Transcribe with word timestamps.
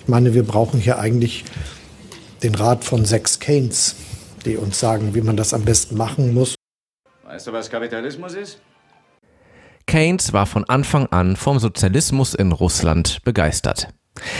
Ich 0.00 0.08
meine, 0.08 0.34
wir 0.34 0.42
brauchen 0.42 0.80
hier 0.80 0.98
eigentlich 0.98 1.44
den 2.42 2.54
Rat 2.54 2.84
von 2.84 3.04
sechs 3.04 3.38
Keynes, 3.40 3.96
die 4.44 4.56
uns 4.56 4.78
sagen, 4.78 5.14
wie 5.14 5.20
man 5.20 5.36
das 5.36 5.52
am 5.52 5.64
besten 5.64 5.96
machen 5.96 6.34
muss. 6.34 6.54
Weißt 7.24 7.46
du, 7.46 7.52
was 7.52 7.68
Kapitalismus 7.68 8.34
ist? 8.34 8.60
Keynes 9.86 10.32
war 10.32 10.46
von 10.46 10.64
Anfang 10.64 11.06
an 11.06 11.36
vom 11.36 11.58
Sozialismus 11.58 12.34
in 12.34 12.52
Russland 12.52 13.22
begeistert. 13.24 13.88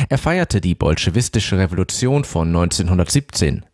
Er 0.09 0.19
feierte 0.19 0.61
die 0.61 0.75
bolschewistische 0.75 1.59
Revolution 1.59 2.25
von 2.25 2.49
1917. 2.49 3.65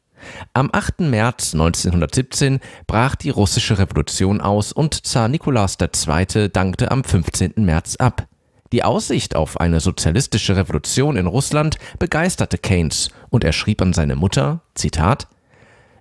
Am 0.53 0.71
8. 0.73 1.01
März 1.01 1.55
1917 1.55 2.61
brach 2.87 3.15
die 3.15 3.31
russische 3.31 3.79
Revolution 3.79 4.41
aus 4.41 4.73
und 4.73 5.07
Zar 5.07 5.29
Nikolaus 5.29 5.77
II. 5.81 6.49
dankte 6.49 6.91
am 6.91 7.05
15. 7.05 7.55
März 7.57 7.97
ab. 7.97 8.27
Die 8.75 8.83
Aussicht 8.83 9.37
auf 9.37 9.61
eine 9.61 9.79
sozialistische 9.79 10.57
Revolution 10.57 11.17
in 11.17 11.29
Russland 11.29 11.79
begeisterte 12.01 12.59
Keynes 12.59 13.11
und 13.31 13.45
er 13.45 13.53
schrieb 13.53 13.81
an 13.81 13.93
seine 13.93 14.17
Mutter, 14.17 14.63
Zitat, 14.75 15.29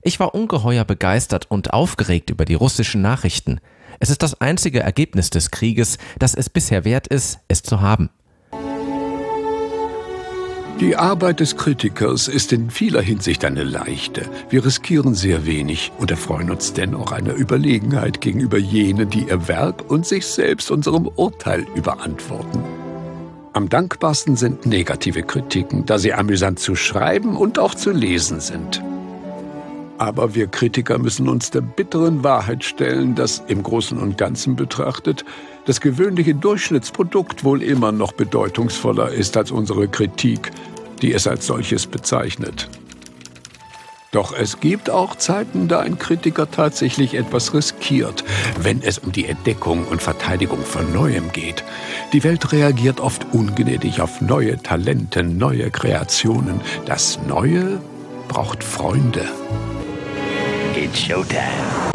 Ich 0.02 0.20
war 0.20 0.34
ungeheuer 0.34 0.84
begeistert 0.84 1.52
und 1.52 1.72
aufgeregt 1.72 2.32
über 2.32 2.46
die 2.46 2.56
russischen 2.56 3.04
Nachrichten. 3.04 3.60
Es 4.00 4.10
ist 4.10 4.24
das 4.24 4.42
einzige 4.42 4.80
Ergebnis 4.80 5.30
des 5.30 5.52
Krieges, 5.52 6.00
das 6.18 6.34
es 6.34 6.50
bisher 6.50 6.84
wert 6.84 7.06
ist, 7.06 7.42
es 7.48 7.62
zu 7.62 7.80
haben. 7.80 8.10
Die 10.80 10.96
Arbeit 10.96 11.40
des 11.40 11.56
Kritikers 11.56 12.28
ist 12.28 12.52
in 12.52 12.72
vieler 12.72 13.02
Hinsicht 13.02 13.46
eine 13.46 13.64
leichte. 13.64 14.28
Wir 14.50 14.66
riskieren 14.66 15.14
sehr 15.14 15.46
wenig 15.46 15.92
und 16.00 16.10
erfreuen 16.10 16.50
uns 16.50 16.74
dennoch 16.74 17.12
einer 17.12 17.36
Überlegenheit 17.36 18.22
gegenüber 18.22 18.58
jenen, 18.58 19.10
die 19.10 19.28
ihr 19.30 19.48
Werk 19.48 19.90
und 19.90 20.06
sich 20.06 20.26
selbst 20.26 20.72
unserem 20.72 21.08
Urteil 21.08 21.66
überantworten. 21.76 22.64
Am 23.54 23.70
dankbarsten 23.70 24.36
sind 24.36 24.66
negative 24.66 25.22
Kritiken, 25.22 25.86
da 25.86 26.00
sie 26.00 26.12
amüsant 26.12 26.60
zu 26.60 26.76
schreiben 26.76 27.38
und 27.38 27.60
auch 27.60 27.76
zu 27.76 27.92
lesen 27.92 28.40
sind. 28.40 28.82
Aber 30.00 30.34
wir 30.34 30.48
Kritiker 30.48 30.98
müssen 30.98 31.30
uns 31.30 31.52
der 31.52 31.62
bitteren 31.62 32.24
Wahrheit 32.24 32.64
stellen, 32.64 33.14
dass 33.14 33.44
im 33.48 33.62
Großen 33.62 34.00
und 34.00 34.18
Ganzen 34.18 34.56
betrachtet 34.56 35.24
das 35.66 35.82
gewöhnliche 35.82 36.36
Durchschnittsprodukt 36.36 37.44
wohl 37.44 37.62
immer 37.62 37.92
noch 37.92 38.12
bedeutungsvoller 38.12 39.10
ist 39.10 39.38
als 39.38 39.52
unsere 39.52 39.88
Kritik, 39.88 40.52
die 41.02 41.14
es 41.14 41.28
als 41.28 41.48
solches 41.48 41.88
bezeichnet. 41.88 42.70
Doch 44.14 44.32
es 44.32 44.60
gibt 44.60 44.92
auch 44.92 45.16
Zeiten, 45.16 45.68
da 45.68 45.80
ein 45.80 45.98
Kritiker 45.98 46.50
tatsächlich 46.50 47.16
etwas 47.16 47.56
riskiert, 47.56 48.24
wenn 48.60 48.84
es 48.84 49.00
um 49.00 49.12
die 49.12 49.26
Entdeckung 49.26 49.86
und 49.86 50.04
Verteidigung 50.04 50.60
von 50.60 50.94
Neuem 50.94 51.32
geht. 51.32 51.64
Die 52.14 52.24
Welt 52.24 52.52
reagiert 52.52 53.00
oft 53.00 53.26
ungnädig 53.34 54.02
auf 54.02 54.22
neue 54.22 54.62
Talente, 54.62 55.24
neue 55.24 55.72
Kreationen. 55.72 56.62
Das 56.86 57.20
Neue 57.28 57.82
braucht 58.28 58.64
Freunde. 58.64 59.26
It's 60.76 61.00
Showtime. 61.00 61.93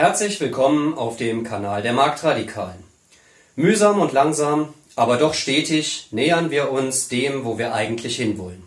Herzlich 0.00 0.40
willkommen 0.40 0.94
auf 0.94 1.18
dem 1.18 1.44
Kanal 1.44 1.82
der 1.82 1.92
Marktradikalen. 1.92 2.82
Mühsam 3.54 4.00
und 4.00 4.14
langsam, 4.14 4.72
aber 4.96 5.18
doch 5.18 5.34
stetig 5.34 6.08
nähern 6.10 6.50
wir 6.50 6.72
uns 6.72 7.08
dem, 7.08 7.44
wo 7.44 7.58
wir 7.58 7.74
eigentlich 7.74 8.16
hinwollen. 8.16 8.62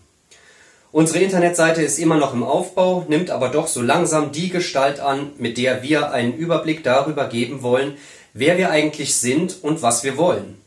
Unsere 0.92 1.23
Internetseite 1.23 1.81
ist 1.81 1.98
immer 1.98 2.17
noch 2.17 2.36
im 2.36 2.44
Aufbau, 2.44 3.08
nimmt 3.09 3.31
aber 3.31 3.50
doch 3.50 3.66
so 3.66 3.81
langsam 3.81 4.31
die 4.31 4.50
Gestalt 4.50 5.00
an, 5.00 5.31
mit 5.39 5.58
der 5.58 5.81
wir 5.81 6.11
einen 6.11 6.38
Überblick 6.38 6.84
darüber 6.84 7.28
geben 7.28 7.64
wollen, 7.64 7.98
wer 8.36 8.59
wir 8.59 8.70
eigentlich 8.70 9.16
sind 9.16 9.58
und 9.64 9.81
was 9.81 10.04
wir 10.04 10.17
wollen. 10.17 10.61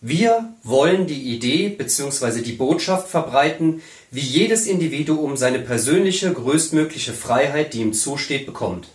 Wir 0.00 0.52
wollen 0.64 1.06
die 1.06 1.32
Idee 1.32 1.68
bzw. 1.68 2.42
die 2.42 2.54
Botschaft 2.54 3.06
verbreiten, 3.06 3.82
wie 4.10 4.18
jedes 4.18 4.66
Individuum 4.66 5.36
seine 5.36 5.60
persönliche 5.60 6.32
größtmögliche 6.32 7.12
Freiheit, 7.12 7.72
die 7.72 7.82
ihm 7.82 7.92
zusteht, 7.92 8.46
bekommt. 8.46 8.88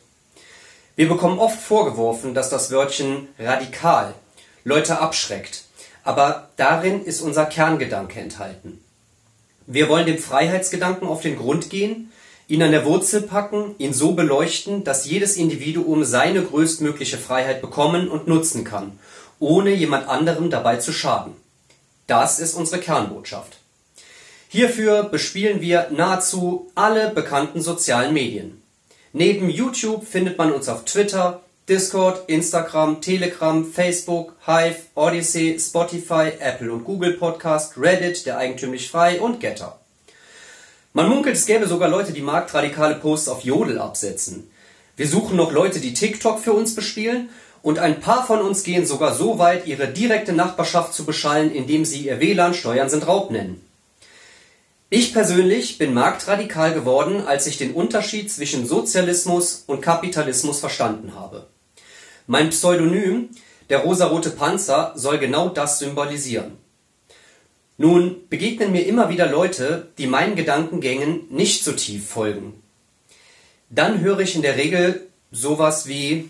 Wir 0.95 1.09
bekommen 1.09 1.39
oft 1.39 1.59
vorgeworfen, 1.59 2.33
dass 2.33 2.49
das 2.49 2.71
Wörtchen 2.71 3.27
radikal 3.37 4.13
Leute 4.63 4.99
abschreckt, 4.99 5.65
aber 6.05 6.49
darin 6.55 7.03
ist 7.03 7.19
unser 7.21 7.45
Kerngedanke 7.45 8.21
enthalten. 8.21 8.81
Wir 9.67 9.89
wollen 9.89 10.05
dem 10.05 10.19
Freiheitsgedanken 10.19 11.07
auf 11.07 11.21
den 11.21 11.35
Grund 11.35 11.69
gehen, 11.69 12.11
ihn 12.47 12.63
an 12.63 12.71
der 12.71 12.85
Wurzel 12.85 13.23
packen, 13.23 13.75
ihn 13.77 13.93
so 13.93 14.13
beleuchten, 14.13 14.85
dass 14.85 15.05
jedes 15.05 15.35
Individuum 15.35 16.05
seine 16.05 16.41
größtmögliche 16.43 17.17
Freiheit 17.17 17.61
bekommen 17.61 18.07
und 18.07 18.27
nutzen 18.29 18.63
kann, 18.63 18.97
ohne 19.39 19.71
jemand 19.71 20.07
anderem 20.07 20.49
dabei 20.49 20.77
zu 20.77 20.93
schaden. 20.93 21.33
Das 22.07 22.39
ist 22.39 22.53
unsere 22.53 22.79
Kernbotschaft. 22.79 23.57
Hierfür 24.47 25.03
bespielen 25.03 25.59
wir 25.59 25.89
nahezu 25.89 26.71
alle 26.75 27.09
bekannten 27.09 27.61
sozialen 27.61 28.13
Medien. 28.13 28.61
Neben 29.17 29.49
YouTube 29.49 30.05
findet 30.05 30.37
man 30.37 30.51
uns 30.51 30.67
auf 30.67 30.83
Twitter, 30.83 31.39
Discord, 31.69 32.27
Instagram, 32.27 32.99
Telegram, 32.99 33.63
Facebook, 33.63 34.35
Hive, 34.45 34.75
Odyssey, 34.93 35.57
Spotify, 35.57 36.33
Apple 36.37 36.69
und 36.73 36.83
Google 36.83 37.13
Podcast, 37.13 37.77
Reddit, 37.77 38.25
der 38.25 38.37
eigentümlich 38.37 38.91
frei 38.91 39.21
und 39.21 39.39
Getter. 39.39 39.79
Man 40.91 41.07
munkelt, 41.07 41.37
es 41.37 41.45
gäbe 41.45 41.65
sogar 41.65 41.87
Leute, 41.87 42.11
die 42.11 42.19
marktradikale 42.19 42.95
Posts 42.95 43.29
auf 43.29 43.45
Jodel 43.45 43.79
absetzen. 43.79 44.51
Wir 44.97 45.07
suchen 45.07 45.37
noch 45.37 45.53
Leute, 45.53 45.79
die 45.79 45.93
TikTok 45.93 46.41
für 46.41 46.51
uns 46.51 46.75
bespielen 46.75 47.29
und 47.61 47.79
ein 47.79 48.01
paar 48.01 48.27
von 48.27 48.41
uns 48.41 48.63
gehen 48.63 48.85
sogar 48.85 49.15
so 49.15 49.39
weit, 49.39 49.65
ihre 49.65 49.87
direkte 49.87 50.33
Nachbarschaft 50.33 50.93
zu 50.93 51.05
beschallen, 51.05 51.55
indem 51.55 51.85
sie 51.85 52.01
ihr 52.01 52.19
WLAN 52.19 52.53
Steuern 52.53 52.89
sind 52.89 53.07
Raub 53.07 53.31
nennen. 53.31 53.65
Ich 54.89 55.13
persönlich 55.13 55.79
bin 55.79 55.95
marktradikal 55.95 56.73
geworden, 56.73 57.25
als 57.25 57.47
ich 57.47 57.57
den 57.57 57.73
Unterschied 57.73 58.31
zwischen 58.31 58.67
Sozialismus 58.67 59.63
und 59.65 59.81
Kapitalismus 59.81 60.59
verstanden 60.59 61.15
habe. 61.15 61.47
Mein 62.27 62.51
Pseudonym, 62.51 63.29
der 63.69 63.79
rosarote 63.79 64.29
Panzer, 64.29 64.93
soll 64.95 65.17
genau 65.17 65.49
das 65.49 65.79
symbolisieren. 65.79 66.57
Nun 67.77 68.27
begegnen 68.29 68.71
mir 68.71 68.85
immer 68.85 69.09
wieder 69.09 69.27
Leute, 69.27 69.87
die 69.97 70.05
meinen 70.05 70.35
Gedankengängen 70.35 71.21
nicht 71.31 71.63
so 71.63 71.71
tief 71.71 72.07
folgen. 72.07 72.61
Dann 73.71 74.01
höre 74.01 74.19
ich 74.19 74.35
in 74.35 74.43
der 74.43 74.55
Regel 74.55 75.07
sowas 75.31 75.87
wie 75.87 76.29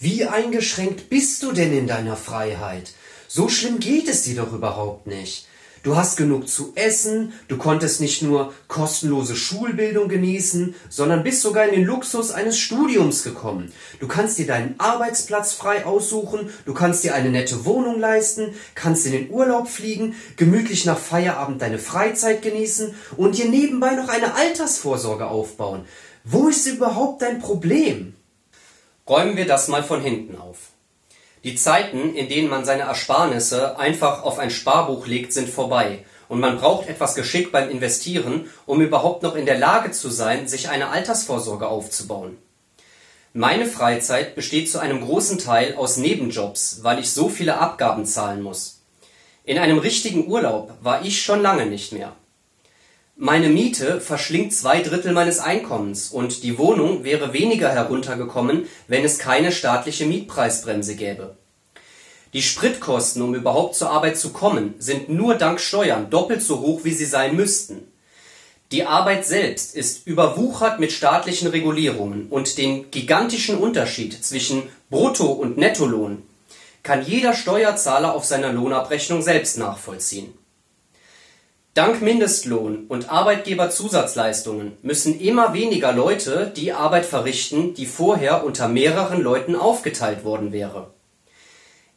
Wie 0.00 0.24
eingeschränkt 0.24 1.10
bist 1.10 1.42
du 1.42 1.52
denn 1.52 1.76
in 1.76 1.86
deiner 1.86 2.16
Freiheit? 2.16 2.92
So 3.28 3.48
schlimm 3.48 3.80
geht 3.80 4.08
es 4.08 4.22
dir 4.22 4.36
doch 4.36 4.52
überhaupt 4.52 5.06
nicht. 5.06 5.46
Du 5.86 5.94
hast 5.94 6.16
genug 6.16 6.48
zu 6.48 6.72
essen, 6.74 7.32
du 7.46 7.58
konntest 7.58 8.00
nicht 8.00 8.20
nur 8.20 8.52
kostenlose 8.66 9.36
Schulbildung 9.36 10.08
genießen, 10.08 10.74
sondern 10.88 11.22
bist 11.22 11.42
sogar 11.42 11.64
in 11.64 11.76
den 11.76 11.84
Luxus 11.84 12.32
eines 12.32 12.58
Studiums 12.58 13.22
gekommen. 13.22 13.72
Du 14.00 14.08
kannst 14.08 14.36
dir 14.36 14.48
deinen 14.48 14.74
Arbeitsplatz 14.78 15.52
frei 15.52 15.86
aussuchen, 15.86 16.50
du 16.64 16.74
kannst 16.74 17.04
dir 17.04 17.14
eine 17.14 17.30
nette 17.30 17.64
Wohnung 17.64 18.00
leisten, 18.00 18.52
kannst 18.74 19.06
in 19.06 19.12
den 19.12 19.30
Urlaub 19.30 19.68
fliegen, 19.68 20.16
gemütlich 20.36 20.86
nach 20.86 20.98
Feierabend 20.98 21.62
deine 21.62 21.78
Freizeit 21.78 22.42
genießen 22.42 22.92
und 23.16 23.38
dir 23.38 23.48
nebenbei 23.48 23.94
noch 23.94 24.08
eine 24.08 24.34
Altersvorsorge 24.34 25.28
aufbauen. 25.28 25.84
Wo 26.24 26.48
ist 26.48 26.66
überhaupt 26.66 27.22
dein 27.22 27.38
Problem? 27.38 28.16
Räumen 29.08 29.36
wir 29.36 29.46
das 29.46 29.68
mal 29.68 29.84
von 29.84 30.00
hinten 30.00 30.34
auf. 30.34 30.72
Die 31.44 31.54
Zeiten, 31.54 32.14
in 32.14 32.28
denen 32.28 32.48
man 32.48 32.64
seine 32.64 32.82
Ersparnisse 32.82 33.78
einfach 33.78 34.24
auf 34.24 34.38
ein 34.38 34.50
Sparbuch 34.50 35.06
legt, 35.06 35.32
sind 35.32 35.48
vorbei, 35.48 36.04
und 36.28 36.40
man 36.40 36.58
braucht 36.58 36.88
etwas 36.88 37.14
Geschick 37.14 37.52
beim 37.52 37.70
Investieren, 37.70 38.50
um 38.66 38.80
überhaupt 38.80 39.22
noch 39.22 39.36
in 39.36 39.46
der 39.46 39.58
Lage 39.58 39.92
zu 39.92 40.10
sein, 40.10 40.48
sich 40.48 40.68
eine 40.68 40.88
Altersvorsorge 40.88 41.68
aufzubauen. 41.68 42.36
Meine 43.32 43.66
Freizeit 43.66 44.34
besteht 44.34 44.70
zu 44.70 44.78
einem 44.78 45.02
großen 45.04 45.38
Teil 45.38 45.74
aus 45.76 45.98
Nebenjobs, 45.98 46.80
weil 46.82 46.98
ich 46.98 47.10
so 47.10 47.28
viele 47.28 47.58
Abgaben 47.58 48.06
zahlen 48.06 48.42
muss. 48.42 48.80
In 49.44 49.58
einem 49.58 49.78
richtigen 49.78 50.26
Urlaub 50.26 50.72
war 50.80 51.04
ich 51.04 51.22
schon 51.22 51.42
lange 51.42 51.66
nicht 51.66 51.92
mehr. 51.92 52.16
Meine 53.18 53.48
Miete 53.48 54.02
verschlingt 54.02 54.52
zwei 54.52 54.82
Drittel 54.82 55.12
meines 55.12 55.38
Einkommens 55.38 56.10
und 56.10 56.42
die 56.42 56.58
Wohnung 56.58 57.02
wäre 57.02 57.32
weniger 57.32 57.70
heruntergekommen, 57.70 58.66
wenn 58.88 59.06
es 59.06 59.18
keine 59.18 59.52
staatliche 59.52 60.04
Mietpreisbremse 60.04 60.96
gäbe. 60.96 61.34
Die 62.34 62.42
Spritkosten, 62.42 63.22
um 63.22 63.34
überhaupt 63.34 63.74
zur 63.74 63.88
Arbeit 63.88 64.18
zu 64.18 64.34
kommen, 64.34 64.74
sind 64.78 65.08
nur 65.08 65.36
dank 65.36 65.60
Steuern 65.60 66.10
doppelt 66.10 66.42
so 66.42 66.60
hoch, 66.60 66.80
wie 66.84 66.92
sie 66.92 67.06
sein 67.06 67.34
müssten. 67.34 67.90
Die 68.70 68.84
Arbeit 68.84 69.24
selbst 69.24 69.74
ist 69.74 70.06
überwuchert 70.06 70.78
mit 70.78 70.92
staatlichen 70.92 71.48
Regulierungen 71.48 72.26
und 72.28 72.58
den 72.58 72.90
gigantischen 72.90 73.56
Unterschied 73.56 74.22
zwischen 74.22 74.64
Brutto- 74.90 75.32
und 75.32 75.56
Nettolohn 75.56 76.22
kann 76.82 77.02
jeder 77.02 77.32
Steuerzahler 77.32 78.14
auf 78.14 78.26
seiner 78.26 78.52
Lohnabrechnung 78.52 79.22
selbst 79.22 79.56
nachvollziehen 79.56 80.34
Dank 81.76 82.00
Mindestlohn 82.00 82.86
und 82.88 83.10
Arbeitgeberzusatzleistungen 83.10 84.78
müssen 84.80 85.20
immer 85.20 85.52
weniger 85.52 85.92
Leute 85.92 86.50
die 86.56 86.72
Arbeit 86.72 87.04
verrichten, 87.04 87.74
die 87.74 87.84
vorher 87.84 88.46
unter 88.46 88.66
mehreren 88.66 89.20
Leuten 89.20 89.54
aufgeteilt 89.54 90.24
worden 90.24 90.52
wäre. 90.52 90.94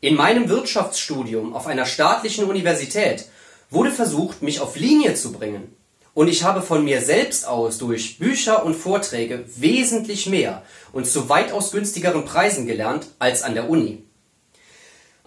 In 0.01 0.15
meinem 0.15 0.49
Wirtschaftsstudium 0.49 1.55
auf 1.55 1.65
einer 1.65 1.85
staatlichen 1.85 2.43
Universität 2.43 3.29
wurde 3.69 3.91
versucht, 3.91 4.41
mich 4.41 4.59
auf 4.59 4.75
Linie 4.75 5.13
zu 5.13 5.31
bringen. 5.31 5.73
Und 6.13 6.27
ich 6.27 6.43
habe 6.43 6.61
von 6.61 6.83
mir 6.83 6.99
selbst 6.99 7.47
aus 7.47 7.77
durch 7.77 8.19
Bücher 8.19 8.65
und 8.65 8.75
Vorträge 8.75 9.45
wesentlich 9.55 10.27
mehr 10.27 10.63
und 10.91 11.07
zu 11.07 11.29
weitaus 11.29 11.71
günstigeren 11.71 12.25
Preisen 12.25 12.67
gelernt 12.67 13.07
als 13.17 13.43
an 13.43 13.53
der 13.53 13.69
Uni. 13.69 14.03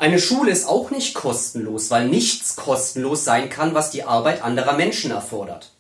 Eine 0.03 0.19
Schule 0.19 0.51
ist 0.51 0.67
auch 0.67 0.91
nicht 0.91 1.15
kostenlos, 1.15 1.93
weil 1.93 2.09
nichts 2.09 2.57
kostenlos 2.57 3.25
sein 3.25 3.49
kann, 3.49 3.73
was 3.73 3.93
die 3.93 4.03
Arbeit 4.03 4.43
anderer 4.43 4.73
Menschen 4.73 5.13
erfordert. 5.13 5.71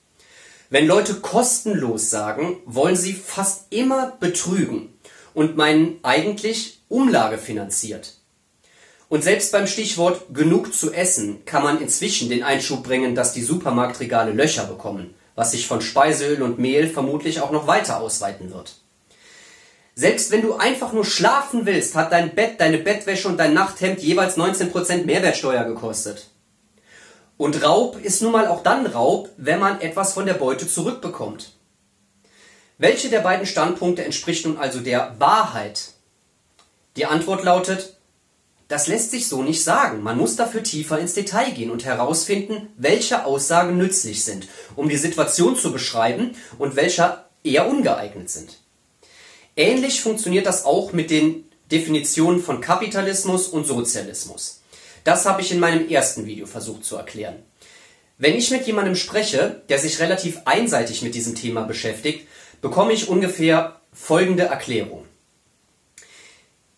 Wenn 0.71 0.87
Leute 0.87 1.15
kostenlos 1.15 2.09
sagen, 2.09 2.59
wollen 2.65 2.95
sie 2.95 3.15
fast 3.15 3.65
immer 3.71 4.13
betrügen 4.21 4.97
und 5.35 5.57
meinen 5.57 5.99
eigentlich 6.05 6.83
Umlage 6.89 7.37
finanziert. 7.37 8.15
Und 9.09 9.25
selbst 9.25 9.51
beim 9.51 9.67
Stichwort 9.67 10.33
genug 10.33 10.73
zu 10.73 10.93
essen 10.93 11.45
kann 11.45 11.65
man 11.65 11.81
inzwischen 11.81 12.29
den 12.29 12.45
Einschub 12.45 12.85
bringen, 12.85 13.17
dass 13.17 13.33
die 13.33 13.43
Supermarktregale 13.43 14.31
Löcher 14.31 14.67
bekommen, 14.67 15.15
was 15.35 15.51
sich 15.51 15.67
von 15.67 15.81
Speiseöl 15.81 16.43
und 16.43 16.61
Mehl 16.61 16.89
vermutlich 16.89 17.41
auch 17.41 17.51
noch 17.51 17.67
weiter 17.67 17.99
ausweiten 17.99 18.53
wird. 18.53 18.82
Selbst 19.95 20.31
wenn 20.31 20.43
du 20.43 20.55
einfach 20.55 20.93
nur 20.93 21.05
schlafen 21.05 21.67
willst, 21.67 21.95
hat 21.95 22.13
dein 22.13 22.35
Bett, 22.35 22.61
deine 22.61 22.79
Bettwäsche 22.79 23.29
und 23.29 23.37
dein 23.37 23.53
Nachthemd 23.53 24.01
jeweils 24.01 24.39
19% 24.39 25.05
Mehrwertsteuer 25.05 25.65
gekostet. 25.65 26.29
Und 27.37 27.63
Raub 27.63 28.03
ist 28.03 28.23
nun 28.23 28.33
mal 28.33 28.47
auch 28.47 28.63
dann 28.63 28.87
Raub, 28.87 29.29
wenn 29.37 29.61
man 29.61 29.81
etwas 29.81 30.15
von 30.15 30.27
der 30.27 30.35
Beute 30.35 30.67
zurückbekommt. 30.67 31.53
Welche 32.79 33.11
der 33.11 33.21
beiden 33.21 33.47
Standpunkte 33.47 34.05
entspricht 34.05 34.47
nun 34.47 34.57
also 34.57 34.81
der 34.81 35.17
Wahrheit? 35.19 35.91
Die 36.97 37.07
Antwort 37.07 37.45
lautet, 37.45 37.97
das 38.69 38.87
lässt 38.87 39.11
sich 39.11 39.29
so 39.29 39.43
nicht 39.43 39.63
sagen. 39.63 40.03
Man 40.03 40.17
muss 40.17 40.37
dafür 40.37 40.63
tiefer 40.63 40.99
ins 40.99 41.13
Detail 41.13 41.51
gehen 41.51 41.71
und 41.71 41.85
herausfinden, 41.85 42.69
welche 42.79 43.27
Aussagen 43.27 43.77
nützlich 43.77 44.25
sind, 44.25 44.49
um 44.75 44.89
die 44.89 44.97
Situation 44.97 45.57
zu 45.57 45.73
beschreiben 45.73 46.35
und 46.59 46.77
welche 46.77 47.25
eher 47.45 47.69
ungeeignet 47.69 48.31
sind. 48.31 48.62
Ähnlich 49.57 50.01
funktioniert 50.01 50.47
das 50.47 50.65
auch 50.65 50.93
mit 50.93 51.11
den 51.11 51.45
Definitionen 51.71 52.43
von 52.43 52.61
Kapitalismus 52.61 53.49
und 53.49 53.67
Sozialismus. 53.67 54.63
Das 55.05 55.27
habe 55.27 55.43
ich 55.43 55.53
in 55.53 55.61
meinem 55.61 55.89
ersten 55.89 56.27
Video 56.27 56.47
versucht 56.47 56.85
zu 56.85 56.97
erklären. 56.97 57.43
Wenn 58.19 58.37
ich 58.37 58.51
mit 58.51 58.67
jemandem 58.67 58.95
spreche, 58.95 59.63
der 59.69 59.79
sich 59.79 60.01
relativ 60.01 60.41
einseitig 60.45 61.03
mit 61.03 61.15
diesem 61.15 61.35
Thema 61.35 61.63
beschäftigt, 61.63 62.27
bekomme 62.61 62.93
ich 62.93 63.09
ungefähr 63.09 63.81
folgende 63.93 64.45
Erklärung. 64.45 65.05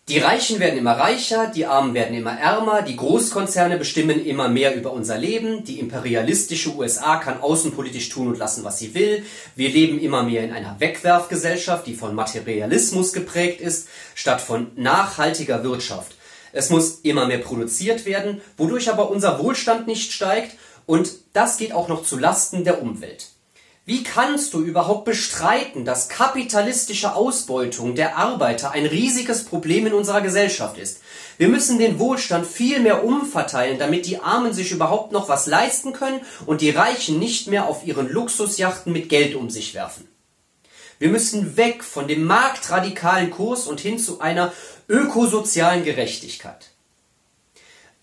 Die 0.07 0.19
Reichen 0.19 0.59
werden 0.59 0.77
immer 0.77 0.91
reicher, 0.91 1.47
die 1.47 1.65
Armen 1.65 1.95
werden 1.95 2.15
immer 2.15 2.37
ärmer, 2.37 2.83
die 2.83 2.95
Großkonzerne 2.95 3.79
bestimmen 3.79 4.23
immer 4.23 4.49
mehr 4.49 4.75
über 4.75 4.93
unser 4.93 5.17
Leben, 5.17 5.63
die 5.63 5.79
imperialistische 5.79 6.75
USA 6.75 7.17
kann 7.17 7.41
außenpolitisch 7.41 8.09
tun 8.09 8.27
und 8.27 8.37
lassen, 8.37 8.63
was 8.63 8.77
sie 8.77 8.93
will, 8.93 9.25
wir 9.55 9.69
leben 9.69 9.99
immer 9.99 10.21
mehr 10.21 10.43
in 10.43 10.53
einer 10.53 10.79
Wegwerfgesellschaft, 10.79 11.87
die 11.87 11.95
von 11.95 12.13
Materialismus 12.13 13.13
geprägt 13.13 13.61
ist, 13.61 13.87
statt 14.13 14.41
von 14.41 14.67
nachhaltiger 14.75 15.63
Wirtschaft. 15.63 16.11
Es 16.51 16.69
muss 16.69 16.99
immer 17.01 17.25
mehr 17.25 17.39
produziert 17.39 18.05
werden, 18.05 18.41
wodurch 18.57 18.91
aber 18.91 19.09
unser 19.09 19.39
Wohlstand 19.39 19.87
nicht 19.87 20.11
steigt 20.11 20.55
und 20.85 21.13
das 21.33 21.57
geht 21.57 21.73
auch 21.73 21.87
noch 21.87 22.03
zu 22.03 22.19
Lasten 22.19 22.63
der 22.63 22.83
Umwelt. 22.83 23.29
Wie 23.87 24.01
kannst 24.01 24.55
du 24.55 24.63
überhaupt 24.63 25.05
bestreiten, 25.05 25.85
dass 25.85 26.09
kapitalistische 26.09 27.13
Ausbeutung 27.13 27.93
der 27.93 28.17
Arbeiter 28.17 28.71
ein 28.71 28.87
riesiges 28.87 29.45
Problem 29.45 29.85
in 29.85 29.93
unserer 29.93 30.21
Gesellschaft 30.21 30.79
ist? 30.79 31.01
Wir 31.37 31.49
müssen 31.49 31.77
den 31.77 31.99
Wohlstand 31.99 32.47
viel 32.47 32.79
mehr 32.79 33.05
umverteilen, 33.05 33.77
damit 33.77 34.07
die 34.07 34.17
Armen 34.17 34.53
sich 34.53 34.71
überhaupt 34.71 35.11
noch 35.11 35.29
was 35.29 35.45
leisten 35.45 35.93
können 35.93 36.21
und 36.47 36.61
die 36.61 36.71
Reichen 36.71 37.19
nicht 37.19 37.45
mehr 37.47 37.67
auf 37.67 37.85
ihren 37.85 38.09
Luxusjachten 38.09 38.91
mit 38.91 39.07
Geld 39.07 39.35
um 39.35 39.51
sich 39.51 39.75
werfen. 39.75 40.07
Wir 40.97 41.09
müssen 41.09 41.55
weg 41.55 41.83
von 41.83 42.07
dem 42.07 42.23
marktradikalen 42.23 43.29
Kurs 43.29 43.67
und 43.67 43.79
hin 43.79 43.99
zu 43.99 44.19
einer 44.19 44.51
ökosozialen 44.89 45.83
Gerechtigkeit. 45.83 46.71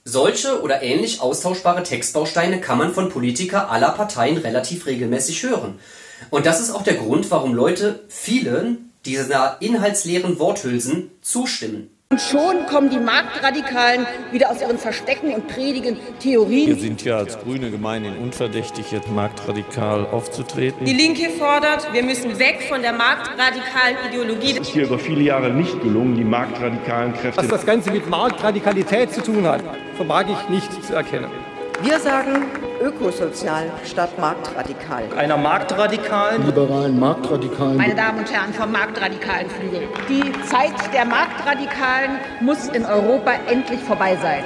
Solche 0.05 0.63
oder 0.63 0.83
ähnlich 0.83 1.21
austauschbare 1.21 1.85
Textbausteine 1.85 2.61
kann 2.61 2.79
man 2.79 2.93
von 2.93 3.09
Politiker 3.09 3.71
aller 3.71 3.91
Parteien 3.91 4.37
relativ 4.37 4.87
regelmäßig 4.87 5.45
hören. 5.45 5.79
Und 6.31 6.47
das 6.47 6.61
ist 6.61 6.71
auch 6.71 6.83
der 6.83 6.95
Grund, 6.95 7.31
warum 7.31 7.55
Leute 7.55 8.01
vielen 8.09 8.93
dieser 9.05 9.59
inhaltsleeren 9.61 10.39
Worthülsen 10.39 11.11
zustimmen. 11.21 11.91
Und 12.13 12.21
schon 12.21 12.67
kommen 12.67 12.91
die 12.91 12.99
Marktradikalen 12.99 14.07
wieder 14.33 14.51
aus 14.51 14.61
ihren 14.61 14.77
Verstecken 14.77 15.33
und 15.33 15.49
predigen 15.49 15.97
Theorien. 16.21 16.67
Wir 16.67 16.77
sind 16.77 17.03
ja 17.03 17.17
als 17.17 17.39
Grüne 17.39 17.71
gemeinhin 17.71 18.19
unverdächtig, 18.19 18.93
jetzt 18.93 19.11
marktradikal 19.11 20.05
aufzutreten. 20.13 20.85
Die 20.85 20.93
Linke 20.93 21.31
fordert, 21.31 21.91
wir 21.91 22.03
müssen 22.03 22.39
weg 22.39 22.67
von 22.69 22.83
der 22.83 22.93
marktradikalen 22.93 23.97
Ideologie. 24.11 24.53
Es 24.53 24.59
ist 24.59 24.75
hier 24.75 24.85
über 24.85 24.99
viele 24.99 25.23
Jahre 25.23 25.49
nicht 25.49 25.81
gelungen, 25.81 26.15
die 26.15 26.25
marktradikalen 26.25 27.15
Kräfte. 27.15 27.41
Was 27.41 27.49
das 27.49 27.65
Ganze 27.65 27.91
mit 27.91 28.07
Marktradikalität 28.11 29.11
zu 29.11 29.23
tun 29.23 29.47
hat, 29.47 29.63
vermag 29.97 30.27
ich 30.29 30.49
nicht 30.51 30.85
zu 30.85 30.95
erkennen. 30.95 31.31
Wir 31.83 31.99
sagen 31.99 32.45
ökosozial 32.83 33.71
statt 33.85 34.19
marktradikal. 34.19 35.05
Einer 35.17 35.37
marktradikalen, 35.37 36.45
liberalen 36.45 36.99
Marktradikalen. 36.99 37.77
Meine 37.77 37.95
Damen 37.95 38.19
und 38.19 38.33
Herren 38.33 38.53
vom 38.53 38.73
marktradikalen 38.73 39.49
Flügel. 39.49 39.89
Die 40.09 40.33
Zeit 40.51 40.93
der 40.93 41.05
Marktradikalen 41.05 42.19
muss 42.41 42.67
in 42.69 42.85
Europa 42.85 43.33
endlich 43.49 43.81
vorbei 43.81 44.19
sein. 44.21 44.45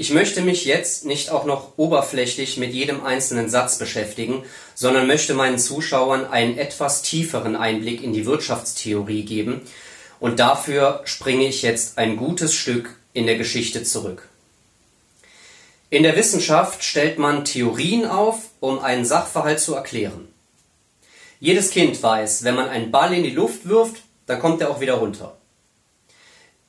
Ich 0.00 0.12
möchte 0.12 0.42
mich 0.42 0.64
jetzt 0.64 1.04
nicht 1.04 1.30
auch 1.30 1.44
noch 1.44 1.76
oberflächlich 1.76 2.56
mit 2.56 2.72
jedem 2.72 3.04
einzelnen 3.04 3.48
Satz 3.50 3.78
beschäftigen, 3.78 4.44
sondern 4.74 5.08
möchte 5.08 5.34
meinen 5.34 5.58
Zuschauern 5.58 6.24
einen 6.24 6.56
etwas 6.56 7.02
tieferen 7.02 7.56
Einblick 7.56 8.02
in 8.02 8.12
die 8.12 8.24
Wirtschaftstheorie 8.24 9.24
geben. 9.24 9.62
Und 10.20 10.38
dafür 10.38 11.00
springe 11.04 11.46
ich 11.46 11.62
jetzt 11.62 11.98
ein 11.98 12.16
gutes 12.16 12.54
Stück 12.54 12.90
in 13.12 13.26
der 13.26 13.36
Geschichte 13.36 13.82
zurück. 13.82 14.28
In 15.90 16.02
der 16.02 16.16
Wissenschaft 16.16 16.84
stellt 16.84 17.18
man 17.18 17.46
Theorien 17.46 18.04
auf, 18.04 18.50
um 18.60 18.78
einen 18.80 19.06
Sachverhalt 19.06 19.58
zu 19.58 19.74
erklären. 19.74 20.28
Jedes 21.40 21.70
Kind 21.70 22.02
weiß, 22.02 22.44
wenn 22.44 22.56
man 22.56 22.68
einen 22.68 22.90
Ball 22.90 23.14
in 23.14 23.22
die 23.22 23.30
Luft 23.30 23.66
wirft, 23.66 24.02
dann 24.26 24.38
kommt 24.38 24.60
er 24.60 24.68
auch 24.68 24.80
wieder 24.80 24.94
runter. 24.94 25.38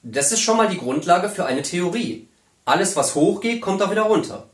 Das 0.04 0.32
ist 0.32 0.40
schon 0.40 0.56
mal 0.56 0.70
die 0.70 0.78
Grundlage 0.78 1.28
für 1.28 1.46
eine 1.46 1.64
Theorie. 1.64 2.30
Alles, 2.64 2.96
was 2.96 3.14
hochgeht, 3.14 3.60
kommt 3.60 3.82
auch 3.82 3.92
wieder 3.92 4.04
runter. 4.04 4.48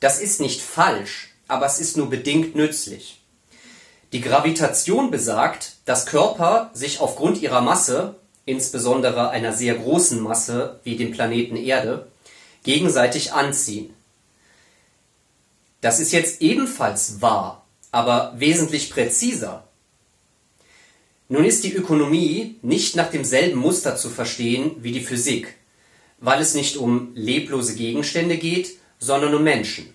Das 0.00 0.20
ist 0.20 0.40
nicht 0.40 0.60
falsch, 0.60 1.30
aber 1.46 1.64
es 1.64 1.80
ist 1.80 1.96
nur 1.96 2.10
bedingt 2.10 2.54
nützlich. 2.54 3.22
Die 4.12 4.20
Gravitation 4.20 5.10
besagt, 5.10 5.76
dass 5.86 6.04
Körper 6.04 6.70
sich 6.74 7.00
aufgrund 7.00 7.40
ihrer 7.40 7.62
Masse, 7.62 8.16
insbesondere 8.44 9.30
einer 9.30 9.54
sehr 9.54 9.74
großen 9.74 10.20
Masse 10.20 10.80
wie 10.84 10.96
dem 10.96 11.12
Planeten 11.12 11.56
Erde, 11.56 12.08
gegenseitig 12.68 13.32
anziehen. 13.32 13.94
Das 15.80 16.00
ist 16.00 16.12
jetzt 16.12 16.42
ebenfalls 16.42 17.22
wahr, 17.22 17.64
aber 17.92 18.34
wesentlich 18.36 18.90
präziser. 18.90 19.66
Nun 21.30 21.46
ist 21.46 21.64
die 21.64 21.72
Ökonomie 21.72 22.56
nicht 22.60 22.94
nach 22.94 23.10
demselben 23.10 23.58
Muster 23.58 23.96
zu 23.96 24.10
verstehen 24.10 24.72
wie 24.82 24.92
die 24.92 25.00
Physik, 25.00 25.54
weil 26.18 26.42
es 26.42 26.52
nicht 26.52 26.76
um 26.76 27.12
leblose 27.14 27.74
Gegenstände 27.74 28.36
geht, 28.36 28.76
sondern 28.98 29.34
um 29.34 29.42
Menschen. 29.42 29.94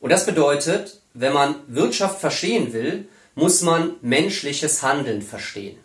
Und 0.00 0.08
das 0.08 0.24
bedeutet, 0.24 1.02
wenn 1.12 1.34
man 1.34 1.56
Wirtschaft 1.66 2.18
verstehen 2.18 2.72
will, 2.72 3.08
muss 3.34 3.60
man 3.60 3.96
menschliches 4.00 4.82
Handeln 4.82 5.20
verstehen. 5.20 5.76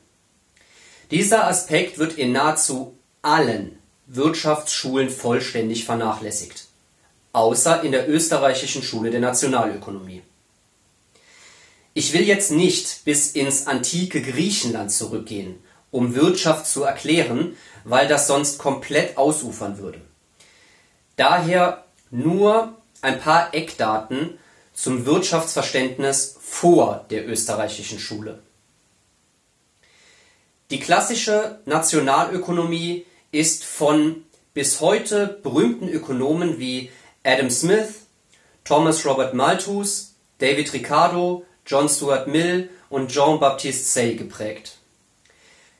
Dieser 1.11 1.45
Aspekt 1.45 1.97
wird 1.97 2.13
in 2.13 2.31
nahezu 2.31 2.97
allen 3.21 3.76
Wirtschaftsschulen 4.07 5.09
vollständig 5.09 5.85
vernachlässigt, 5.85 6.67
außer 7.33 7.83
in 7.83 7.91
der 7.91 8.09
österreichischen 8.09 8.81
Schule 8.81 9.11
der 9.11 9.19
Nationalökonomie. 9.19 10.23
Ich 11.93 12.13
will 12.13 12.23
jetzt 12.23 12.51
nicht 12.51 13.03
bis 13.05 13.31
ins 13.31 13.67
antike 13.67 14.21
Griechenland 14.21 14.91
zurückgehen, 14.91 15.61
um 15.91 16.15
Wirtschaft 16.15 16.67
zu 16.67 16.83
erklären, 16.83 17.57
weil 17.83 18.07
das 18.07 18.27
sonst 18.27 18.59
komplett 18.59 19.17
ausufern 19.17 19.77
würde. 19.77 19.99
Daher 21.15 21.85
nur 22.09 22.75
ein 23.01 23.19
paar 23.19 23.53
Eckdaten 23.53 24.37
zum 24.73 25.05
Wirtschaftsverständnis 25.05 26.37
vor 26.39 27.05
der 27.09 27.27
österreichischen 27.27 27.99
Schule. 27.99 28.39
Die 30.69 30.79
klassische 30.79 31.59
Nationalökonomie 31.65 33.05
ist 33.37 33.63
von 33.63 34.23
bis 34.55 34.81
heute 34.81 35.39
berühmten 35.43 35.87
Ökonomen 35.87 36.57
wie 36.57 36.89
Adam 37.23 37.51
Smith, 37.51 38.07
Thomas 38.63 39.05
Robert 39.05 39.35
Malthus, 39.35 40.15
David 40.39 40.73
Ricardo, 40.73 41.45
John 41.63 41.87
Stuart 41.87 42.27
Mill 42.27 42.71
und 42.89 43.11
Jean-Baptiste 43.11 43.85
Say 43.85 44.15
geprägt. 44.15 44.77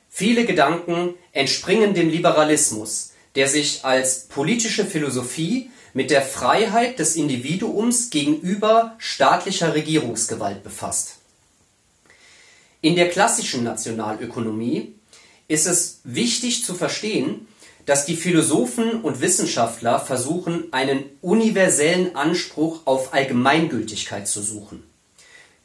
Viele 0.08 0.46
Gedanken 0.46 1.14
entspringen 1.32 1.94
dem 1.94 2.08
Liberalismus, 2.08 3.12
der 3.34 3.48
sich 3.48 3.84
als 3.84 4.28
politische 4.28 4.84
Philosophie 4.84 5.70
mit 5.94 6.10
der 6.10 6.22
Freiheit 6.22 7.00
des 7.00 7.16
Individuums 7.16 8.10
gegenüber 8.10 8.94
staatlicher 8.98 9.74
Regierungsgewalt 9.74 10.62
befasst. 10.62 11.16
In 12.82 12.94
der 12.94 13.10
klassischen 13.10 13.64
Nationalökonomie 13.64 14.94
ist 15.48 15.66
es 15.66 16.00
wichtig 16.04 16.64
zu 16.64 16.74
verstehen, 16.74 17.48
dass 17.86 18.04
die 18.04 18.16
Philosophen 18.16 19.00
und 19.00 19.22
Wissenschaftler 19.22 19.98
versuchen, 19.98 20.70
einen 20.72 21.04
universellen 21.22 22.14
Anspruch 22.14 22.82
auf 22.84 23.14
Allgemeingültigkeit 23.14 24.28
zu 24.28 24.42
suchen. 24.42 24.82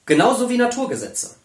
Genauso 0.06 0.50
wie 0.50 0.58
Naturgesetze. 0.58 1.36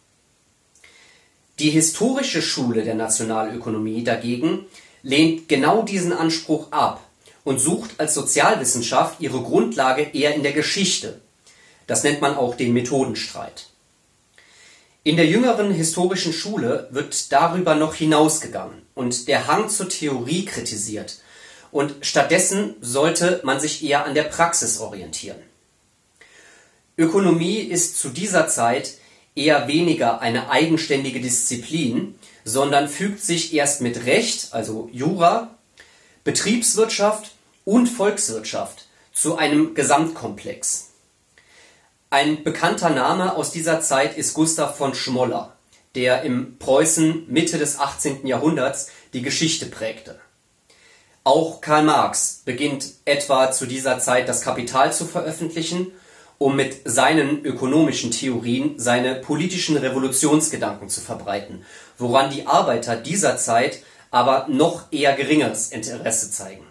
Die 1.59 1.71
historische 1.71 2.41
Schule 2.41 2.85
der 2.85 2.95
Nationalökonomie 2.95 4.05
dagegen 4.05 4.67
lehnt 5.03 5.49
genau 5.49 5.83
diesen 5.83 6.13
Anspruch 6.13 6.71
ab 6.71 7.03
und 7.43 7.59
sucht 7.59 7.99
als 7.99 8.15
Sozialwissenschaft 8.15 9.21
ihre 9.21 9.43
Grundlage 9.43 10.03
eher 10.13 10.37
in 10.37 10.45
der 10.45 10.53
Geschichte. 10.53 11.21
Das 11.89 12.05
nennt 12.05 12.21
man 12.21 12.37
auch 12.37 12.55
den 12.55 12.73
Methodenstreit. 12.73 13.67
In 15.05 15.17
der 15.17 15.27
jüngeren 15.27 15.73
historischen 15.73 16.33
Schule 16.33 16.89
wird 16.91 17.33
darüber 17.33 17.75
noch 17.75 17.95
hinausgegangen 17.95 18.83
und 18.95 19.29
der 19.29 19.47
Hang 19.47 19.69
zur 19.69 19.89
Theorie 19.89 20.45
kritisiert, 20.45 21.19
und 21.71 21.95
stattdessen 22.01 22.77
sollte 22.81 23.41
man 23.45 23.61
sich 23.61 23.85
eher 23.85 24.07
an 24.07 24.15
der 24.15 24.25
Praxis 24.25 24.81
orientieren. 24.81 25.39
Ökonomie 26.97 27.59
ist 27.59 27.99
zu 27.99 28.09
dieser 28.09 28.49
Zeit 28.49 28.95
eher 29.35 29.69
weniger 29.69 30.21
eine 30.21 30.51
eigenständige 30.51 31.21
Disziplin, 31.21 32.19
sondern 32.45 32.89
fügt 32.89 33.23
sich 33.23 33.55
erst 33.55 33.81
mit 33.83 34.05
Recht, 34.07 34.49
also 34.53 34.89
Jura, 34.93 35.57
Betriebswirtschaft 36.25 37.31
und 37.65 37.87
Volkswirtschaft 37.87 38.87
zu 39.13 39.37
einem 39.37 39.75
Gesamtkomplex. 39.75 40.88
Ein 42.11 42.43
bekannter 42.43 42.89
Name 42.89 43.37
aus 43.37 43.51
dieser 43.51 43.83
Zeit 43.83 44.17
ist 44.17 44.33
Gustav 44.33 44.79
von 44.79 44.95
Schmoller, 44.95 45.53
der 45.95 46.23
im 46.23 46.57
Preußen 46.59 47.27
Mitte 47.29 47.59
des 47.59 47.79
18. 47.79 48.27
Jahrhunderts 48.27 48.91
die 49.13 49.21
Geschichte 49.21 49.67
prägte. 49.67 50.19
Auch 51.23 51.61
Karl 51.61 51.83
Marx 51.83 52.41
beginnt 52.47 52.93
etwa 53.05 53.53
zu 53.53 53.67
dieser 53.67 53.99
Zeit 53.99 54.27
das 54.27 54.41
Kapital 54.41 54.91
zu 54.91 55.05
veröffentlichen, 55.05 55.93
um 56.39 56.57
mit 56.57 56.79
seinen 56.87 57.45
ökonomischen 57.45 58.11
Theorien 58.11 58.79
seine 58.79 59.17
politischen 59.17 59.77
Revolutionsgedanken 59.77 60.89
zu 60.89 61.03
verbreiten, 61.03 61.67
woran 61.99 62.31
die 62.31 62.47
Arbeiter 62.47 62.97
dieser 62.97 63.37
Zeit 63.37 63.83
aber 64.11 64.47
noch 64.49 64.91
eher 64.93 65.13
geringeres 65.13 65.73
Interesse 65.73 66.31
zeigen. 66.31 66.68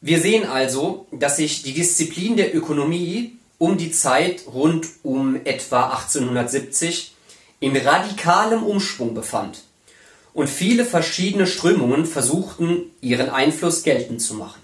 Wir 0.00 0.20
sehen 0.20 0.46
also, 0.46 1.06
dass 1.10 1.36
sich 1.36 1.62
die 1.62 1.72
Disziplin 1.74 2.36
der 2.36 2.54
Ökonomie 2.54 3.36
um 3.58 3.76
die 3.76 3.90
Zeit 3.90 4.42
rund 4.46 4.86
um 5.02 5.40
etwa 5.44 5.90
1870 5.90 7.14
in 7.58 7.76
radikalem 7.76 8.62
Umschwung 8.62 9.14
befand 9.14 9.64
und 10.34 10.48
viele 10.48 10.84
verschiedene 10.84 11.48
Strömungen 11.48 12.06
versuchten, 12.06 12.92
ihren 13.00 13.28
Einfluss 13.28 13.82
geltend 13.82 14.22
zu 14.22 14.34
machen. 14.34 14.60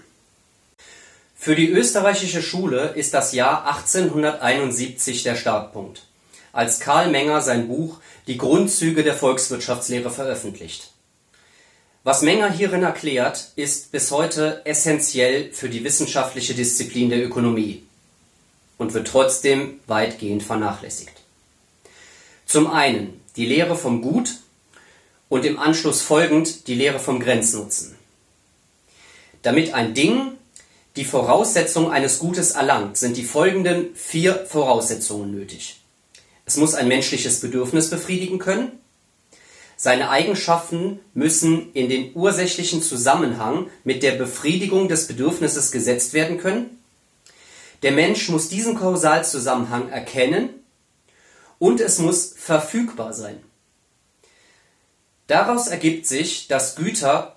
Für 1.35 1.55
die 1.55 1.69
österreichische 1.69 2.41
Schule 2.41 2.93
ist 2.95 3.13
das 3.13 3.33
Jahr 3.33 3.67
1871 3.67 5.23
der 5.23 5.35
Startpunkt, 5.35 6.03
als 6.53 6.79
Karl 6.79 7.11
Menger 7.11 7.41
sein 7.41 7.67
Buch 7.67 7.99
Die 8.27 8.37
Grundzüge 8.37 9.03
der 9.03 9.13
Volkswirtschaftslehre 9.13 10.09
veröffentlicht. 10.09 10.94
Was 12.05 12.21
Menger 12.21 12.51
hierin 12.51 12.83
erklärt, 12.83 13.49
ist 13.55 13.91
bis 13.91 14.11
heute 14.11 14.61
essentiell 14.63 15.51
für 15.51 15.69
die 15.69 15.83
wissenschaftliche 15.83 16.53
Disziplin 16.53 17.09
der 17.09 17.25
Ökonomie 17.25 17.81
und 18.77 18.93
wird 18.93 19.07
trotzdem 19.07 19.79
weitgehend 19.87 20.43
vernachlässigt. 20.43 21.13
Zum 22.45 22.69
einen 22.69 23.19
die 23.37 23.47
Lehre 23.47 23.75
vom 23.75 24.03
Gut 24.03 24.35
und 25.29 25.45
im 25.45 25.57
Anschluss 25.57 26.03
folgend 26.03 26.67
die 26.67 26.75
Lehre 26.75 26.99
vom 26.99 27.19
Grenznutzen. 27.19 27.95
Damit 29.41 29.73
ein 29.73 29.95
Ding 29.95 30.33
die 30.97 31.05
Voraussetzung 31.05 31.89
eines 31.91 32.19
Gutes 32.19 32.51
erlangt, 32.51 32.97
sind 32.97 33.17
die 33.17 33.23
folgenden 33.23 33.95
vier 33.95 34.45
Voraussetzungen 34.45 35.31
nötig. 35.31 35.81
Es 36.45 36.57
muss 36.57 36.75
ein 36.75 36.87
menschliches 36.87 37.39
Bedürfnis 37.39 37.89
befriedigen 37.89 38.37
können, 38.37 38.73
seine 39.77 40.09
Eigenschaften 40.09 40.99
müssen 41.13 41.73
in 41.73 41.89
den 41.89 42.11
ursächlichen 42.15 42.81
Zusammenhang 42.81 43.69
mit 43.83 44.03
der 44.03 44.13
Befriedigung 44.13 44.87
des 44.87 45.07
Bedürfnisses 45.07 45.71
gesetzt 45.71 46.13
werden 46.13 46.37
können. 46.37 46.81
Der 47.83 47.91
Mensch 47.91 48.29
muss 48.29 48.49
diesen 48.49 48.75
Kausalzusammenhang 48.75 49.89
erkennen 49.89 50.49
und 51.59 51.81
es 51.81 51.99
muss 51.99 52.33
verfügbar 52.37 53.13
sein. 53.13 53.37
Daraus 55.27 55.67
ergibt 55.67 56.05
sich, 56.05 56.47
dass 56.47 56.75
Güter 56.75 57.35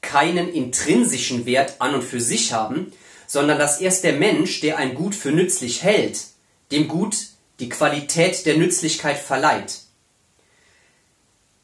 keinen 0.00 0.48
intrinsischen 0.48 1.46
Wert 1.46 1.76
an 1.80 1.94
und 1.94 2.04
für 2.04 2.20
sich 2.20 2.52
haben, 2.52 2.92
sondern 3.26 3.58
dass 3.58 3.80
erst 3.80 4.04
der 4.04 4.14
Mensch, 4.14 4.60
der 4.60 4.78
ein 4.78 4.94
Gut 4.94 5.14
für 5.14 5.30
nützlich 5.30 5.82
hält, 5.82 6.24
dem 6.72 6.88
Gut 6.88 7.16
die 7.60 7.68
Qualität 7.68 8.46
der 8.46 8.56
Nützlichkeit 8.56 9.18
verleiht. 9.18 9.80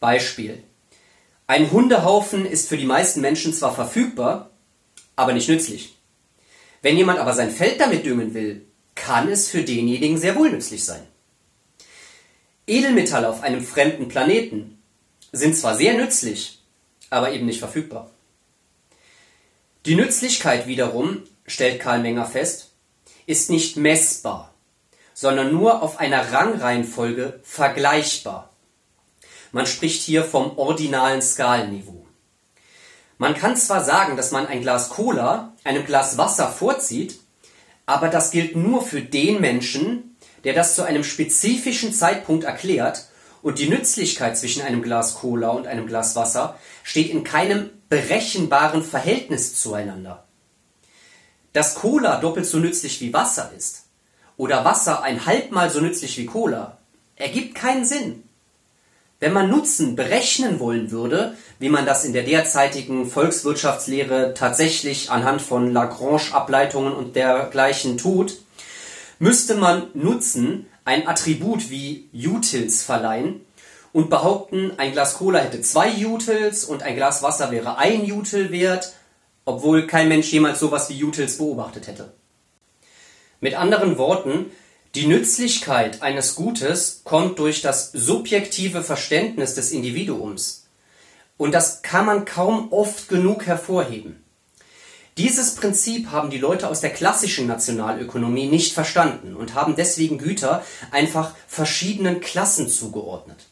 Beispiel. 0.04 0.62
Ein 1.46 1.70
Hundehaufen 1.70 2.44
ist 2.44 2.68
für 2.68 2.76
die 2.76 2.84
meisten 2.84 3.23
Menschen 3.23 3.54
zwar 3.54 3.75
verfügbar, 3.75 4.50
aber 5.16 5.32
nicht 5.32 5.49
nützlich. 5.49 5.96
Wenn 6.82 6.99
jemand 6.99 7.20
aber 7.20 7.32
sein 7.32 7.50
Feld 7.50 7.80
damit 7.80 8.04
düngen 8.04 8.34
will, 8.34 8.66
kann 8.94 9.30
es 9.30 9.49
für 9.49 9.62
denjenigen 9.62 10.18
sehr 10.18 10.37
wohl 10.37 10.50
nützlich 10.50 10.84
sein. 10.84 11.00
Edelmetalle 12.66 13.30
auf 13.30 13.42
einem 13.42 13.64
fremden 13.64 14.08
Planeten 14.08 14.78
sind 15.32 15.56
zwar 15.56 15.75
sehr 15.75 15.94
nützlich, 15.94 16.62
aber 17.08 17.32
eben 17.32 17.46
nicht 17.46 17.61
verfügbar. 17.61 18.11
Die 19.87 19.94
Nützlichkeit 19.94 20.66
wiederum, 20.66 21.23
stellt 21.46 21.80
Karl 21.80 22.00
Menger 22.00 22.26
fest, 22.26 22.73
ist 23.25 23.49
nicht 23.49 23.78
messbar, 23.78 24.52
sondern 25.14 25.50
nur 25.50 25.82
auf 25.82 25.99
einer 25.99 26.30
Rangreihenfolge 26.30 27.40
vergleichbar. 27.42 28.53
Man 29.54 29.68
spricht 29.68 30.02
hier 30.02 30.25
vom 30.25 30.58
ordinalen 30.58 31.23
Skalenniveau. 31.23 32.04
Man 33.18 33.37
kann 33.37 33.56
zwar 33.56 33.84
sagen, 33.84 34.16
dass 34.16 34.32
man 34.32 34.49
ein 34.49 34.62
Glas 34.62 34.88
Cola 34.88 35.52
einem 35.62 35.87
Glas 35.87 36.18
Wasser 36.18 36.49
vorzieht, 36.49 37.20
aber 37.87 38.08
das 38.08 38.32
gilt 38.32 38.56
nur 38.56 38.82
für 38.82 39.00
den 39.00 39.40
Menschen, 39.40 40.16
der 40.42 40.54
das 40.54 40.75
zu 40.75 40.82
einem 40.82 41.04
spezifischen 41.04 41.92
Zeitpunkt 41.92 42.42
erklärt 42.42 43.06
und 43.42 43.61
die 43.61 43.68
Nützlichkeit 43.68 44.37
zwischen 44.37 44.62
einem 44.62 44.82
Glas 44.82 45.14
Cola 45.14 45.50
und 45.50 45.68
einem 45.68 45.87
Glas 45.87 46.16
Wasser 46.16 46.58
steht 46.82 47.11
in 47.11 47.23
keinem 47.23 47.70
berechenbaren 47.88 48.82
Verhältnis 48.82 49.54
zueinander. 49.54 50.25
Dass 51.52 51.76
Cola 51.76 52.16
doppelt 52.16 52.46
so 52.46 52.58
nützlich 52.58 53.00
wie 53.00 53.12
Wasser 53.12 53.52
ist 53.56 53.84
oder 54.37 54.64
Wasser 54.64 55.04
ein 55.04 55.26
halbmal 55.26 55.70
so 55.70 55.78
nützlich 55.78 56.18
wie 56.18 56.26
Cola, 56.26 56.78
ergibt 57.14 57.54
keinen 57.54 57.84
Sinn. 57.84 58.24
Wenn 59.25 59.33
man 59.33 59.49
Nutzen 59.49 59.97
berechnen 59.97 60.61
wollen 60.61 60.90
würde, 60.90 61.35
wie 61.59 61.71
man 61.71 61.87
das 61.87 62.04
in 62.04 62.12
der 62.12 62.25
derzeitigen 62.25 63.07
Volkswirtschaftslehre 63.07 64.35
tatsächlich 64.35 65.11
anhand 65.11 65.40
von 65.40 65.73
Lagrange-Ableitungen 65.73 66.93
und 66.93 67.16
dergleichen 67.16 67.97
tut, 67.97 68.37
müsste 69.19 69.54
man 69.54 69.87
Nutzen 69.95 70.66
ein 70.85 71.09
Attribut 71.09 71.71
wie 71.71 72.11
Utils 72.12 72.83
verleihen 72.83 73.40
und 73.95 74.11
behaupten, 74.11 74.73
ein 74.76 74.93
Glas 74.93 75.14
Cola 75.14 75.38
hätte 75.38 75.62
zwei 75.62 76.04
Utils 76.04 76.66
und 76.66 76.83
ein 76.83 76.95
Glas 76.95 77.23
Wasser 77.23 77.50
wäre 77.50 77.78
ein 77.78 78.02
Util 78.12 78.50
wert, 78.50 78.93
obwohl 79.47 79.87
kein 79.87 80.09
Mensch 80.09 80.31
jemals 80.35 80.61
sowas 80.61 80.90
wie 80.90 81.02
Utils 81.02 81.38
beobachtet 81.38 81.87
hätte. 81.87 82.12
Mit 83.40 83.54
anderen 83.54 83.97
Worten, 83.97 84.50
die 84.94 85.06
Nützlichkeit 85.06 86.02
eines 86.02 86.36
Gutes 86.36 87.00
kommt 87.02 87.40
durch 87.40 87.62
das 87.62 87.90
subjektive 87.92 88.82
Verständnis 88.82 89.54
des 89.54 89.72
Individuums. 89.72 90.66
Und 91.36 91.52
das 91.52 91.82
kann 91.82 92.06
man 92.06 92.24
kaum 92.24 92.72
oft 92.72 93.08
genug 93.08 93.46
hervorheben. 93.46 94.22
Dieses 95.16 95.56
Prinzip 95.56 96.10
haben 96.12 96.30
die 96.30 96.38
Leute 96.38 96.68
aus 96.68 96.80
der 96.80 96.90
klassischen 96.90 97.46
Nationalökonomie 97.46 98.46
nicht 98.46 98.72
verstanden 98.72 99.34
und 99.34 99.54
haben 99.54 99.74
deswegen 99.76 100.18
Güter 100.18 100.64
einfach 100.92 101.34
verschiedenen 101.48 102.20
Klassen 102.20 102.68
zugeordnet. 102.68 103.46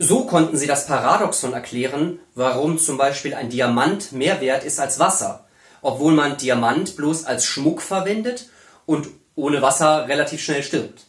So 0.00 0.26
konnten 0.26 0.56
sie 0.56 0.68
das 0.68 0.86
Paradoxon 0.86 1.52
erklären, 1.52 2.20
warum 2.34 2.78
zum 2.78 2.98
Beispiel 2.98 3.34
ein 3.34 3.50
Diamant 3.50 4.12
mehr 4.12 4.40
wert 4.40 4.64
ist 4.64 4.78
als 4.78 4.98
Wasser, 5.00 5.46
obwohl 5.82 6.12
man 6.12 6.36
Diamant 6.36 6.96
bloß 6.96 7.24
als 7.24 7.44
Schmuck 7.44 7.82
verwendet 7.82 8.48
und 8.86 9.08
ohne 9.38 9.62
Wasser 9.62 10.08
relativ 10.08 10.42
schnell 10.42 10.62
stirbt. 10.62 11.06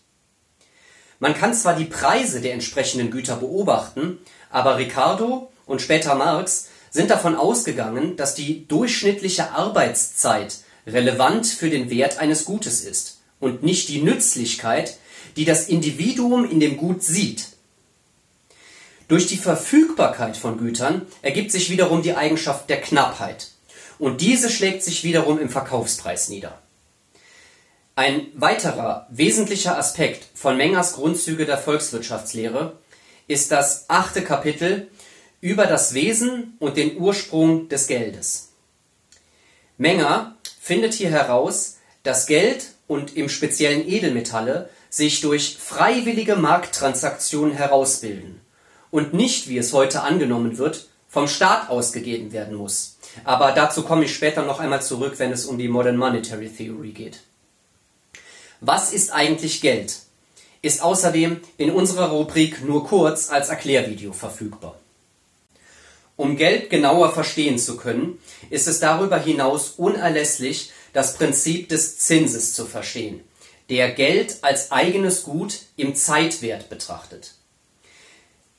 Man 1.20 1.34
kann 1.34 1.54
zwar 1.54 1.76
die 1.76 1.86
Preise 1.86 2.40
der 2.40 2.54
entsprechenden 2.54 3.12
Güter 3.12 3.36
beobachten, 3.36 4.20
aber 4.50 4.78
Ricardo 4.78 5.52
und 5.66 5.82
später 5.82 6.16
Marx 6.16 6.70
sind 6.92 7.10
davon 7.10 7.36
ausgegangen, 7.36 8.16
dass 8.16 8.36
die 8.36 8.68
durchschnittliche 8.68 9.52
Arbeitszeit 9.52 10.60
relevant 10.88 11.46
für 11.46 11.70
den 11.70 11.90
Wert 11.90 12.20
eines 12.20 12.46
Gutes 12.46 12.82
ist 12.82 13.20
und 13.40 13.64
nicht 13.64 13.90
die 13.90 14.02
Nützlichkeit, 14.02 14.98
die 15.36 15.46
das 15.46 15.68
Individuum 15.68 16.50
in 16.50 16.60
dem 16.60 16.78
Gut 16.78 17.04
sieht. 17.04 17.48
Durch 19.08 19.28
die 19.28 19.38
Verfügbarkeit 19.38 20.38
von 20.38 20.58
Gütern 20.58 21.08
ergibt 21.22 21.52
sich 21.52 21.70
wiederum 21.70 22.04
die 22.04 22.16
Eigenschaft 22.16 22.70
der 22.70 22.80
Knappheit 22.80 23.50
und 23.98 24.22
diese 24.22 24.50
schlägt 24.50 24.84
sich 24.84 25.04
wiederum 25.04 25.40
im 25.40 25.50
Verkaufspreis 25.50 26.30
nieder. 26.30 26.60
Ein 28.00 28.28
weiterer 28.34 29.08
wesentlicher 29.10 29.78
Aspekt 29.78 30.24
von 30.34 30.56
Mengers 30.56 30.94
Grundzüge 30.94 31.46
der 31.46 31.58
Volkswirtschaftslehre 31.58 32.78
ist 33.28 33.52
das 33.52 33.90
achte 33.90 34.24
Kapitel 34.24 34.88
über 35.42 35.66
das 35.66 35.94
Wesen 35.94 36.56
und 36.60 36.78
den 36.78 36.98
Ursprung 36.98 37.68
des 37.68 37.88
Geldes. 37.88 38.54
Menger 39.78 40.38
findet 40.62 40.94
hier 40.94 41.10
heraus, 41.10 41.80
dass 42.04 42.26
Geld 42.26 42.68
und 42.88 43.18
im 43.18 43.28
speziellen 43.28 43.86
Edelmetalle 43.86 44.70
sich 44.90 45.20
durch 45.20 45.58
freiwillige 45.60 46.38
Markttransaktionen 46.38 47.54
herausbilden 47.54 48.40
und 48.92 49.14
nicht, 49.14 49.50
wie 49.50 49.58
es 49.58 49.74
heute 49.74 50.04
angenommen 50.04 50.58
wird, 50.58 50.88
vom 51.10 51.28
Staat 51.28 51.70
ausgegeben 51.70 52.32
werden 52.32 52.56
muss. 52.56 52.96
Aber 53.26 53.52
dazu 53.52 53.84
komme 53.84 54.06
ich 54.06 54.16
später 54.16 54.46
noch 54.46 54.62
einmal 54.62 54.82
zurück, 54.82 55.16
wenn 55.18 55.34
es 55.34 55.46
um 55.46 55.58
die 55.58 55.68
Modern 55.68 55.98
Monetary 55.98 56.48
Theory 56.48 56.92
geht. 56.92 57.20
Was 58.62 58.92
ist 58.92 59.12
eigentlich 59.12 59.62
Geld? 59.62 60.00
Ist 60.62 60.82
außerdem 60.82 61.40
in 61.58 61.72
unserer 61.72 62.10
Rubrik 62.10 62.62
nur 62.66 62.86
kurz 62.86 63.30
als 63.30 63.48
Erklärvideo 63.48 64.12
verfügbar. 64.12 64.76
Um 66.18 66.36
Geld 66.36 66.70
genauer 66.70 67.14
verstehen 67.14 67.58
zu 67.58 67.78
können, 67.78 68.20
ist 68.50 68.68
es 68.68 68.82
darüber 68.82 69.18
hinaus 69.18 69.76
unerlässlich, 69.78 70.72
das 70.92 71.16
Prinzip 71.16 71.70
des 71.70 72.00
Zinses 72.00 72.54
zu 72.54 72.66
verstehen, 72.66 73.22
der 73.70 73.92
Geld 73.92 74.40
als 74.42 74.72
eigenes 74.72 75.24
Gut 75.24 75.60
im 75.78 75.96
Zeitwert 75.96 76.70
betrachtet. 76.70 77.36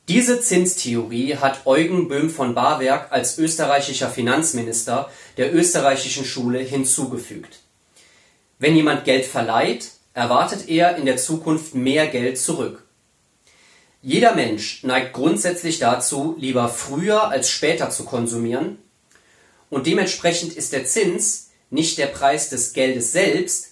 Diese 0.08 0.40
Zinstheorie 0.40 1.36
hat 1.36 1.66
Eugen 1.66 2.08
Böhm 2.08 2.30
von 2.30 2.54
Barwerk 2.54 3.12
als 3.12 3.36
österreichischer 3.36 4.08
Finanzminister 4.08 5.10
der 5.36 5.54
österreichischen 5.54 6.24
Schule 6.24 6.60
hinzugefügt 6.60 7.59
wenn 8.60 8.76
jemand 8.76 9.04
Geld 9.04 9.24
verleiht, 9.24 9.90
erwartet 10.12 10.68
er 10.68 10.96
in 10.96 11.06
der 11.06 11.16
Zukunft 11.16 11.74
mehr 11.74 12.06
Geld 12.06 12.38
zurück. 12.38 12.84
Jeder 14.02 14.34
Mensch 14.34 14.84
neigt 14.84 15.14
grundsätzlich 15.14 15.78
dazu, 15.78 16.36
lieber 16.38 16.68
früher 16.68 17.28
als 17.28 17.50
später 17.50 17.90
zu 17.90 18.04
konsumieren, 18.04 18.78
und 19.70 19.86
dementsprechend 19.86 20.52
ist 20.52 20.72
der 20.72 20.84
Zins 20.84 21.50
nicht 21.70 21.96
der 21.96 22.08
Preis 22.08 22.50
des 22.50 22.72
Geldes 22.72 23.12
selbst, 23.12 23.68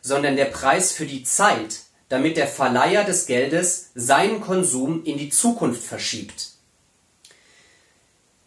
sondern 0.00 0.36
der 0.36 0.46
Preis 0.46 0.92
für 0.92 1.06
die 1.06 1.22
Zeit, 1.22 1.80
damit 2.08 2.36
der 2.36 2.48
Verleiher 2.48 3.04
des 3.04 3.26
Geldes 3.26 3.90
seinen 3.94 4.40
Konsum 4.40 5.04
in 5.04 5.18
die 5.18 5.30
Zukunft 5.30 5.82
verschiebt. 5.82 6.52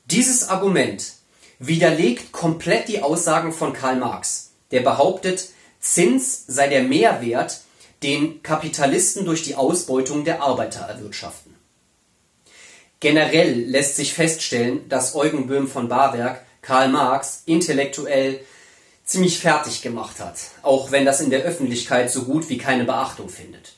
Dieses 0.06 0.50
Argument 0.50 1.14
widerlegt 1.60 2.32
komplett 2.32 2.90
die 2.90 3.02
Aussagen 3.02 3.54
von 3.54 3.72
Karl 3.72 3.98
Marx, 3.98 4.52
der 4.72 4.82
behauptet, 4.82 5.50
Zins 5.86 6.46
sei 6.48 6.68
der 6.68 6.82
Mehrwert, 6.82 7.62
den 8.02 8.42
Kapitalisten 8.42 9.24
durch 9.24 9.44
die 9.44 9.54
Ausbeutung 9.54 10.26
der 10.26 10.42
Arbeiter 10.42 10.82
erwirtschaften. 10.82 11.56
Generell 13.00 13.54
lässt 13.54 13.96
sich 13.96 14.14
feststellen, 14.14 14.90
dass 14.90 15.14
Eugen 15.14 15.46
Böhm 15.46 15.68
von 15.68 15.88
Barwerk 15.88 16.44
Karl 16.64 16.90
Marx 16.90 17.44
intellektuell 17.46 18.40
ziemlich 19.06 19.38
fertig 19.38 19.84
gemacht 19.84 20.20
hat, 20.20 20.40
auch 20.64 20.92
wenn 20.92 21.06
das 21.06 21.22
in 21.22 21.30
der 21.30 21.44
Öffentlichkeit 21.44 22.12
so 22.12 22.24
gut 22.24 22.50
wie 22.50 22.58
keine 22.58 22.86
Beachtung 22.86 23.30
findet. 23.30 23.74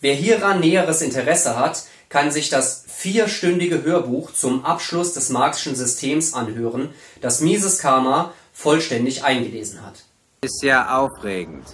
Wer 0.00 0.14
hieran 0.14 0.60
näheres 0.60 1.02
Interesse 1.02 1.58
hat, 1.58 1.82
kann 2.08 2.30
sich 2.30 2.48
das 2.48 2.84
vierstündige 2.88 3.82
Hörbuch 3.82 4.32
zum 4.32 4.64
Abschluss 4.64 5.12
des 5.12 5.28
Marxischen 5.28 5.76
Systems 5.76 6.32
anhören, 6.32 6.94
das 7.20 7.42
Mises 7.42 7.78
Karma 7.78 8.32
vollständig 8.54 9.22
eingelesen 9.22 9.84
hat. 9.84 10.04
Ist 10.42 10.62
ja 10.62 10.98
aufregend. 10.98 11.66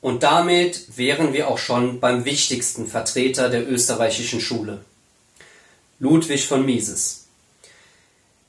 Und 0.00 0.24
damit 0.24 0.96
wären 0.96 1.32
wir 1.32 1.46
auch 1.46 1.58
schon 1.58 2.00
beim 2.00 2.24
wichtigsten 2.24 2.88
Vertreter 2.88 3.48
der 3.48 3.70
österreichischen 3.70 4.40
Schule. 4.40 4.84
Ludwig 6.00 6.48
von 6.48 6.66
Mises. 6.66 7.26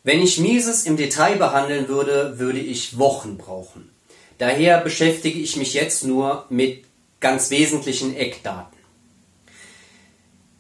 Wenn 0.04 0.24
ich 0.24 0.40
Mises 0.40 0.88
im 0.88 0.98
Detail 0.98 1.36
behandeln 1.36 1.88
würde, 1.88 2.40
würde 2.40 2.58
ich 2.58 2.98
Wochen 2.98 3.38
brauchen. 3.38 3.92
Daher 4.40 4.80
beschäftige 4.80 5.38
ich 5.38 5.56
mich 5.56 5.76
jetzt 5.76 6.04
nur 6.04 6.48
mit 6.50 6.86
ganz 7.20 7.52
wesentlichen 7.52 8.16
Eckdaten. 8.16 8.80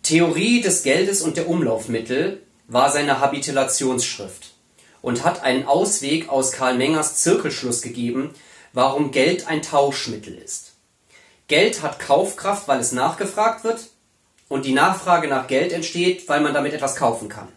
Theorie 0.03 0.61
des 0.61 0.83
Geldes 0.83 1.23
und 1.23 1.35
der 1.35 1.49
Umlaufmittel 1.49 2.43
war 2.67 2.91
seine 2.91 3.19
Habilitationsschrift 3.19 4.51
und 5.01 5.23
hat 5.23 5.41
einen 5.41 5.65
Ausweg 5.65 6.29
aus 6.29 6.51
Karl 6.51 6.77
Mengers 6.77 7.21
Zirkelschluss 7.23 7.81
gegeben, 7.81 8.35
warum 8.73 9.11
Geld 9.11 9.47
ein 9.47 9.61
Tauschmittel 9.61 10.35
ist. 10.35 10.73
Geld 11.47 11.81
hat 11.81 11.99
Kaufkraft, 11.99 12.67
weil 12.67 12.79
es 12.79 12.91
nachgefragt 12.91 13.63
wird 13.63 13.89
und 14.49 14.65
die 14.65 14.73
Nachfrage 14.73 15.27
nach 15.27 15.47
Geld 15.47 15.71
entsteht, 15.71 16.27
weil 16.27 16.41
man 16.41 16.53
damit 16.53 16.73
etwas 16.73 16.95
kaufen 16.95 17.29
kann. 17.29 17.47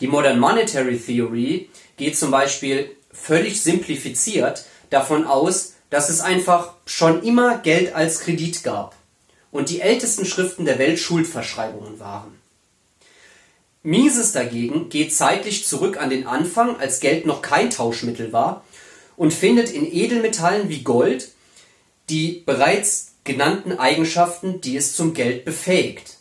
Die 0.00 0.08
Modern 0.08 0.38
Monetary 0.38 0.98
Theory 0.98 1.70
geht 1.96 2.18
zum 2.18 2.30
Beispiel 2.30 2.94
völlig 3.12 3.62
simplifiziert 3.62 4.66
davon 4.90 5.24
aus, 5.24 5.74
dass 5.88 6.08
es 6.10 6.20
einfach 6.20 6.74
schon 6.84 7.22
immer 7.22 7.58
Geld 7.58 7.94
als 7.94 8.20
Kredit 8.20 8.62
gab 8.62 8.94
und 9.52 9.70
die 9.70 9.80
ältesten 9.80 10.26
Schriften 10.26 10.64
der 10.64 10.78
Welt 10.78 10.98
Schuldverschreibungen 10.98 11.98
waren. 11.98 12.38
Mises 13.82 14.32
dagegen 14.32 14.88
geht 14.88 15.14
zeitlich 15.14 15.64
zurück 15.64 15.96
an 15.96 16.10
den 16.10 16.26
Anfang, 16.26 16.78
als 16.78 16.98
Geld 17.00 17.24
noch 17.24 17.40
kein 17.40 17.70
Tauschmittel 17.70 18.32
war 18.32 18.64
und 19.16 19.32
findet 19.32 19.70
in 19.70 19.90
Edelmetallen 19.90 20.68
wie 20.68 20.82
Gold 20.82 21.32
die 22.08 22.42
bereits 22.46 23.14
genannten 23.24 23.78
Eigenschaften, 23.78 24.60
die 24.60 24.76
es 24.76 24.94
zum 24.94 25.12
Geld 25.12 25.44
befähigt. 25.44 26.18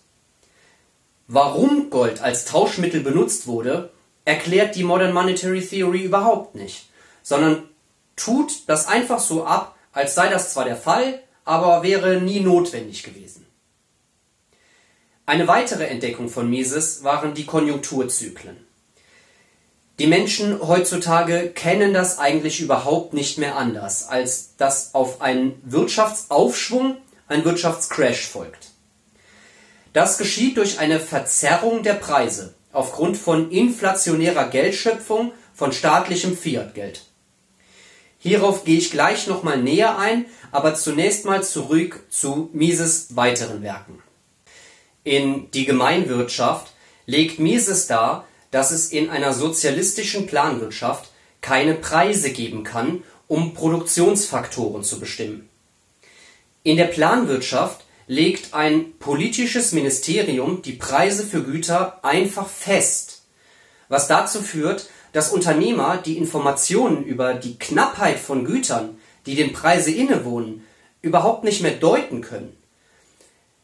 Warum 1.27 1.89
Gold 1.89 2.21
als 2.21 2.45
Tauschmittel 2.45 3.01
benutzt 3.01 3.47
wurde, 3.47 3.91
erklärt 4.25 4.75
die 4.75 4.83
Modern 4.83 5.13
Monetary 5.13 5.61
Theory 5.61 6.01
überhaupt 6.01 6.55
nicht, 6.55 6.89
sondern 7.21 7.69
tut 8.15 8.67
das 8.67 8.87
einfach 8.87 9.19
so 9.19 9.45
ab, 9.45 9.75
als 9.91 10.15
sei 10.15 10.29
das 10.29 10.53
zwar 10.53 10.65
der 10.65 10.75
Fall, 10.75 11.21
aber 11.43 11.83
wäre 11.83 12.19
nie 12.21 12.39
notwendig 12.39 13.03
gewesen. 13.03 13.45
Eine 15.27 15.47
weitere 15.47 15.85
Entdeckung 15.85 16.29
von 16.29 16.49
Mises 16.49 17.03
waren 17.03 17.33
die 17.33 17.45
Konjunkturzyklen. 17.45 18.64
Die 19.97 20.07
Menschen 20.07 20.61
heutzutage 20.67 21.51
kennen 21.51 21.93
das 21.93 22.19
eigentlich 22.19 22.59
überhaupt 22.59 23.13
nicht 23.13 23.37
mehr 23.37 23.55
anders, 23.55 24.07
als 24.09 24.55
dass 24.57 24.93
auf 24.93 25.21
einen 25.21 25.61
Wirtschaftsaufschwung 25.63 26.97
ein 27.27 27.45
Wirtschaftscrash 27.45 28.27
folgt. 28.27 28.71
Das 29.93 30.17
geschieht 30.17 30.57
durch 30.57 30.79
eine 30.79 30.99
Verzerrung 30.99 31.81
der 31.81 31.93
Preise 31.93 32.53
aufgrund 32.73 33.15
von 33.15 33.51
inflationärer 33.51 34.49
Geldschöpfung 34.49 35.31
von 35.53 35.71
staatlichem 35.71 36.37
Fiatgeld. 36.37 37.05
Hierauf 38.19 38.65
gehe 38.65 38.77
ich 38.77 38.91
gleich 38.91 39.27
nochmal 39.27 39.61
näher 39.61 39.97
ein, 39.97 40.25
aber 40.51 40.75
zunächst 40.75 41.23
mal 41.23 41.43
zurück 41.43 42.03
zu 42.09 42.49
Mises 42.51 43.15
weiteren 43.15 43.61
Werken. 43.61 44.03
In 45.05 45.49
Die 45.51 45.65
Gemeinwirtschaft 45.65 46.73
legt 47.05 47.39
Mises 47.39 47.87
dar, 47.87 48.25
dass 48.55 48.71
es 48.71 48.93
in 48.93 49.09
einer 49.09 49.33
sozialistischen 49.33 50.27
Planwirtschaft 50.27 51.11
keine 51.41 51.73
Preise 51.73 52.31
geben 52.31 52.63
kann, 52.63 53.03
um 53.27 53.53
Produktionsfaktoren 53.53 54.81
zu 54.81 55.01
bestimmen. 55.01 55.49
In 56.63 56.77
der 56.77 56.85
Planwirtschaft 56.85 57.83
legt 58.07 58.53
ein 58.53 58.97
politisches 58.97 59.73
Ministerium 59.73 60.61
die 60.61 60.71
Preise 60.71 61.25
für 61.25 61.43
Güter 61.43 61.99
einfach 62.05 62.47
fest, 62.47 63.23
was 63.89 64.07
dazu 64.07 64.41
führt, 64.41 64.89
dass 65.11 65.33
Unternehmer 65.33 65.97
die 65.97 66.17
Informationen 66.17 67.03
über 67.03 67.33
die 67.33 67.59
Knappheit 67.59 68.19
von 68.19 68.45
Gütern, 68.45 68.97
die 69.25 69.35
den 69.35 69.51
Preise 69.51 69.91
innewohnen, 69.91 70.65
überhaupt 71.01 71.43
nicht 71.43 71.61
mehr 71.61 71.75
deuten 71.75 72.21
können. 72.21 72.55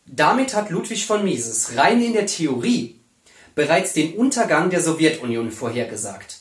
Damit 0.05 0.53
hat 0.53 0.69
Ludwig 0.69 1.05
von 1.05 1.23
Mises 1.23 1.77
rein 1.77 2.03
in 2.03 2.11
der 2.11 2.25
Theorie 2.25 3.00
bereits 3.55 3.93
den 3.93 4.13
Untergang 4.13 4.69
der 4.69 4.81
Sowjetunion 4.81 5.51
vorhergesagt, 5.51 6.39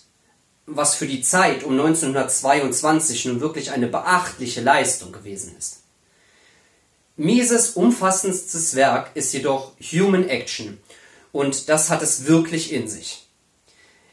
was 0.67 0.95
für 0.95 1.07
die 1.07 1.23
Zeit 1.23 1.65
um 1.65 1.73
1922 1.73 3.27
nun 3.27 3.41
wirklich 3.41 3.73
eine 3.73 3.89
beachtliche 3.89 4.61
Leistung 4.61 5.13
gewesen 5.13 5.55
ist. 5.59 5.81
Mises 7.17 7.71
umfassendstes 7.71 8.75
Werk 8.77 9.11
ist 9.15 9.35
jedoch 9.35 9.73
Human 9.93 10.29
Action 10.29 10.79
und 11.33 11.69
das 11.69 11.91
hat 11.91 12.03
es 12.03 12.27
wirklich 12.27 12.73
in 12.73 12.89
sich. 12.89 13.27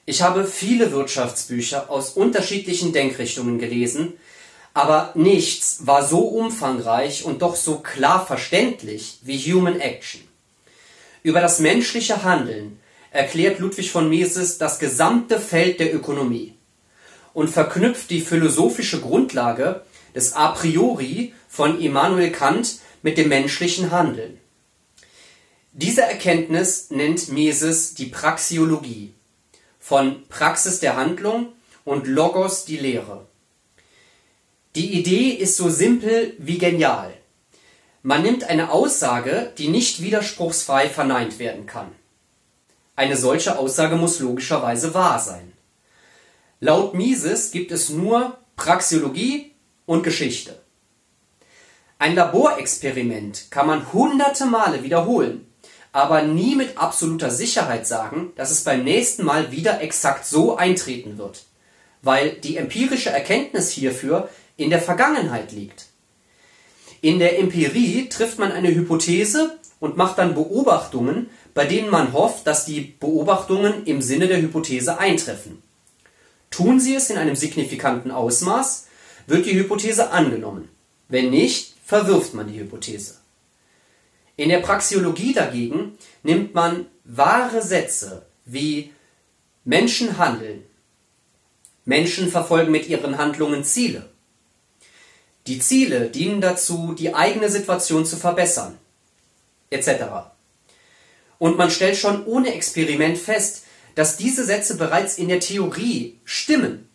Ich 0.05 0.21
habe 0.21 0.45
viele 0.45 0.91
Wirtschaftsbücher 0.91 1.89
aus 1.89 2.11
unterschiedlichen 2.11 2.93
Denkrichtungen 2.93 3.59
gelesen, 3.59 4.13
aber 4.73 5.11
nichts 5.15 5.85
war 5.85 6.05
so 6.05 6.19
umfangreich 6.19 7.23
und 7.23 7.41
doch 7.41 7.55
so 7.55 7.79
klar 7.79 8.25
verständlich 8.25 9.19
wie 9.23 9.37
Human 9.37 9.79
Action. 9.79 10.21
Über 11.23 11.41
das 11.41 11.59
menschliche 11.59 12.23
Handeln 12.23 12.79
erklärt 13.17 13.57
Ludwig 13.57 13.91
von 13.91 14.07
Mises 14.09 14.59
das 14.59 14.77
gesamte 14.77 15.39
Feld 15.39 15.79
der 15.79 15.93
Ökonomie 15.93 16.53
und 17.33 17.49
verknüpft 17.49 18.11
die 18.11 18.21
philosophische 18.21 19.01
Grundlage 19.01 19.81
des 20.13 20.33
A 20.33 20.49
priori 20.49 21.33
von 21.49 21.81
Immanuel 21.81 22.31
Kant 22.31 22.79
mit 23.01 23.17
dem 23.17 23.29
menschlichen 23.29 23.89
Handeln. 23.89 24.39
Diese 25.73 26.03
Erkenntnis 26.03 26.91
nennt 26.91 27.29
Mises 27.29 27.95
die 27.95 28.05
Praxiologie 28.05 29.13
von 29.79 30.27
Praxis 30.29 30.79
der 30.79 30.95
Handlung 30.95 31.53
und 31.85 32.05
Logos 32.05 32.65
die 32.65 32.77
Lehre. 32.77 33.25
Die 34.75 34.93
Idee 34.93 35.29
ist 35.29 35.57
so 35.57 35.71
simpel 35.71 36.35
wie 36.37 36.59
genial. 36.59 37.13
Man 38.03 38.21
nimmt 38.21 38.43
eine 38.43 38.71
Aussage, 38.71 39.51
die 39.57 39.69
nicht 39.69 40.03
widerspruchsfrei 40.03 40.87
verneint 40.87 41.39
werden 41.39 41.65
kann. 41.65 41.91
Eine 42.97 43.15
solche 43.15 43.59
Aussage 43.59 43.95
muss 43.95 44.19
logischerweise 44.19 44.95
wahr 44.95 45.19
sein. 45.19 45.53
Laut 46.59 46.95
Mises 46.95 47.51
gibt 47.51 47.71
es 47.71 47.89
nur 47.89 48.39
Praxiologie 48.55 49.51
und 49.85 50.01
Geschichte. 50.01 50.59
Ein 51.99 52.15
Laborexperiment 52.15 53.51
kann 53.51 53.67
man 53.67 53.93
hunderte 53.93 54.47
Male 54.47 54.81
wiederholen, 54.81 55.45
aber 55.91 56.23
nie 56.23 56.55
mit 56.55 56.79
absoluter 56.79 57.29
Sicherheit 57.29 57.85
sagen, 57.85 58.31
dass 58.35 58.49
es 58.49 58.63
beim 58.63 58.83
nächsten 58.83 59.23
Mal 59.23 59.51
wieder 59.51 59.79
exakt 59.81 60.25
so 60.25 60.57
eintreten 60.57 61.19
wird, 61.19 61.45
weil 62.01 62.31
die 62.31 62.57
empirische 62.57 63.11
Erkenntnis 63.11 63.69
hierfür 63.69 64.27
in 64.57 64.71
der 64.71 64.81
Vergangenheit 64.81 65.51
liegt. 65.51 65.85
In 67.01 67.19
der 67.19 67.37
Empirie 67.37 68.09
trifft 68.09 68.39
man 68.39 68.51
eine 68.51 68.73
Hypothese 68.73 69.59
und 69.79 69.97
macht 69.97 70.17
dann 70.17 70.33
Beobachtungen, 70.33 71.29
bei 71.57 71.65
denen 71.65 71.89
man 71.89 72.13
hofft, 72.13 72.45
dass 72.45 72.65
die 72.65 72.81
Beobachtungen 72.81 73.83
im 73.87 73.99
Sinne 74.03 74.27
der 74.27 74.39
Hypothese 74.39 74.99
eintreffen. 74.99 75.63
Tun 76.51 76.79
sie 76.79 76.93
es 76.93 77.09
in 77.09 77.17
einem 77.17 77.35
signifikanten 77.35 78.11
Ausmaß, 78.11 78.85
wird 79.25 79.47
die 79.47 79.57
Hypothese 79.57 80.11
angenommen. 80.11 80.69
Wenn 81.09 81.31
nicht, 81.31 81.73
verwirft 81.83 82.35
man 82.35 82.47
die 82.47 82.59
Hypothese. 82.59 83.15
In 84.35 84.49
der 84.49 84.59
Praxiologie 84.59 85.33
dagegen 85.33 85.97
nimmt 86.21 86.53
man 86.53 86.85
wahre 87.05 87.63
Sätze 87.63 88.27
wie 88.45 88.93
Menschen 89.65 90.19
handeln, 90.19 90.61
Menschen 91.85 92.29
verfolgen 92.29 92.71
mit 92.71 92.87
ihren 92.87 93.17
Handlungen 93.17 93.63
Ziele. 93.63 94.07
Die 95.47 95.57
Ziele 95.57 96.11
dienen 96.11 96.39
dazu, 96.39 96.93
die 96.93 97.15
eigene 97.15 97.49
Situation 97.49 98.05
zu 98.05 98.15
verbessern, 98.15 98.77
etc. 99.71 100.36
Und 101.39 101.57
man 101.57 101.71
stellt 101.71 101.97
schon 101.97 102.25
ohne 102.25 102.53
Experiment 102.53 103.17
fest, 103.17 103.63
dass 103.95 104.17
diese 104.17 104.45
Sätze 104.45 104.77
bereits 104.77 105.17
in 105.17 105.27
der 105.27 105.39
Theorie 105.39 106.19
stimmen. 106.23 106.87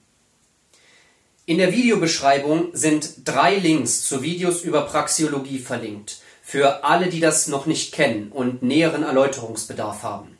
In 1.44 1.58
der 1.58 1.72
Videobeschreibung 1.72 2.68
sind 2.72 3.26
drei 3.26 3.56
Links 3.56 4.06
zu 4.06 4.22
Videos 4.22 4.62
über 4.62 4.82
Praxiologie 4.82 5.58
verlinkt, 5.58 6.20
für 6.42 6.84
alle, 6.84 7.08
die 7.08 7.18
das 7.18 7.48
noch 7.48 7.66
nicht 7.66 7.92
kennen 7.92 8.30
und 8.30 8.62
näheren 8.62 9.02
Erläuterungsbedarf 9.02 10.04
haben. 10.04 10.38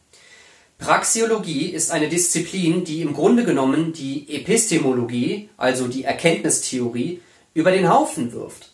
Praxiologie 0.78 1.66
ist 1.66 1.90
eine 1.90 2.08
Disziplin, 2.08 2.84
die 2.84 3.02
im 3.02 3.14
Grunde 3.14 3.44
genommen 3.44 3.92
die 3.92 4.32
Epistemologie, 4.34 5.48
also 5.56 5.86
die 5.88 6.04
Erkenntnistheorie, 6.04 7.20
über 7.54 7.70
den 7.70 7.88
Haufen 7.88 8.32
wirft. 8.32 8.72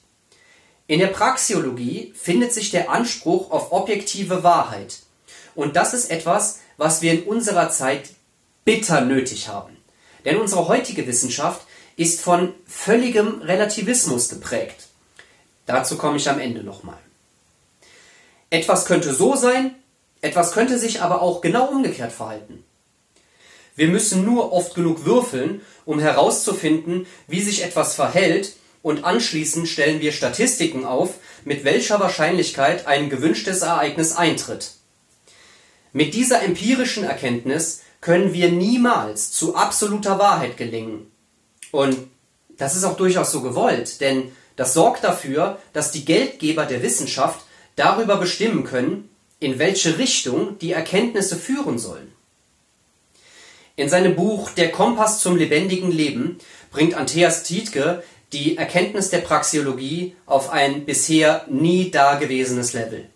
In 0.87 1.01
der 1.01 1.09
Praxiologie 1.09 2.13
findet 2.15 2.53
sich 2.53 2.71
der 2.71 2.91
Anspruch 2.91 3.51
auf 3.51 3.73
objektive 3.73 4.43
Wahrheit. 4.43 5.01
Und 5.59 5.75
das 5.75 5.93
ist 5.93 6.13
etwas, 6.13 6.61
was 6.77 7.03
wir 7.03 7.13
in 7.13 7.25
unserer 7.25 7.69
Zeit 7.69 8.11
bitter 8.65 9.01
nötig 9.01 9.49
haben. 9.49 9.77
Denn 10.25 10.37
unsere 10.37 10.69
heutige 10.69 11.05
Wissenschaft 11.09 11.63
ist 11.97 12.21
von 12.21 12.55
völligem 12.65 13.43
Relativismus 13.43 14.29
geprägt. 14.29 14.87
Dazu 15.67 15.99
komme 15.99 16.19
ich 16.19 16.31
am 16.31 16.39
Ende 16.39 16.63
nochmal. 16.63 17.01
Etwas 18.51 18.85
könnte 18.85 19.13
so 19.13 19.35
sein, 19.35 19.75
etwas 20.21 20.53
könnte 20.53 20.79
sich 20.79 21.03
aber 21.03 21.23
auch 21.23 21.41
genau 21.41 21.65
umgekehrt 21.65 22.13
verhalten. 22.13 22.63
Wir 23.75 23.89
müssen 23.89 24.25
nur 24.25 24.53
oft 24.53 24.77
genug 24.77 25.07
würfeln, 25.07 25.63
um 25.85 25.99
herauszufinden, 25.99 27.09
wie 27.27 27.43
sich 27.43 27.65
etwas 27.65 27.97
verhält, 27.97 28.55
und 28.81 29.03
anschließend 29.03 29.67
stellen 29.67 30.01
wir 30.01 30.13
Statistiken 30.13 30.85
auf, 30.85 31.15
mit 31.45 31.65
welcher 31.65 31.99
Wahrscheinlichkeit 31.99 32.87
ein 32.87 33.11
gewünschtes 33.11 33.63
Ereignis 33.63 34.15
eintritt. 34.15 34.78
Mit 35.99 36.15
dieser 36.15 36.45
empirischen 36.45 37.03
Erkenntnis 37.03 37.83
können 38.01 38.33
wir 38.33 38.53
niemals 38.53 39.33
zu 39.33 39.57
absoluter 39.57 40.21
Wahrheit 40.21 40.57
gelingen. 40.57 41.11
Und 41.73 41.99
das 42.57 42.77
ist 42.77 42.85
auch 42.85 42.97
durchaus 42.97 43.33
so 43.33 43.43
gewollt, 43.43 44.01
denn 44.01 44.31
das 44.55 44.75
sorgt 44.75 45.03
dafür, 45.03 45.59
dass 45.73 45.91
die 45.91 46.05
Geldgeber 46.05 46.67
der 46.67 46.85
Wissenschaft 46.85 47.41
darüber 47.75 48.17
bestimmen 48.17 48.63
können, 48.63 49.11
in 49.41 49.59
welche 49.59 49.99
Richtung 49.99 50.57
die 50.61 50.71
Erkenntnisse 50.71 51.35
führen 51.35 51.81
sollen. 51.81 52.13
In 53.75 53.89
seinem 53.89 54.15
Buch 54.15 54.53
Der 54.53 54.71
Kompass 54.71 55.19
zum 55.19 55.37
lebendigen 55.37 55.91
Leben 55.91 56.39
bringt 56.71 56.95
Andreas 56.95 57.43
Tietke 57.43 58.05
die 58.33 58.57
Erkenntnis 58.57 59.11
der 59.11 59.19
Praxiologie 59.19 60.15
auf 60.27 60.51
ein 60.51 60.85
bisher 60.85 61.45
nie 61.49 61.91
dagewesenes 61.91 62.73
Level. 62.73 63.07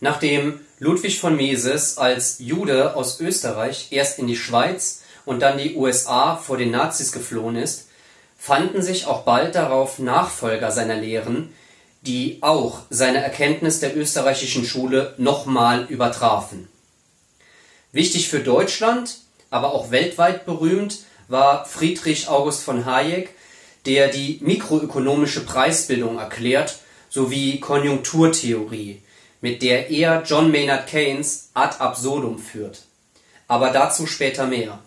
Nachdem 0.00 0.60
Ludwig 0.82 1.20
von 1.20 1.36
Mises 1.36 1.98
als 1.98 2.38
Jude 2.38 2.96
aus 2.96 3.20
Österreich 3.20 3.88
erst 3.90 4.18
in 4.18 4.26
die 4.26 4.36
Schweiz 4.36 5.02
und 5.26 5.40
dann 5.40 5.58
die 5.58 5.76
USA 5.76 6.36
vor 6.36 6.56
den 6.56 6.70
Nazis 6.70 7.12
geflohen 7.12 7.56
ist, 7.56 7.88
fanden 8.38 8.80
sich 8.80 9.04
auch 9.04 9.24
bald 9.24 9.56
darauf 9.56 9.98
Nachfolger 9.98 10.70
seiner 10.70 10.96
Lehren, 10.96 11.52
die 12.00 12.38
auch 12.40 12.78
seine 12.88 13.22
Erkenntnis 13.22 13.80
der 13.80 13.94
österreichischen 13.94 14.64
Schule 14.64 15.12
nochmal 15.18 15.84
übertrafen. 15.84 16.66
Wichtig 17.92 18.30
für 18.30 18.40
Deutschland, 18.40 19.18
aber 19.50 19.74
auch 19.74 19.90
weltweit 19.90 20.46
berühmt 20.46 21.00
war 21.28 21.66
Friedrich 21.66 22.28
August 22.28 22.62
von 22.62 22.86
Hayek, 22.86 23.34
der 23.84 24.08
die 24.08 24.38
mikroökonomische 24.40 25.44
Preisbildung 25.44 26.18
erklärt 26.18 26.78
sowie 27.10 27.60
Konjunkturtheorie, 27.60 29.02
mit 29.40 29.62
der 29.62 29.90
er 29.90 30.22
John 30.22 30.50
Maynard 30.50 30.86
Keynes 30.86 31.50
ad 31.54 31.76
absurdum 31.78 32.38
führt. 32.38 32.82
Aber 33.48 33.70
dazu 33.70 34.06
später 34.06 34.46
mehr. 34.46 34.78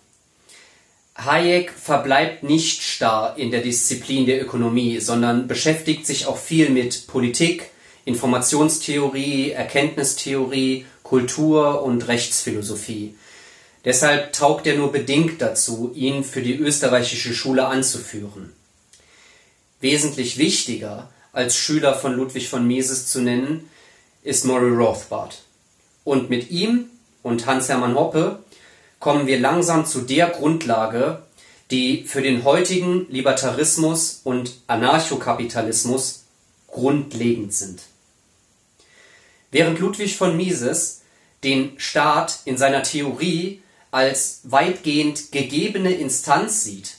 Hayek 1.16 1.72
verbleibt 1.72 2.44
nicht 2.44 2.82
starr 2.82 3.38
in 3.38 3.52
der 3.52 3.62
Disziplin 3.62 4.26
der 4.26 4.42
Ökonomie, 4.42 5.00
sondern 5.00 5.48
beschäftigt 5.48 6.08
sich 6.08 6.26
auch 6.26 6.38
viel 6.38 6.70
mit 6.70 7.08
Politik, 7.08 7.70
Informationstheorie, 8.06 9.52
Erkenntnistheorie, 9.52 10.86
Kultur 11.04 11.84
und 11.84 12.08
Rechtsphilosophie. 12.08 13.16
Deshalb 13.86 14.34
taugt 14.34 14.66
er 14.66 14.76
nur 14.76 14.92
bedingt 14.92 15.42
dazu, 15.42 15.92
ihn 15.94 16.24
für 16.24 16.42
die 16.42 16.56
österreichische 16.56 17.34
Schule 17.34 17.68
anzuführen. 17.68 18.54
Wesentlich 19.82 20.38
wichtiger 20.38 21.10
als 21.34 21.58
Schüler 21.58 21.94
von 21.94 22.14
Ludwig 22.14 22.48
von 22.48 22.66
Mises 22.66 23.08
zu 23.08 23.22
nennen, 23.22 23.70
ist 24.24 24.46
Murray 24.46 24.72
Rothbard. 24.72 25.42
Und 26.04 26.30
mit 26.30 26.52
ihm 26.52 26.90
und 27.22 27.46
Hans-Hermann 27.46 27.96
Hoppe 27.96 28.40
kommen 29.00 29.28
wir 29.28 29.40
langsam 29.40 29.86
zu 29.86 30.02
der 30.02 30.28
Grundlage, 30.28 31.24
die 31.72 32.04
für 32.04 32.22
den 32.22 32.44
heutigen 32.44 33.08
Libertarismus 33.10 34.22
und 34.24 34.54
Anarchokapitalismus 34.68 36.24
grundlegend 36.68 37.54
sind. 37.54 37.82
Während 39.52 39.80
Ludwig 39.80 40.16
von 40.16 40.36
Mises 40.36 41.02
den 41.44 41.74
Staat 41.78 42.40
in 42.46 42.58
seiner 42.58 42.84
Theorie 42.84 43.62
als 43.92 44.42
weitgehend 44.44 45.32
gegebene 45.32 45.94
Instanz 45.94 46.64
sieht, 46.64 46.96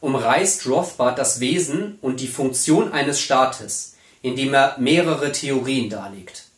umreißt 0.00 0.66
Rothbard 0.66 1.18
das 1.18 1.40
Wesen 1.40 1.98
und 2.02 2.20
die 2.20 2.28
Funktion 2.28 2.92
eines 2.92 3.20
Staates, 3.20 3.94
indem 4.20 4.52
er 4.52 4.76
mehrere 4.78 5.32
Theorien 5.32 5.88
darlegt. 5.88 6.48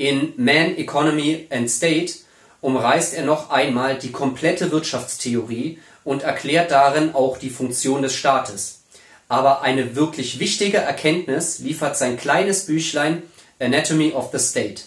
In 0.00 0.32
Man, 0.38 0.78
Economy 0.78 1.46
and 1.50 1.70
State 1.70 2.14
umreißt 2.62 3.12
er 3.12 3.22
noch 3.22 3.50
einmal 3.50 3.98
die 3.98 4.12
komplette 4.12 4.72
Wirtschaftstheorie 4.72 5.78
und 6.04 6.22
erklärt 6.22 6.70
darin 6.70 7.14
auch 7.14 7.36
die 7.36 7.50
Funktion 7.50 8.00
des 8.00 8.14
Staates. 8.14 8.80
Aber 9.28 9.60
eine 9.60 9.96
wirklich 9.96 10.38
wichtige 10.38 10.78
Erkenntnis 10.78 11.58
liefert 11.58 11.98
sein 11.98 12.16
kleines 12.16 12.64
Büchlein 12.64 13.22
Anatomy 13.58 14.12
of 14.12 14.30
the 14.32 14.38
State. 14.38 14.84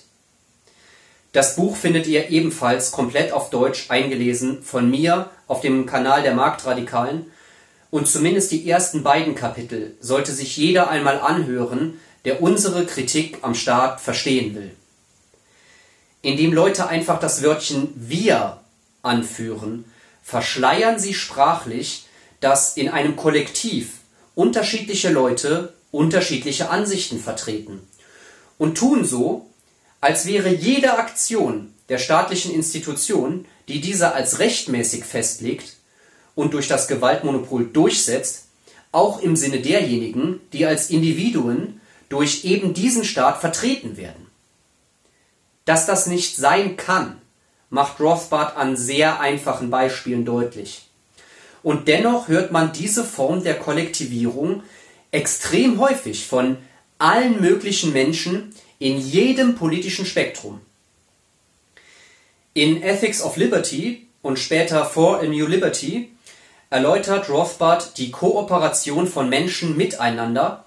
Das 1.32 1.58
Buch 1.58 1.76
findet 1.76 2.08
ihr 2.08 2.32
ebenfalls 2.32 2.92
komplett 2.92 3.34
auf 3.34 3.52
Deutsch 3.52 3.92
eingelesen 3.92 4.64
von 4.64 4.90
mir 4.90 5.30
auf 5.48 5.62
dem 5.62 5.86
Kanal 5.86 6.24
der 6.24 6.34
Marktradikalen 6.34 7.28
und 7.92 8.08
zumindest 8.08 8.52
die 8.52 8.68
ersten 8.68 9.04
beiden 9.04 9.36
Kapitel 9.36 9.96
sollte 10.00 10.32
sich 10.32 10.58
jeder 10.58 10.90
einmal 10.90 11.20
anhören, 11.20 12.00
der 12.26 12.42
unsere 12.42 12.88
Kritik 12.88 13.38
am 13.44 13.54
Staat 13.54 14.02
verstehen 14.02 14.56
will. 14.56 14.72
Indem 16.24 16.54
Leute 16.54 16.88
einfach 16.88 17.20
das 17.20 17.44
Wörtchen 17.44 17.90
wir 17.96 18.62
anführen, 19.04 19.86
verschleiern 20.24 20.98
sie 20.98 21.14
sprachlich, 21.14 22.06
dass 22.40 22.76
in 22.78 22.90
einem 22.90 23.16
Kollektiv 23.16 24.00
unterschiedliche 24.34 25.12
Leute 25.12 25.74
unterschiedliche 25.92 26.70
Ansichten 26.70 27.20
vertreten 27.20 27.82
und 28.58 28.78
tun 28.78 29.06
so, 29.06 29.48
als 30.02 30.26
wäre 30.26 30.50
jede 30.50 30.98
Aktion 30.98 31.74
der 31.90 31.98
staatlichen 31.98 32.54
Institution, 32.54 33.46
die 33.68 33.82
diese 33.82 34.14
als 34.14 34.40
rechtmäßig 34.40 35.04
festlegt 35.04 35.76
und 36.36 36.54
durch 36.54 36.68
das 36.68 36.88
Gewaltmonopol 36.88 37.66
durchsetzt, 37.66 38.46
auch 38.94 39.22
im 39.22 39.36
Sinne 39.36 39.60
derjenigen, 39.60 40.40
die 40.54 40.66
als 40.66 40.90
Individuen 40.90 41.82
durch 42.08 42.46
eben 42.46 42.74
diesen 42.74 43.04
Staat 43.04 43.42
vertreten 43.42 43.98
werden. 43.98 44.23
Dass 45.66 45.86
das 45.86 46.08
nicht 46.08 46.36
sein 46.36 46.78
kann, 46.78 47.22
macht 47.70 48.00
Rothbard 48.00 48.58
an 48.58 48.78
sehr 48.78 49.20
einfachen 49.20 49.70
Beispielen 49.70 50.26
deutlich. 50.26 50.90
Und 51.64 51.88
dennoch 51.88 52.28
hört 52.28 52.52
man 52.52 52.74
diese 52.74 53.04
Form 53.04 53.44
der 53.44 53.56
Kollektivierung 53.56 54.64
extrem 55.12 55.80
häufig 55.80 56.28
von 56.28 56.58
allen 56.98 57.42
möglichen 57.42 57.94
Menschen 57.94 58.54
in 58.80 59.00
jedem 59.00 59.56
politischen 59.56 60.06
Spektrum. 60.06 60.60
In 62.54 62.84
Ethics 62.84 63.22
of 63.22 63.38
Liberty 63.38 64.08
und 64.22 64.38
später 64.38 64.86
For 64.86 65.20
a 65.22 65.24
New 65.24 65.48
Liberty 65.48 66.12
erläutert 66.70 67.30
Rothbard 67.30 67.98
die 67.98 68.12
Kooperation 68.12 69.08
von 69.08 69.30
Menschen 69.30 69.78
miteinander 69.78 70.63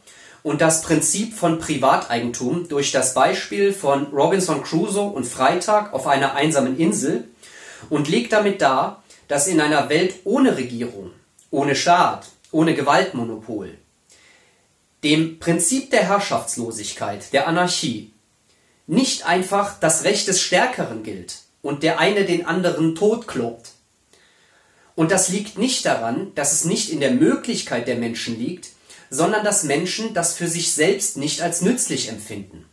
und 0.47 0.61
das 0.61 0.81
Prinzip 0.83 1.35
von 1.35 1.59
Privateigentum 1.59 2.69
durch 2.69 2.93
das 2.93 3.15
Beispiel 3.15 3.73
von 3.73 4.07
Robinson 4.13 4.63
Crusoe 4.63 5.11
und 5.11 5.27
Freitag 5.27 5.93
auf 5.93 6.07
einer 6.07 6.35
einsamen 6.37 6.79
Insel 6.79 7.25
und 7.91 8.07
legt 8.07 8.33
damit 8.33 8.63
dar, 8.63 9.03
dass 9.27 9.49
in 9.49 9.61
einer 9.61 9.89
Welt 9.89 10.15
ohne 10.23 10.57
Regierung, 10.57 11.11
ohne 11.51 11.75
Staat, 11.75 12.29
ohne 12.53 12.77
Gewaltmonopol 12.77 13.77
dem 15.03 15.41
Prinzip 15.41 15.91
der 15.91 16.05
Herrschaftslosigkeit, 16.05 17.33
der 17.33 17.49
Anarchie, 17.49 18.13
nicht 18.87 19.27
einfach 19.27 19.81
das 19.81 20.05
Recht 20.05 20.29
des 20.29 20.41
Stärkeren 20.41 21.03
gilt 21.03 21.39
und 21.61 21.83
der 21.83 21.99
eine 21.99 22.25
den 22.25 22.47
anderen 22.47 22.95
totkloppt. 22.95 23.73
Und 24.95 25.11
das 25.11 25.29
liegt 25.29 25.59
nicht 25.59 25.85
daran, 25.85 26.31
dass 26.37 26.53
es 26.53 26.65
nicht 26.65 26.91
in 26.91 27.01
der 27.01 27.11
Möglichkeit 27.11 27.89
der 27.89 27.97
Menschen 27.97 28.39
liegt, 28.39 28.76
sondern 29.11 29.45
dass 29.45 29.65
Menschen 29.65 30.15
das 30.15 30.35
für 30.35 30.49
sich 30.49 30.73
selbst 30.73 31.17
nicht 31.17 31.41
als 31.43 31.63
nützlich 31.63 32.09
empfinden. 32.09 32.65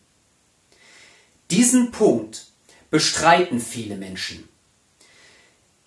Diesen 1.51 1.91
Punkt 1.91 2.47
bestreiten 2.89 3.59
viele 3.59 3.95
Menschen, 3.95 4.47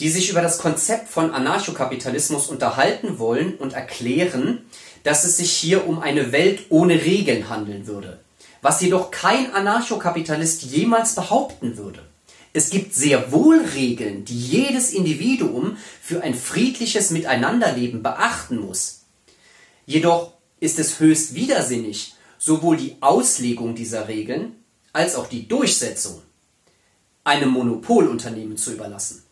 die 0.01 0.09
sich 0.09 0.31
über 0.31 0.43
das 0.43 0.59
Konzept 0.59 1.09
von 1.09 1.33
Anarchokapitalismus 1.33 2.49
unterhalten 2.49 3.19
wollen 3.19 3.57
und 3.57 3.73
erklären, 3.73 4.65
dass 5.03 5.25
es 5.25 5.37
sich 5.37 5.53
hier 5.53 5.87
um 5.87 6.01
eine 6.01 6.33
Welt 6.33 6.67
ohne 6.69 6.95
Regeln 6.95 7.49
handeln 7.49 7.87
würde, 7.87 8.21
was 8.61 8.81
jedoch 8.81 9.11
kein 9.11 9.53
Anarchokapitalist 9.53 10.65
jemals 10.65 11.15
behaupten 11.15 11.77
würde. 11.77 12.03
Es 12.53 12.71
gibt 12.71 12.95
sehr 12.95 13.33
wohl 13.33 13.61
Regeln, 13.75 14.25
die 14.25 14.39
jedes 14.39 14.93
Individuum 14.93 15.77
für 16.01 16.23
ein 16.23 16.35
friedliches 16.35 17.11
Miteinanderleben 17.11 18.03
beachten 18.03 18.59
muss. 18.59 19.03
Jedoch 19.85 20.33
ist 20.67 20.81
es 20.81 20.99
höchst 20.99 21.37
widersinnig, 21.37 22.15
sowohl 22.39 22.77
die 22.77 22.97
Auslegung 23.01 23.77
dieser 23.77 24.09
Regeln 24.09 24.57
als 24.93 25.15
auch 25.15 25.29
die 25.29 25.47
Durchsetzung 25.47 26.21
einem 27.23 27.51
Monopolunternehmen 27.51 28.57
zu 28.57 28.73
überlassen. 28.73 29.23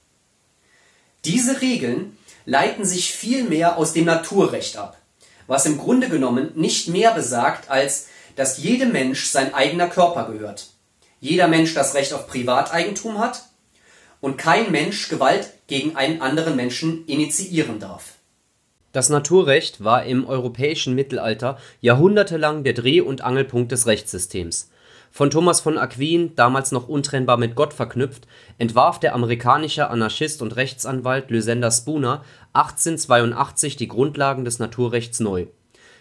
Diese 1.25 1.61
Regeln 1.61 2.17
leiten 2.47 2.85
sich 2.85 3.13
vielmehr 3.13 3.79
aus 3.79 3.93
dem 3.93 4.05
Naturrecht 4.05 4.77
ab, 4.77 4.97
was 5.49 5.67
im 5.67 5.77
Grunde 5.77 6.09
genommen 6.09 6.53
nicht 6.55 6.87
mehr 6.87 7.13
besagt, 7.13 7.69
als 7.69 8.07
dass 8.37 8.59
jedem 8.59 8.93
Mensch 8.93 9.27
sein 9.27 9.55
eigener 9.55 9.89
Körper 9.89 10.31
gehört, 10.31 10.69
jeder 11.19 11.49
Mensch 11.49 11.75
das 11.75 11.95
Recht 11.95 12.13
auf 12.13 12.29
Privateigentum 12.29 13.19
hat 13.19 13.43
und 14.21 14.39
kein 14.39 14.71
Mensch 14.71 15.09
Gewalt 15.09 15.51
gegen 15.67 15.97
einen 15.97 16.23
anderen 16.23 16.55
Menschen 16.55 17.05
initiieren 17.07 17.81
darf. 17.81 18.13
Das 18.95 19.09
Naturrecht 19.09 19.83
war 19.83 20.05
im 20.05 20.25
europäischen 20.25 20.95
Mittelalter 20.95 21.59
jahrhundertelang 21.81 22.63
der 22.63 22.75
Dreh- 22.75 23.01
und 23.01 23.23
Angelpunkt 23.23 23.73
des 23.73 23.89
Rechtssystems. 23.89 24.71
Von 25.11 25.31
Thomas 25.31 25.61
von 25.61 25.79
Aquin, 25.79 26.37
damals 26.37 26.71
noch 26.71 26.87
untrennbar 26.87 27.37
mit 27.37 27.57
Gott 27.57 27.75
verknüpft, 27.75 28.29
entwarf 28.57 29.01
der 29.01 29.17
amerikanische 29.17 29.91
Anarchist 29.91 30.43
und 30.43 30.55
Rechtsanwalt 30.55 31.29
Lysander 31.33 31.73
Spooner 31.73 32.23
1882 32.53 33.75
die 33.75 33.89
Grundlagen 33.89 34.45
des 34.45 34.61
Naturrechts 34.61 35.19
neu. 35.19 35.47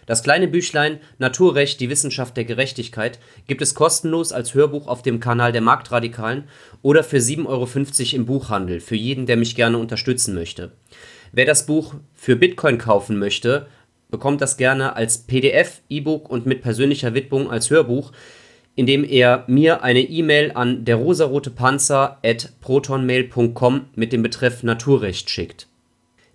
Das 0.06 0.22
kleine 0.22 0.46
Büchlein 0.46 1.00
Naturrecht– 1.18 1.80
Die 1.80 1.90
Wissenschaft 1.90 2.36
der 2.36 2.44
Gerechtigkeit 2.44 3.18
gibt 3.48 3.62
es 3.62 3.74
kostenlos 3.74 4.30
als 4.30 4.54
Hörbuch 4.54 4.86
auf 4.86 5.02
dem 5.02 5.18
Kanal 5.18 5.50
der 5.50 5.62
Marktradikalen 5.62 6.44
oder 6.80 7.02
für 7.02 7.16
7,50 7.16 7.46
Euro 7.48 8.16
im 8.16 8.26
Buchhandel 8.26 8.78
für 8.78 8.96
jeden, 8.96 9.26
der 9.26 9.36
mich 9.36 9.56
gerne 9.56 9.78
unterstützen 9.78 10.36
möchte. 10.36 10.70
Wer 11.36 11.46
das 11.46 11.66
Buch 11.66 11.94
für 12.14 12.36
Bitcoin 12.36 12.78
kaufen 12.78 13.18
möchte, 13.18 13.66
bekommt 14.08 14.40
das 14.40 14.56
gerne 14.56 14.94
als 14.94 15.18
PDF, 15.18 15.80
E-Book 15.88 16.30
und 16.30 16.46
mit 16.46 16.62
persönlicher 16.62 17.12
Widmung 17.12 17.50
als 17.50 17.70
Hörbuch, 17.70 18.12
indem 18.76 19.02
er 19.02 19.42
mir 19.48 19.82
eine 19.82 20.02
E-Mail 20.02 20.52
an 20.54 20.84
der 20.84 21.00
mit 23.96 24.12
dem 24.12 24.22
Betreff 24.22 24.62
Naturrecht 24.62 25.28
schickt. 25.28 25.66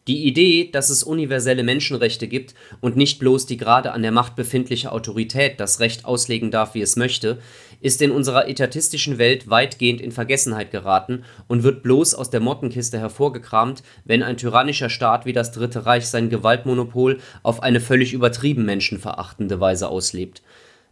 Die 0.10 0.26
Idee, 0.26 0.70
dass 0.70 0.90
es 0.90 1.04
universelle 1.04 1.64
Menschenrechte 1.64 2.28
gibt 2.28 2.54
und 2.82 2.98
nicht 2.98 3.20
bloß 3.20 3.46
die 3.46 3.58
gerade 3.58 3.94
an 3.94 4.02
der 4.02 4.12
Macht 4.12 4.36
befindliche 4.36 4.92
Autorität 4.92 5.62
das 5.62 5.80
Recht 5.80 6.04
auslegen 6.04 6.52
darf, 6.52 6.74
wie 6.74 6.82
es 6.82 6.98
möchte, 6.98 7.40
ist 7.82 8.02
in 8.02 8.12
unserer 8.12 8.48
etatistischen 8.48 9.18
Welt 9.18 9.50
weitgehend 9.50 10.02
in 10.02 10.12
Vergessenheit 10.12 10.72
geraten 10.72 11.24
und 11.48 11.64
wird 11.64 11.84
bloß 11.84 12.16
aus 12.16 12.30
der 12.30 12.40
Mottenkiste 12.40 13.00
hervorgekramt, 13.00 13.84
wenn 14.06 14.24
ein 14.24 14.38
tyrannischer 14.38 14.90
Staat 14.90 15.26
wie 15.26 15.34
das 15.34 15.52
Dritte 15.52 15.86
Reich 15.86 16.08
sein 16.08 16.30
Gewaltmonopol 16.30 17.20
auf 17.44 17.64
eine 17.64 17.80
völlig 17.80 18.14
übertrieben 18.14 18.66
menschenverachtende 18.66 19.60
Weise 19.60 19.90
auslebt 19.90 20.42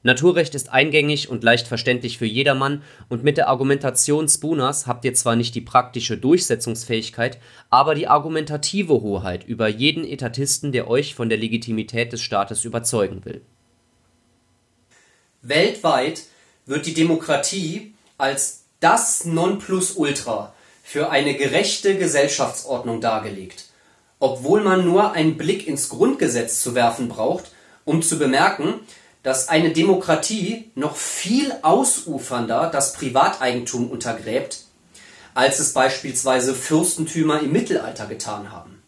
Naturrecht 0.04 0.56
ist 0.56 0.72
eingängig 0.72 1.28
und 1.28 1.44
leicht 1.44 1.68
verständlich 1.68 2.18
für 2.18 2.26
jedermann, 2.26 2.84
und 3.10 3.24
mit 3.24 3.36
der 3.38 3.50
Argumentation 3.50 4.30
Spooners 4.30 4.88
habt 4.88 5.04
ihr 5.06 5.14
zwar 5.14 5.36
nicht 5.36 5.56
die 5.56 5.62
praktische 5.62 6.18
Durchsetzungsfähigkeit, 6.18 7.40
aber 7.70 7.96
die 7.96 8.08
argumentative 8.08 9.02
Hoheit 9.02 9.44
über 9.46 9.68
jeden 9.68 10.06
Etatisten, 10.06 10.72
der 10.72 10.88
euch 10.88 11.16
von 11.16 11.30
der 11.30 11.38
Legitimität 11.38 12.14
des 12.14 12.22
Staates 12.22 12.64
überzeugen 12.64 13.26
will. 13.26 13.42
Weltweit 15.42 16.24
wird 16.68 16.86
die 16.86 16.94
Demokratie 16.94 17.96
als 18.18 18.62
das 18.80 19.26
Nonplusultra 19.26 20.54
für 20.84 21.10
eine 21.10 21.34
gerechte 21.34 21.98
Gesellschaftsordnung 21.98 23.02
dargelegt, 23.02 23.66
obwohl 24.20 24.62
man 24.62 24.86
nur 24.86 25.14
einen 25.14 25.38
Blick 25.38 25.68
ins 25.68 25.90
Grundgesetz 25.90 26.62
zu 26.62 26.76
werfen 26.76 27.10
braucht, 27.10 27.52
um 27.84 28.04
zu 28.04 28.20
bemerken 28.20 28.82
dass 29.28 29.50
eine 29.50 29.72
Demokratie 29.72 30.72
noch 30.76 30.96
viel 30.96 31.52
ausufernder 31.62 32.70
das 32.72 32.94
Privateigentum 32.94 33.92
untergräbt, 33.92 34.62
als 35.34 35.60
es 35.60 35.74
beispielsweise 35.74 36.56
Fürstentümer 36.56 37.42
im 37.42 37.52
Mittelalter 37.52 38.06
getan 38.06 38.54
haben. 38.54 38.82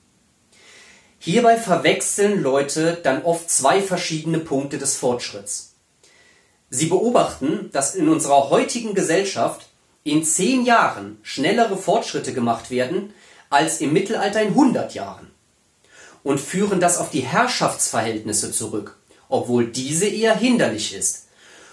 Hierbei 1.20 1.58
verwechseln 1.58 2.42
Leute 2.42 2.98
dann 3.04 3.24
oft 3.24 3.50
zwei 3.50 3.82
verschiedene 3.82 4.40
Punkte 4.40 4.78
des 4.78 4.96
Fortschritts. 4.96 5.69
Sie 6.70 6.86
beobachten, 6.86 7.70
dass 7.72 7.96
in 7.96 8.10
unserer 8.10 8.50
heutigen 8.50 8.94
Gesellschaft 8.94 9.68
in 10.04 10.24
zehn 10.24 10.66
Jahren 10.66 11.18
schnellere 11.24 11.78
Fortschritte 11.78 12.34
gemacht 12.34 12.72
werden 12.72 13.14
als 13.50 13.82
im 13.82 13.94
Mittelalter 13.94 14.42
in 14.42 14.50
100 14.50 14.94
Jahren 14.94 15.28
und 16.24 16.40
führen 16.40 16.80
das 16.80 16.98
auf 16.98 17.10
die 17.10 17.22
Herrschaftsverhältnisse 17.22 18.52
zurück 18.52 19.00
obwohl 19.30 19.68
diese 19.68 20.08
eher 20.08 20.36
hinderlich 20.36 20.94
ist, 20.94 21.28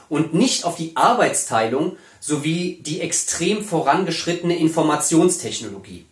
und 0.08 0.34
nicht 0.34 0.64
auf 0.64 0.76
die 0.76 0.94
Arbeitsteilung 0.94 1.96
sowie 2.20 2.80
die 2.82 3.00
extrem 3.00 3.64
vorangeschrittene 3.64 4.56
Informationstechnologie. 4.56 6.06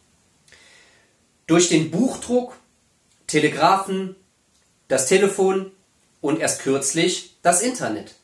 Durch 1.46 1.68
den 1.68 1.92
Buchdruck, 1.92 2.56
Telegraphen, 3.28 4.16
das 4.88 5.06
Telefon 5.06 5.70
und 6.20 6.40
erst 6.40 6.62
kürzlich 6.62 7.36
das 7.42 7.62
Internet. 7.62 8.16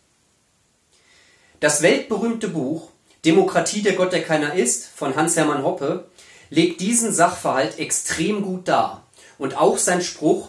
Das 1.61 1.83
weltberühmte 1.83 2.49
Buch 2.49 2.89
Demokratie 3.27 3.83
der 3.83 3.93
Gott, 3.93 4.15
der 4.15 4.23
keiner 4.23 4.55
ist 4.55 4.87
von 4.97 5.15
Hans-Hermann 5.15 5.63
Hoppe 5.63 6.09
legt 6.49 6.81
diesen 6.81 7.13
Sachverhalt 7.13 7.79
extrem 7.79 8.41
gut 8.41 8.67
dar. 8.67 9.07
Und 9.37 9.59
auch 9.59 9.77
sein 9.77 10.01
Spruch, 10.01 10.49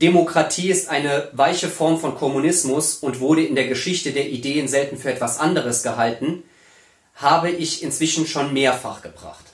Demokratie 0.00 0.70
ist 0.70 0.88
eine 0.88 1.28
weiche 1.32 1.68
Form 1.68 2.00
von 2.00 2.14
Kommunismus 2.14 2.94
und 2.94 3.20
wurde 3.20 3.44
in 3.44 3.56
der 3.56 3.68
Geschichte 3.68 4.12
der 4.12 4.30
Ideen 4.30 4.68
selten 4.68 4.96
für 4.96 5.12
etwas 5.12 5.38
anderes 5.38 5.82
gehalten, 5.82 6.44
habe 7.14 7.50
ich 7.50 7.82
inzwischen 7.82 8.26
schon 8.26 8.54
mehrfach 8.54 9.02
gebracht. 9.02 9.44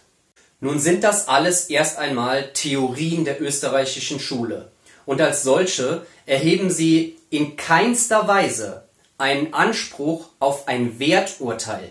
Nun 0.60 0.78
sind 0.78 1.02
das 1.02 1.26
alles 1.26 1.70
erst 1.70 1.98
einmal 1.98 2.52
Theorien 2.52 3.24
der 3.24 3.42
österreichischen 3.42 4.20
Schule. 4.20 4.70
Und 5.06 5.20
als 5.20 5.42
solche 5.42 6.06
erheben 6.24 6.70
sie 6.70 7.16
in 7.30 7.56
keinster 7.56 8.28
Weise 8.28 8.83
einen 9.24 9.54
Anspruch 9.54 10.26
auf 10.38 10.68
ein 10.68 10.98
Werturteil. 10.98 11.90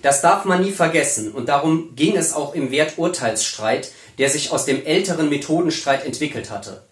Das 0.00 0.22
darf 0.22 0.44
man 0.44 0.62
nie 0.62 0.70
vergessen 0.70 1.32
und 1.32 1.48
darum 1.48 1.96
ging 1.96 2.16
es 2.16 2.34
auch 2.34 2.54
im 2.54 2.70
Werturteilsstreit, 2.70 3.90
der 4.18 4.30
sich 4.30 4.52
aus 4.52 4.64
dem 4.64 4.86
älteren 4.86 5.28
Methodenstreit 5.28 6.04
entwickelt 6.04 6.50
hatte. 6.50 6.84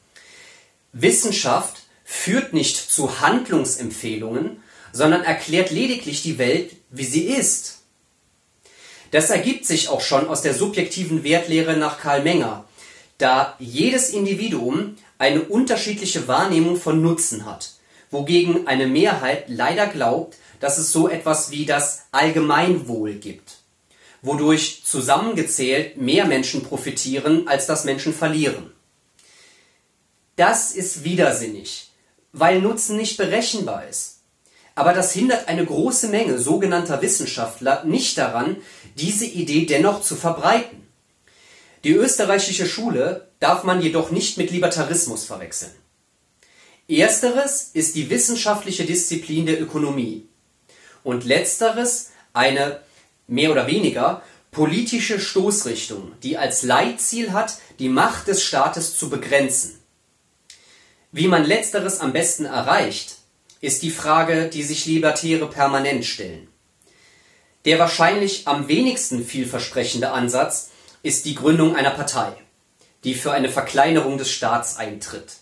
Wissenschaft 0.93 1.83
führt 2.05 2.53
nicht 2.53 2.77
zu 2.77 3.21
Handlungsempfehlungen, 3.21 4.61
sondern 4.93 5.23
erklärt 5.23 5.71
lediglich 5.71 6.25
die 6.25 6.39
Welt, 6.39 6.73
wie 6.91 7.05
sie 7.05 7.27
ist. 7.27 7.83
Das 9.13 9.31
ergibt 9.31 9.67
sich 9.67 9.89
auch 9.89 10.01
schon 10.01 10.27
aus 10.27 10.43
der 10.43 10.55
subjektiven 10.55 11.23
Wertlehre 11.23 11.77
nach 11.77 12.01
Karl 12.01 12.25
Menger, 12.25 12.65
da 13.19 13.55
jedes 13.61 14.11
Individuum 14.11 14.97
eine 15.19 15.43
unterschiedliche 15.43 16.27
Wahrnehmung 16.27 16.77
von 16.77 17.01
Nutzen 17.01 17.47
hat, 17.47 17.75
wogegen 18.11 18.67
eine 18.67 18.87
Mehrheit 18.87 19.45
leider 19.49 19.87
glaubt, 19.87 20.37
dass 20.59 20.79
es 20.79 20.93
so 20.93 21.09
etwas 21.09 21.51
wie 21.51 21.65
das 21.65 22.03
Allgemeinwohl 22.13 23.15
gibt, 23.15 23.59
wodurch 24.23 24.83
zusammengezählt 24.85 25.97
mehr 25.97 26.27
Menschen 26.27 26.63
profitieren, 26.63 27.49
als 27.49 27.67
dass 27.67 27.85
Menschen 27.85 28.13
verlieren. 28.13 28.73
Das 30.37 30.73
ist 30.73 31.05
widersinnig, 31.05 31.91
weil 32.33 32.61
Nutzen 32.61 32.97
nicht 32.97 33.17
berechenbar 33.17 33.89
ist. 33.89 34.19
Aber 34.75 34.93
das 34.93 35.13
hindert 35.13 35.49
eine 35.49 35.65
große 35.67 36.09
Menge 36.09 36.39
sogenannter 36.39 37.03
Wissenschaftler 37.03 37.85
nicht 37.85 38.17
daran, 38.17 38.57
diese 38.97 39.27
Idee 39.27 39.67
dennoch 39.67 40.01
zu 40.01 40.17
verbreiten. 40.17 40.87
Die 41.85 41.93
österreichische 41.93 42.67
Schule 42.67 43.29
darf 43.41 43.65
man 43.65 43.83
jedoch 43.83 44.11
nicht 44.11 44.39
mit 44.39 44.51
Libertarismus 44.51 45.25
verwechseln. 45.25 45.73
Ersteres 46.99 47.71
ist 47.73 47.95
die 47.95 48.11
wissenschaftliche 48.11 48.85
Disziplin 48.85 49.47
der 49.47 49.61
Ökonomie 49.63 50.27
und 51.05 51.25
letzteres 51.25 52.11
eine 52.33 52.81
mehr 53.29 53.53
oder 53.53 53.69
weniger 53.69 54.23
politische 54.51 55.21
Stoßrichtung, 55.21 56.13
die 56.23 56.37
als 56.37 56.65
Leitziel 56.65 57.33
hat, 57.33 57.59
die 57.79 57.89
Macht 57.89 58.27
des 58.27 58.43
Staates 58.43 58.99
zu 58.99 59.09
begrenzen. 59.09 59.79
Wie 61.13 61.29
man 61.29 61.45
letzteres 61.45 62.01
am 62.01 62.13
besten 62.13 62.45
erreicht, 62.45 63.17
ist 63.61 63.83
die 63.83 63.91
Frage, 63.91 64.49
die 64.49 64.63
sich 64.63 64.87
Libertäre 64.87 65.49
permanent 65.49 66.05
stellen. 66.05 66.49
Der 67.67 67.79
wahrscheinlich 67.79 68.49
am 68.49 68.69
wenigsten 68.69 69.25
vielversprechende 69.25 70.11
Ansatz 70.11 70.71
ist 71.03 71.25
die 71.25 71.35
Gründung 71.35 71.77
einer 71.77 71.91
Partei, 71.91 72.33
die 73.05 73.15
für 73.15 73.33
eine 73.33 73.49
Verkleinerung 73.49 74.19
des 74.19 74.33
Staats 74.33 74.77
eintritt. 74.77 75.40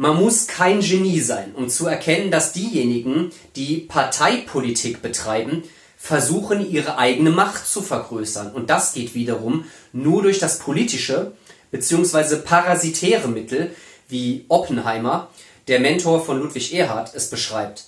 Man 0.00 0.14
muss 0.14 0.46
kein 0.46 0.78
Genie 0.78 1.18
sein, 1.18 1.56
um 1.56 1.68
zu 1.68 1.88
erkennen, 1.88 2.30
dass 2.30 2.52
diejenigen, 2.52 3.32
die 3.56 3.78
Parteipolitik 3.78 5.02
betreiben, 5.02 5.64
versuchen, 5.96 6.70
ihre 6.70 6.98
eigene 6.98 7.32
Macht 7.32 7.66
zu 7.66 7.82
vergrößern. 7.82 8.52
Und 8.52 8.70
das 8.70 8.92
geht 8.92 9.16
wiederum 9.16 9.64
nur 9.92 10.22
durch 10.22 10.38
das 10.38 10.60
politische 10.60 11.32
bzw. 11.72 12.36
parasitäre 12.36 13.26
Mittel, 13.26 13.74
wie 14.08 14.44
Oppenheimer, 14.46 15.30
der 15.66 15.80
Mentor 15.80 16.24
von 16.24 16.38
Ludwig 16.38 16.72
Erhard, 16.72 17.12
es 17.16 17.28
beschreibt, 17.28 17.86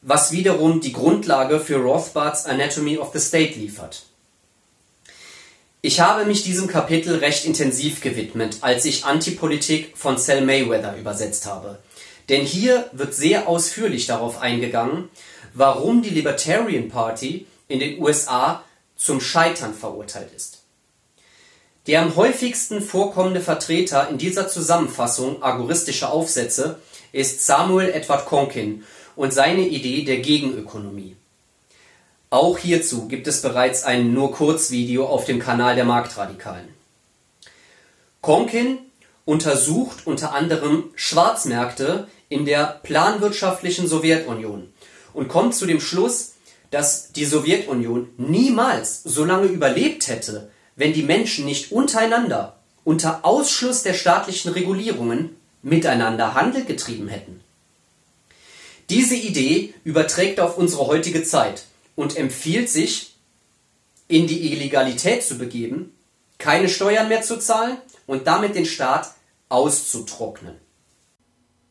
was 0.00 0.32
wiederum 0.32 0.80
die 0.80 0.94
Grundlage 0.94 1.60
für 1.60 1.76
Rothbards 1.76 2.46
Anatomy 2.46 2.96
of 2.96 3.12
the 3.12 3.20
State 3.20 3.58
liefert. 3.58 4.06
Ich 5.82 6.00
habe 6.00 6.26
mich 6.26 6.42
diesem 6.42 6.66
Kapitel 6.66 7.16
recht 7.16 7.46
intensiv 7.46 8.02
gewidmet, 8.02 8.58
als 8.60 8.84
ich 8.84 9.06
Antipolitik 9.06 9.96
von 9.96 10.18
Sal 10.18 10.42
Mayweather 10.42 10.94
übersetzt 10.98 11.46
habe. 11.46 11.78
Denn 12.28 12.42
hier 12.42 12.90
wird 12.92 13.14
sehr 13.14 13.48
ausführlich 13.48 14.04
darauf 14.04 14.42
eingegangen, 14.42 15.08
warum 15.54 16.02
die 16.02 16.10
Libertarian 16.10 16.90
Party 16.90 17.46
in 17.66 17.80
den 17.80 17.98
USA 17.98 18.62
zum 18.94 19.22
Scheitern 19.22 19.72
verurteilt 19.72 20.28
ist. 20.36 20.58
Der 21.86 22.02
am 22.02 22.14
häufigsten 22.14 22.82
vorkommende 22.82 23.40
Vertreter 23.40 24.10
in 24.10 24.18
dieser 24.18 24.48
Zusammenfassung 24.48 25.42
agoristischer 25.42 26.12
Aufsätze 26.12 26.78
ist 27.12 27.46
Samuel 27.46 27.88
Edward 27.88 28.26
Conkin 28.26 28.84
und 29.16 29.32
seine 29.32 29.66
Idee 29.66 30.04
der 30.04 30.18
Gegenökonomie. 30.18 31.16
Auch 32.32 32.58
hierzu 32.58 33.08
gibt 33.08 33.26
es 33.26 33.42
bereits 33.42 33.82
ein 33.82 34.14
nur 34.14 34.32
kurz 34.32 34.70
Video 34.70 35.06
auf 35.06 35.24
dem 35.24 35.40
Kanal 35.40 35.74
der 35.74 35.84
Marktradikalen. 35.84 36.68
Konkin 38.20 38.78
untersucht 39.24 40.06
unter 40.06 40.32
anderem 40.32 40.84
Schwarzmärkte 40.94 42.06
in 42.28 42.44
der 42.44 42.78
planwirtschaftlichen 42.84 43.88
Sowjetunion 43.88 44.72
und 45.12 45.26
kommt 45.26 45.56
zu 45.56 45.66
dem 45.66 45.80
Schluss, 45.80 46.34
dass 46.70 47.10
die 47.10 47.24
Sowjetunion 47.24 48.10
niemals 48.16 49.02
so 49.02 49.24
lange 49.24 49.48
überlebt 49.48 50.06
hätte, 50.06 50.52
wenn 50.76 50.92
die 50.92 51.02
Menschen 51.02 51.44
nicht 51.44 51.72
untereinander 51.72 52.56
unter 52.84 53.24
Ausschluss 53.24 53.82
der 53.82 53.94
staatlichen 53.94 54.52
Regulierungen 54.52 55.36
miteinander 55.62 56.34
Handel 56.34 56.64
getrieben 56.64 57.08
hätten. 57.08 57.40
Diese 58.88 59.16
Idee 59.16 59.74
überträgt 59.82 60.38
auf 60.38 60.56
unsere 60.56 60.86
heutige 60.86 61.24
Zeit 61.24 61.64
und 62.00 62.16
empfiehlt 62.16 62.70
sich, 62.70 63.14
in 64.08 64.26
die 64.26 64.52
Illegalität 64.52 65.22
zu 65.22 65.36
begeben, 65.36 65.92
keine 66.38 66.70
Steuern 66.70 67.08
mehr 67.08 67.20
zu 67.20 67.38
zahlen 67.38 67.76
und 68.06 68.26
damit 68.26 68.54
den 68.54 68.64
Staat 68.64 69.14
auszutrocknen. 69.50 70.54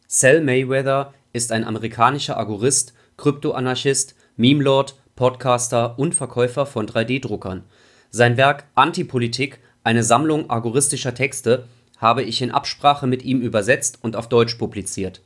Sal 0.08 0.42
Mayweather 0.42 1.16
ist 1.34 1.52
ein 1.52 1.64
amerikanischer 1.64 2.38
Agorist, 2.38 2.94
Kryptoanarchist, 3.18 4.14
Meme-Lord, 4.38 4.96
Podcaster 5.16 5.98
und 5.98 6.14
Verkäufer 6.14 6.68
von 6.68 6.88
3D-Druckern. 6.88 7.64
Sein 8.12 8.38
Werk 8.38 8.66
Antipolitik, 8.76 9.60
eine 9.84 10.04
Sammlung 10.04 10.52
agoristischer 10.52 11.16
Texte, 11.16 11.68
habe 11.98 12.22
ich 12.22 12.44
in 12.44 12.52
Absprache 12.52 13.08
mit 13.08 13.24
ihm 13.24 13.42
übersetzt 13.42 13.98
und 14.04 14.16
auf 14.16 14.30
Deutsch 14.30 14.56
publiziert. 14.56 15.22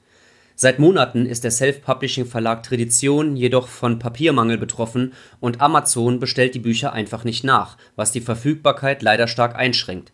Seit 0.56 0.78
Monaten 0.78 1.26
ist 1.26 1.44
der 1.44 1.52
Self-Publishing-Verlag 1.52 2.64
Tradition 2.64 3.36
jedoch 3.36 3.68
von 3.68 3.98
Papiermangel 3.98 4.58
betroffen 4.58 5.14
und 5.40 5.62
Amazon 5.62 6.20
bestellt 6.20 6.54
die 6.54 6.60
Bücher 6.60 6.94
einfach 6.94 7.24
nicht 7.24 7.44
nach, 7.44 7.78
was 7.96 8.12
die 8.12 8.22
Verfügbarkeit 8.22 9.02
leider 9.02 9.28
stark 9.28 9.56
einschränkt. 9.56 10.12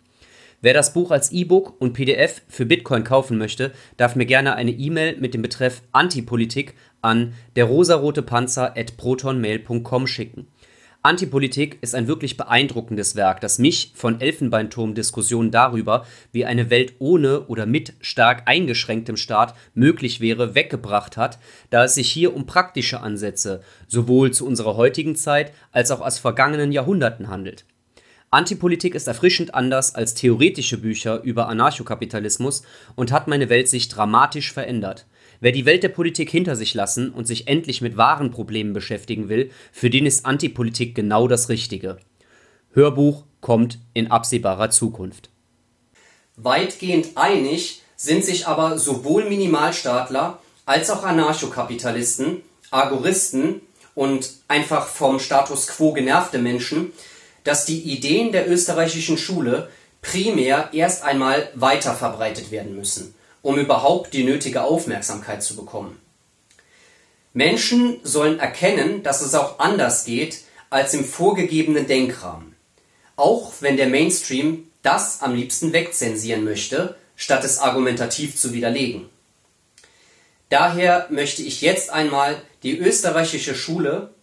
Wer 0.61 0.73
das 0.73 0.93
Buch 0.93 1.11
als 1.11 1.31
E-Book 1.31 1.75
und 1.79 1.93
PDF 1.93 2.41
für 2.47 2.65
Bitcoin 2.65 3.03
kaufen 3.03 3.37
möchte, 3.37 3.73
darf 3.97 4.15
mir 4.15 4.25
gerne 4.25 4.55
eine 4.55 4.71
E-Mail 4.71 5.17
mit 5.17 5.33
dem 5.33 5.41
Betreff 5.41 5.81
Antipolitik 5.91 6.75
an 7.01 7.33
derrosarotepanzer@protonmail.com 7.55 10.07
schicken 10.07 10.47
Antipolitik 11.01 11.77
ist 11.79 11.95
ein 11.95 12.09
wirklich 12.09 12.35
beeindruckendes 12.35 13.15
Werk, 13.15 13.39
das 13.39 13.57
mich 13.57 13.93
von 13.95 14.19
Elfenbeinturm-Diskussionen 14.19 15.49
darüber, 15.49 16.05
wie 16.33 16.43
eine 16.43 16.69
Welt 16.69 16.95
ohne 16.99 17.47
oder 17.47 17.65
mit 17.65 17.93
stark 18.01 18.43
eingeschränktem 18.47 19.15
Staat 19.15 19.55
möglich 19.73 20.19
wäre, 20.19 20.55
weggebracht 20.55 21.15
hat, 21.15 21.39
da 21.69 21.85
es 21.85 21.95
sich 21.95 22.11
hier 22.11 22.35
um 22.35 22.45
praktische 22.45 22.99
Ansätze 22.99 23.61
sowohl 23.87 24.31
zu 24.31 24.45
unserer 24.45 24.75
heutigen 24.75 25.15
Zeit 25.15 25.53
als 25.71 25.89
auch 25.89 26.01
aus 26.01 26.19
vergangenen 26.19 26.73
Jahrhunderten 26.73 27.29
handelt. 27.29 27.63
Antipolitik 28.29 28.93
ist 28.93 29.07
erfrischend 29.07 29.55
anders 29.55 29.95
als 29.95 30.15
theoretische 30.15 30.77
Bücher 30.77 31.23
über 31.23 31.47
Anarchokapitalismus 31.47 32.61
und 32.95 33.13
hat 33.13 33.29
meine 33.29 33.47
Weltsicht 33.47 33.95
dramatisch 33.95 34.51
verändert. 34.51 35.07
Wer 35.41 35.53
die 35.53 35.65
Welt 35.65 35.83
der 35.83 35.89
Politik 35.89 36.29
hinter 36.29 36.55
sich 36.55 36.73
lassen 36.73 37.11
und 37.11 37.25
sich 37.25 37.47
endlich 37.47 37.81
mit 37.81 37.95
wahren 37.95 38.31
Problemen 38.31 38.73
beschäftigen 38.73 39.29
will, 39.29 39.51
für 39.71 39.89
den 39.89 40.05
ist 40.05 40.25
Antipolitik 40.25 40.95
genau 40.95 41.27
das 41.29 41.47
Richtige. 41.47 41.97
Hörbuch 42.73 43.23
kommt 43.39 43.79
in 43.93 44.11
absehbarer 44.11 44.69
Zukunft. 44.69 45.29
Weitgehend 46.35 47.09
einig 47.15 47.81
sind 47.95 48.25
sich 48.25 48.47
aber 48.47 48.77
sowohl 48.77 49.29
Minimalstaatler 49.29 50.39
als 50.65 50.89
auch 50.89 51.03
Anarchokapitalisten, 51.03 52.41
Agoristen 52.69 53.61
und 53.95 54.31
einfach 54.47 54.87
vom 54.87 55.19
Status 55.19 55.67
quo 55.67 55.93
genervte 55.93 56.37
Menschen, 56.37 56.91
dass 57.45 57.65
die 57.65 57.81
Ideen 57.81 58.33
der 58.33 58.49
österreichischen 58.49 59.17
Schule 59.17 59.69
primär 60.01 60.69
erst 60.73 61.03
einmal 61.03 61.49
weiter 61.55 61.93
verbreitet 61.93 62.51
werden 62.51 62.75
müssen 62.75 63.13
um 63.41 63.57
überhaupt 63.57 64.13
die 64.13 64.23
nötige 64.23 64.63
Aufmerksamkeit 64.63 65.43
zu 65.43 65.55
bekommen. 65.55 65.99
Menschen 67.33 67.99
sollen 68.03 68.39
erkennen, 68.39 69.03
dass 69.03 69.21
es 69.21 69.35
auch 69.35 69.59
anders 69.59 70.05
geht, 70.05 70.41
als 70.69 70.93
im 70.93 71.05
vorgegebenen 71.05 71.87
Denkrahmen, 71.87 72.55
auch 73.15 73.53
wenn 73.59 73.77
der 73.77 73.87
Mainstream 73.87 74.67
das 74.81 75.21
am 75.21 75.35
liebsten 75.35 75.73
wegzensieren 75.73 76.43
möchte, 76.43 76.95
statt 77.15 77.43
es 77.43 77.59
argumentativ 77.59 78.35
zu 78.37 78.53
widerlegen. 78.53 79.09
Daher 80.49 81.07
möchte 81.11 81.43
ich 81.43 81.61
jetzt 81.61 81.91
einmal 81.91 82.41
die 82.63 82.77
österreichische 82.77 83.55
Schule 83.55 84.13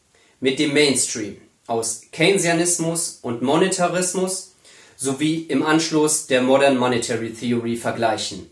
mit 0.40 0.58
dem 0.58 0.72
Mainstream 0.72 1.36
aus 1.66 2.02
Keynesianismus 2.12 3.18
und 3.22 3.42
Monetarismus 3.42 4.54
sowie 4.96 5.42
im 5.48 5.64
Anschluss 5.64 6.26
der 6.26 6.42
Modern 6.42 6.78
Monetary 6.78 7.32
Theory 7.32 7.76
vergleichen, 7.76 8.50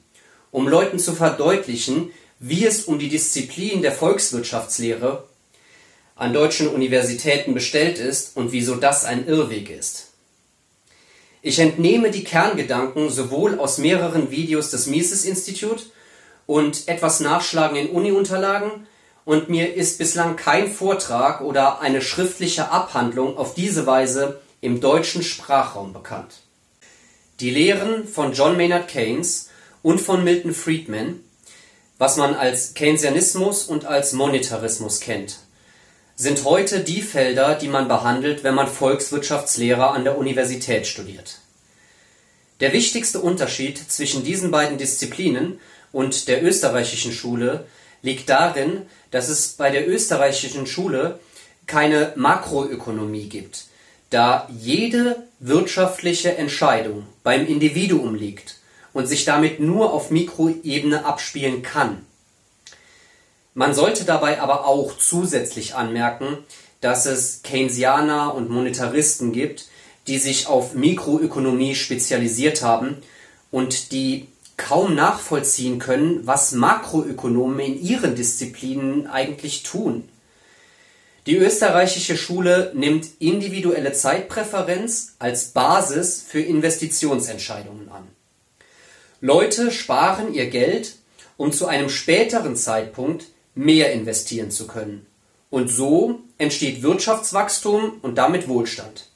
um 0.54 0.68
Leuten 0.68 1.00
zu 1.00 1.14
verdeutlichen, 1.14 2.12
wie 2.38 2.64
es 2.64 2.84
um 2.84 3.00
die 3.00 3.08
Disziplin 3.08 3.82
der 3.82 3.90
Volkswirtschaftslehre 3.90 5.24
an 6.14 6.32
deutschen 6.32 6.68
Universitäten 6.68 7.54
bestellt 7.54 7.98
ist 7.98 8.36
und 8.36 8.52
wieso 8.52 8.76
das 8.76 9.04
ein 9.04 9.26
Irrweg 9.26 9.68
ist. 9.68 10.12
Ich 11.42 11.58
entnehme 11.58 12.12
die 12.12 12.22
Kerngedanken 12.22 13.10
sowohl 13.10 13.58
aus 13.58 13.78
mehreren 13.78 14.30
Videos 14.30 14.70
des 14.70 14.86
Mises 14.86 15.24
Institut 15.24 15.90
und 16.46 16.86
etwas 16.86 17.18
Nachschlagen 17.18 17.76
in 17.76 17.88
Uni-Unterlagen 17.88 18.86
und 19.24 19.48
mir 19.48 19.74
ist 19.74 19.98
bislang 19.98 20.36
kein 20.36 20.70
Vortrag 20.70 21.40
oder 21.40 21.80
eine 21.80 22.00
schriftliche 22.00 22.70
Abhandlung 22.70 23.36
auf 23.36 23.54
diese 23.54 23.88
Weise 23.88 24.40
im 24.60 24.80
deutschen 24.80 25.24
Sprachraum 25.24 25.92
bekannt. 25.92 26.32
Die 27.40 27.50
Lehren 27.50 28.06
von 28.06 28.34
John 28.34 28.56
Maynard 28.56 28.86
Keynes 28.86 29.48
und 29.84 30.00
von 30.00 30.24
Milton 30.24 30.54
Friedman, 30.54 31.20
was 31.98 32.16
man 32.16 32.34
als 32.34 32.72
Keynesianismus 32.72 33.64
und 33.64 33.84
als 33.84 34.14
Monetarismus 34.14 34.98
kennt, 34.98 35.36
sind 36.16 36.44
heute 36.44 36.80
die 36.80 37.02
Felder, 37.02 37.54
die 37.54 37.68
man 37.68 37.86
behandelt, 37.86 38.44
wenn 38.44 38.54
man 38.54 38.66
Volkswirtschaftslehre 38.66 39.88
an 39.88 40.04
der 40.04 40.16
Universität 40.16 40.86
studiert. 40.86 41.38
Der 42.60 42.72
wichtigste 42.72 43.20
Unterschied 43.20 43.78
zwischen 43.78 44.24
diesen 44.24 44.50
beiden 44.50 44.78
Disziplinen 44.78 45.60
und 45.92 46.28
der 46.28 46.42
österreichischen 46.42 47.12
Schule 47.12 47.66
liegt 48.00 48.30
darin, 48.30 48.86
dass 49.10 49.28
es 49.28 49.48
bei 49.48 49.68
der 49.68 49.86
österreichischen 49.86 50.66
Schule 50.66 51.20
keine 51.66 52.14
Makroökonomie 52.16 53.28
gibt, 53.28 53.66
da 54.08 54.48
jede 54.50 55.24
wirtschaftliche 55.40 56.38
Entscheidung 56.38 57.04
beim 57.22 57.46
Individuum 57.46 58.14
liegt 58.14 58.63
und 58.94 59.06
sich 59.06 59.26
damit 59.26 59.60
nur 59.60 59.92
auf 59.92 60.10
Mikroebene 60.10 61.04
abspielen 61.04 61.62
kann. 61.62 62.06
Man 63.52 63.74
sollte 63.74 64.04
dabei 64.04 64.40
aber 64.40 64.66
auch 64.66 64.96
zusätzlich 64.96 65.74
anmerken, 65.74 66.38
dass 66.80 67.04
es 67.04 67.42
Keynesianer 67.42 68.34
und 68.34 68.50
Monetaristen 68.50 69.32
gibt, 69.32 69.66
die 70.06 70.18
sich 70.18 70.46
auf 70.46 70.74
Mikroökonomie 70.74 71.74
spezialisiert 71.74 72.62
haben 72.62 72.98
und 73.50 73.92
die 73.92 74.28
kaum 74.56 74.94
nachvollziehen 74.94 75.78
können, 75.78 76.26
was 76.26 76.52
Makroökonomen 76.52 77.58
in 77.60 77.82
ihren 77.82 78.14
Disziplinen 78.14 79.06
eigentlich 79.06 79.62
tun. 79.62 80.08
Die 81.26 81.36
österreichische 81.36 82.16
Schule 82.16 82.70
nimmt 82.74 83.06
individuelle 83.18 83.92
Zeitpräferenz 83.92 85.14
als 85.18 85.46
Basis 85.46 86.22
für 86.28 86.40
Investitionsentscheidungen 86.40 87.88
an. 87.88 88.13
Leute 89.24 89.72
sparen 89.72 90.34
ihr 90.34 90.50
Geld, 90.50 90.96
um 91.38 91.50
zu 91.50 91.64
einem 91.64 91.88
späteren 91.88 92.56
Zeitpunkt 92.56 93.24
mehr 93.54 93.90
investieren 93.90 94.50
zu 94.50 94.66
können. 94.66 95.06
Und 95.48 95.68
so 95.68 96.18
entsteht 96.36 96.82
Wirtschaftswachstum 96.82 98.00
und 98.02 98.16
damit 98.16 98.48
Wohlstand. 98.48 99.08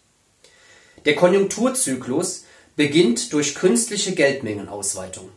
Der 1.04 1.14
Konjunkturzyklus 1.14 2.46
beginnt 2.74 3.34
durch 3.34 3.54
künstliche 3.54 4.14
Geldmengenausweitung. 4.14 5.28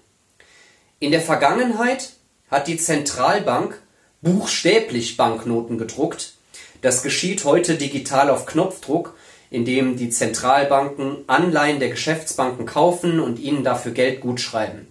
In 1.00 1.12
der 1.12 1.22
Vergangenheit 1.22 2.12
hat 2.50 2.70
die 2.70 2.78
Zentralbank 2.78 3.78
buchstäblich 4.22 5.18
Banknoten 5.18 5.80
gedruckt. 5.80 6.36
Das 6.82 7.04
geschieht 7.04 7.44
heute 7.44 7.76
digital 7.76 8.30
auf 8.30 8.46
Knopfdruck, 8.46 9.18
indem 9.52 9.98
die 9.98 10.10
Zentralbanken 10.10 11.18
Anleihen 11.28 11.80
der 11.80 11.90
Geschäftsbanken 11.90 12.66
kaufen 12.66 13.20
und 13.20 13.38
ihnen 13.38 13.64
dafür 13.64 13.92
Geld 13.92 14.22
gutschreiben. 14.22 14.88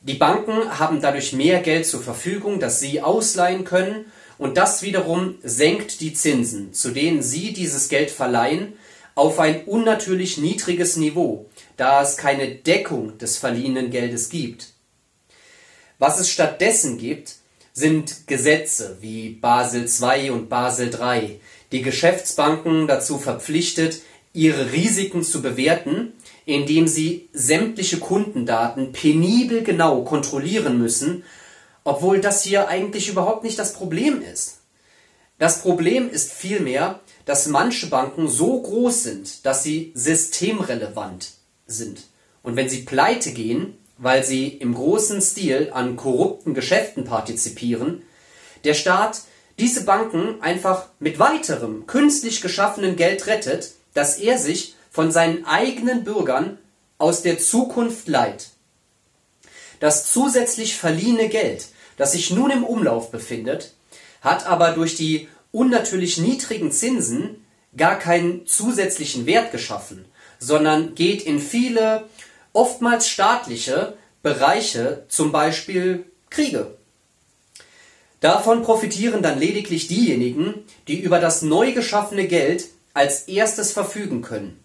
Die 0.00 0.14
Banken 0.14 0.78
haben 0.78 1.00
dadurch 1.02 1.32
mehr 1.32 1.60
Geld 1.60 1.86
zur 1.86 2.00
Verfügung, 2.00 2.60
das 2.60 2.80
sie 2.80 3.02
ausleihen 3.02 3.64
können, 3.64 4.06
und 4.38 4.56
das 4.56 4.82
wiederum 4.82 5.36
senkt 5.42 6.00
die 6.00 6.12
Zinsen, 6.12 6.72
zu 6.72 6.90
denen 6.90 7.22
sie 7.22 7.52
dieses 7.52 7.88
Geld 7.88 8.10
verleihen, 8.10 8.74
auf 9.14 9.38
ein 9.38 9.64
unnatürlich 9.64 10.38
niedriges 10.38 10.96
Niveau, 10.96 11.46
da 11.76 12.02
es 12.02 12.16
keine 12.16 12.48
Deckung 12.48 13.16
des 13.18 13.38
verliehenen 13.38 13.90
Geldes 13.90 14.28
gibt. 14.28 14.68
Was 15.98 16.18
es 16.18 16.30
stattdessen 16.30 16.98
gibt, 16.98 17.36
sind 17.72 18.26
Gesetze 18.26 18.98
wie 19.00 19.30
Basel 19.30 19.86
II 19.86 20.30
und 20.30 20.48
Basel 20.48 20.90
III, 20.92 21.40
die 21.74 21.82
Geschäftsbanken 21.82 22.86
dazu 22.86 23.18
verpflichtet, 23.18 24.00
ihre 24.32 24.70
Risiken 24.70 25.24
zu 25.24 25.42
bewerten, 25.42 26.12
indem 26.46 26.86
sie 26.86 27.28
sämtliche 27.32 27.98
Kundendaten 27.98 28.92
penibel 28.92 29.64
genau 29.64 30.04
kontrollieren 30.04 30.78
müssen, 30.78 31.24
obwohl 31.82 32.20
das 32.20 32.44
hier 32.44 32.68
eigentlich 32.68 33.08
überhaupt 33.08 33.42
nicht 33.42 33.58
das 33.58 33.72
Problem 33.72 34.22
ist. 34.22 34.58
Das 35.40 35.62
Problem 35.62 36.08
ist 36.08 36.32
vielmehr, 36.32 37.00
dass 37.24 37.48
manche 37.48 37.88
Banken 37.88 38.28
so 38.28 38.62
groß 38.62 39.02
sind, 39.02 39.44
dass 39.44 39.64
sie 39.64 39.90
systemrelevant 39.96 41.32
sind. 41.66 42.04
Und 42.44 42.54
wenn 42.54 42.68
sie 42.68 42.82
pleite 42.82 43.32
gehen, 43.32 43.76
weil 43.98 44.22
sie 44.22 44.46
im 44.46 44.74
großen 44.74 45.20
Stil 45.20 45.70
an 45.74 45.96
korrupten 45.96 46.54
Geschäften 46.54 47.04
partizipieren, 47.04 48.02
der 48.62 48.74
Staat 48.74 49.22
diese 49.58 49.84
Banken 49.84 50.40
einfach 50.42 50.86
mit 50.98 51.18
weiterem 51.18 51.86
künstlich 51.86 52.40
geschaffenen 52.40 52.96
Geld 52.96 53.26
rettet, 53.26 53.72
das 53.92 54.18
er 54.18 54.38
sich 54.38 54.74
von 54.90 55.10
seinen 55.10 55.44
eigenen 55.44 56.04
Bürgern 56.04 56.58
aus 56.98 57.22
der 57.22 57.38
Zukunft 57.38 58.08
leiht. 58.08 58.50
Das 59.80 60.10
zusätzlich 60.12 60.76
verliehene 60.76 61.28
Geld, 61.28 61.66
das 61.96 62.12
sich 62.12 62.30
nun 62.30 62.50
im 62.50 62.64
Umlauf 62.64 63.10
befindet, 63.10 63.74
hat 64.20 64.46
aber 64.46 64.72
durch 64.72 64.96
die 64.96 65.28
unnatürlich 65.52 66.18
niedrigen 66.18 66.72
Zinsen 66.72 67.44
gar 67.76 67.98
keinen 67.98 68.46
zusätzlichen 68.46 69.26
Wert 69.26 69.52
geschaffen, 69.52 70.04
sondern 70.38 70.94
geht 70.94 71.22
in 71.22 71.40
viele, 71.40 72.08
oftmals 72.52 73.08
staatliche 73.08 73.96
Bereiche, 74.22 75.04
zum 75.08 75.32
Beispiel 75.32 76.06
Kriege. 76.30 76.76
Davon 78.24 78.62
profitieren 78.62 79.20
dann 79.20 79.38
lediglich 79.38 79.86
diejenigen, 79.86 80.64
die 80.88 80.98
über 80.98 81.20
das 81.20 81.42
neu 81.42 81.72
geschaffene 81.72 82.26
Geld 82.26 82.68
als 82.94 83.28
erstes 83.28 83.72
verfügen 83.72 84.22
können, 84.22 84.64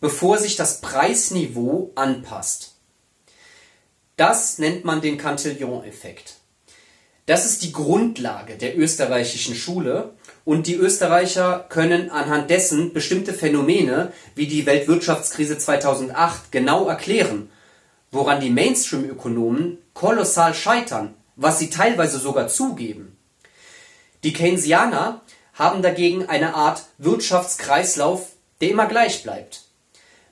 bevor 0.00 0.38
sich 0.38 0.54
das 0.54 0.80
Preisniveau 0.80 1.90
anpasst. 1.96 2.76
Das 4.16 4.58
nennt 4.58 4.84
man 4.84 5.00
den 5.00 5.18
Cantillon-Effekt. 5.18 6.34
Das 7.26 7.46
ist 7.46 7.64
die 7.64 7.72
Grundlage 7.72 8.56
der 8.56 8.78
österreichischen 8.78 9.56
Schule 9.56 10.14
und 10.44 10.68
die 10.68 10.76
Österreicher 10.76 11.66
können 11.68 12.10
anhand 12.10 12.48
dessen 12.48 12.92
bestimmte 12.92 13.34
Phänomene 13.34 14.12
wie 14.36 14.46
die 14.46 14.66
Weltwirtschaftskrise 14.66 15.58
2008 15.58 16.52
genau 16.52 16.86
erklären, 16.86 17.50
woran 18.12 18.40
die 18.40 18.50
Mainstream-Ökonomen 18.50 19.78
kolossal 19.94 20.54
scheitern, 20.54 21.16
was 21.40 21.58
sie 21.58 21.70
teilweise 21.70 22.18
sogar 22.18 22.48
zugeben. 22.48 23.16
Die 24.24 24.34
Keynesianer 24.34 25.22
haben 25.54 25.80
dagegen 25.80 26.28
eine 26.28 26.54
Art 26.54 26.84
Wirtschaftskreislauf, 26.98 28.32
der 28.60 28.68
immer 28.68 28.86
gleich 28.86 29.22
bleibt. 29.22 29.62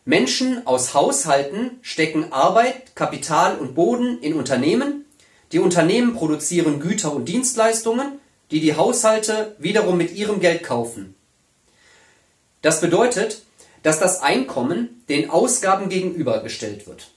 Menschen 0.05 0.67
aus 0.67 0.93
Haushalten 0.93 1.79
stecken 1.81 2.31
Arbeit, 2.33 2.95
Kapital 2.95 3.57
und 3.57 3.75
Boden 3.75 4.21
in 4.21 4.35
Unternehmen, 4.35 5.07
die 5.53 5.61
Unternehmen 5.61 6.15
produzieren 6.15 6.79
Güter 6.79 7.13
und 7.15 7.27
Dienstleistungen, 7.27 8.21
die 8.51 8.61
die 8.61 8.77
Haushalte 8.77 9.57
wiederum 9.59 9.97
mit 9.97 10.13
ihrem 10.13 10.41
Geld 10.41 10.63
kaufen. 10.63 11.15
Das 12.61 12.83
bedeutet, 12.83 13.43
dass 13.83 13.99
das 13.99 14.21
Einkommen 14.21 15.03
den 15.09 15.31
Ausgaben 15.31 15.89
gegenübergestellt 15.89 16.87
wird. 16.87 17.11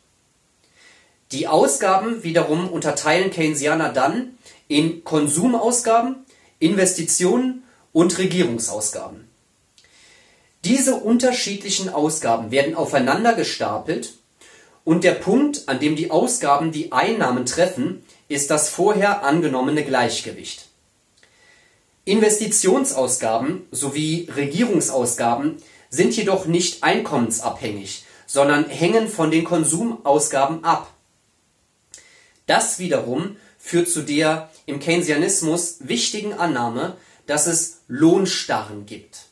Die 1.31 1.47
Ausgaben 1.47 2.23
wiederum 2.23 2.69
unterteilen 2.69 3.31
Keynesianer 3.31 3.89
dann 3.89 4.37
in 4.67 5.03
Konsumausgaben, 5.03 6.25
Investitionen 6.59 7.63
und 7.93 8.17
Regierungsausgaben. 8.17 9.27
Diese 10.65 10.95
unterschiedlichen 10.95 11.89
Ausgaben 11.89 12.51
werden 12.51 12.75
aufeinander 12.75 13.33
gestapelt 13.33 14.13
und 14.83 15.03
der 15.03 15.13
Punkt, 15.13 15.67
an 15.67 15.79
dem 15.79 15.95
die 15.95 16.11
Ausgaben 16.11 16.71
die 16.71 16.91
Einnahmen 16.91 17.45
treffen, 17.45 18.03
ist 18.27 18.51
das 18.51 18.69
vorher 18.69 19.23
angenommene 19.23 19.83
Gleichgewicht. 19.83 20.67
Investitionsausgaben 22.05 23.67
sowie 23.71 24.27
Regierungsausgaben 24.35 25.57
sind 25.89 26.15
jedoch 26.15 26.45
nicht 26.45 26.83
einkommensabhängig, 26.83 28.05
sondern 28.25 28.67
hängen 28.69 29.07
von 29.07 29.29
den 29.29 29.43
Konsumausgaben 29.43 30.63
ab. 30.63 30.90
Das 32.45 32.79
wiederum 32.79 33.37
führt 33.57 33.89
zu 33.89 34.01
der 34.01 34.49
im 34.65 34.79
Keynesianismus 34.79 35.77
wichtigen 35.81 36.33
Annahme, 36.33 36.97
dass 37.27 37.47
es 37.47 37.81
Lohnstarren 37.87 38.85
gibt. 38.85 39.25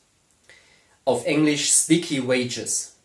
Auf 1.06 1.26
Englisch 1.26 1.72
sticky 1.72 2.28
wages. 2.28 2.96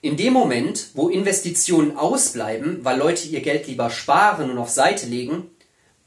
In 0.00 0.16
dem 0.16 0.32
Moment, 0.32 0.88
wo 0.94 1.08
Investitionen 1.08 1.96
ausbleiben, 1.96 2.84
weil 2.84 2.98
Leute 2.98 3.28
ihr 3.28 3.40
Geld 3.40 3.68
lieber 3.68 3.88
sparen 3.88 4.50
und 4.50 4.58
auf 4.58 4.68
Seite 4.68 5.06
legen, 5.06 5.50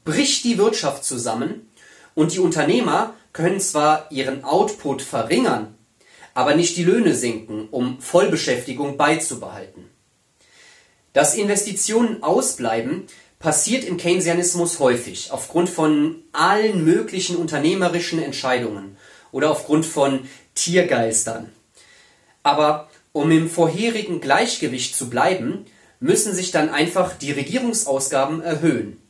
bricht 0.04 0.44
die 0.44 0.58
Wirtschaft 0.58 1.04
zusammen 1.04 1.68
und 2.14 2.32
die 2.32 2.38
Unternehmer 2.38 3.14
können 3.32 3.60
zwar 3.60 4.10
ihren 4.12 4.44
Output 4.44 5.02
verringern, 5.02 5.76
aber 6.34 6.54
nicht 6.54 6.76
die 6.76 6.84
Löhne 6.84 7.14
sinken, 7.14 7.68
um 7.70 8.00
Vollbeschäftigung 8.00 8.96
beizubehalten. 8.96 9.85
Dass 11.16 11.34
Investitionen 11.34 12.22
ausbleiben, 12.22 13.06
passiert 13.38 13.84
im 13.84 13.96
Keynesianismus 13.96 14.80
häufig 14.80 15.30
aufgrund 15.30 15.70
von 15.70 16.16
allen 16.32 16.84
möglichen 16.84 17.36
unternehmerischen 17.36 18.22
Entscheidungen 18.22 18.98
oder 19.32 19.50
aufgrund 19.50 19.86
von 19.86 20.28
Tiergeistern. 20.54 21.50
Aber 22.42 22.90
um 23.12 23.30
im 23.30 23.48
vorherigen 23.48 24.20
Gleichgewicht 24.20 24.94
zu 24.94 25.08
bleiben, 25.08 25.64
müssen 26.00 26.34
sich 26.34 26.50
dann 26.50 26.68
einfach 26.68 27.14
die 27.16 27.32
Regierungsausgaben 27.32 28.42
erhöhen. 28.42 29.00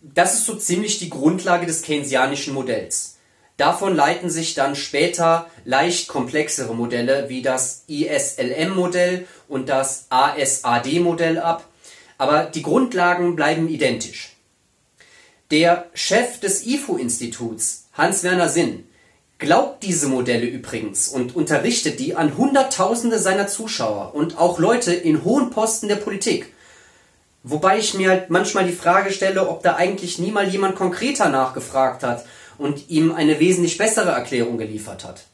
Das 0.00 0.34
ist 0.34 0.46
so 0.46 0.54
ziemlich 0.54 1.00
die 1.00 1.10
Grundlage 1.10 1.66
des 1.66 1.82
keynesianischen 1.82 2.54
Modells. 2.54 3.16
Davon 3.60 3.94
leiten 3.94 4.30
sich 4.30 4.54
dann 4.54 4.74
später 4.74 5.50
leicht 5.66 6.08
komplexere 6.08 6.74
Modelle 6.74 7.28
wie 7.28 7.42
das 7.42 7.84
ISLM-Modell 7.88 9.26
und 9.50 9.68
das 9.68 10.06
ASAD-Modell 10.08 11.38
ab, 11.38 11.66
aber 12.16 12.44
die 12.44 12.62
Grundlagen 12.62 13.36
bleiben 13.36 13.68
identisch. 13.68 14.36
Der 15.50 15.86
Chef 15.94 16.38
des 16.38 16.64
IFO-Instituts, 16.64 17.88
Hans-Werner 17.94 18.48
Sinn, 18.48 18.86
glaubt 19.38 19.82
diese 19.82 20.06
Modelle 20.06 20.46
übrigens 20.46 21.08
und 21.08 21.34
unterrichtet 21.34 21.98
die 21.98 22.14
an 22.14 22.36
Hunderttausende 22.36 23.18
seiner 23.18 23.48
Zuschauer 23.48 24.14
und 24.14 24.38
auch 24.38 24.58
Leute 24.58 24.92
in 24.92 25.24
hohen 25.24 25.50
Posten 25.50 25.88
der 25.88 25.96
Politik. 25.96 26.52
Wobei 27.42 27.78
ich 27.78 27.94
mir 27.94 28.10
halt 28.10 28.30
manchmal 28.30 28.66
die 28.66 28.72
Frage 28.72 29.12
stelle, 29.12 29.48
ob 29.48 29.62
da 29.62 29.76
eigentlich 29.76 30.18
nie 30.18 30.34
jemand 30.48 30.76
konkreter 30.76 31.30
nachgefragt 31.30 32.02
hat 32.02 32.24
und 32.58 32.90
ihm 32.90 33.12
eine 33.12 33.40
wesentlich 33.40 33.78
bessere 33.78 34.10
Erklärung 34.10 34.58
geliefert 34.58 35.04
hat. 35.04 35.24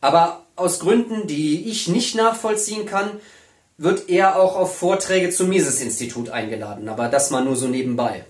Aber 0.00 0.45
aus 0.56 0.80
Gründen, 0.80 1.26
die 1.26 1.70
ich 1.70 1.88
nicht 1.88 2.14
nachvollziehen 2.14 2.86
kann, 2.86 3.20
wird 3.78 4.08
er 4.08 4.36
auch 4.36 4.56
auf 4.56 4.78
Vorträge 4.78 5.30
zum 5.30 5.48
Mises-Institut 5.48 6.30
eingeladen, 6.30 6.88
aber 6.88 7.08
das 7.08 7.30
mal 7.30 7.44
nur 7.44 7.56
so 7.56 7.68
nebenbei. 7.68 8.24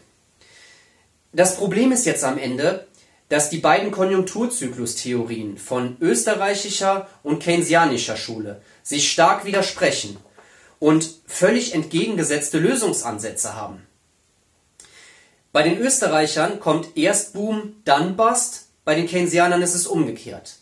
Das 1.33 1.57
Problem 1.57 1.93
ist 1.93 2.07
jetzt 2.07 2.25
am 2.25 2.39
Ende, 2.39 2.87
dass 3.29 3.51
die 3.51 3.59
beiden 3.59 3.91
Konjunkturzyklus-Theorien 3.91 5.59
von 5.59 5.97
österreichischer 6.01 7.09
und 7.23 7.43
keynesianischer 7.43 8.17
Schule 8.17 8.63
sich 8.83 9.11
stark 9.11 9.45
widersprechen 9.45 10.17
und 10.79 11.09
völlig 11.27 11.75
entgegengesetzte 11.75 12.59
Lösungsansätze 12.59 13.55
haben. 13.55 13.87
Bei 15.53 15.63
den 15.63 15.79
Österreichern 15.79 16.61
kommt 16.61 16.97
erst 16.97 17.33
Boom, 17.33 17.77
dann 17.85 18.17
Bust, 18.17 18.69
bei 18.85 18.95
den 18.95 19.09
Keynesianern 19.09 19.63
ist 19.63 19.75
es 19.75 19.87
umgekehrt. 19.87 20.57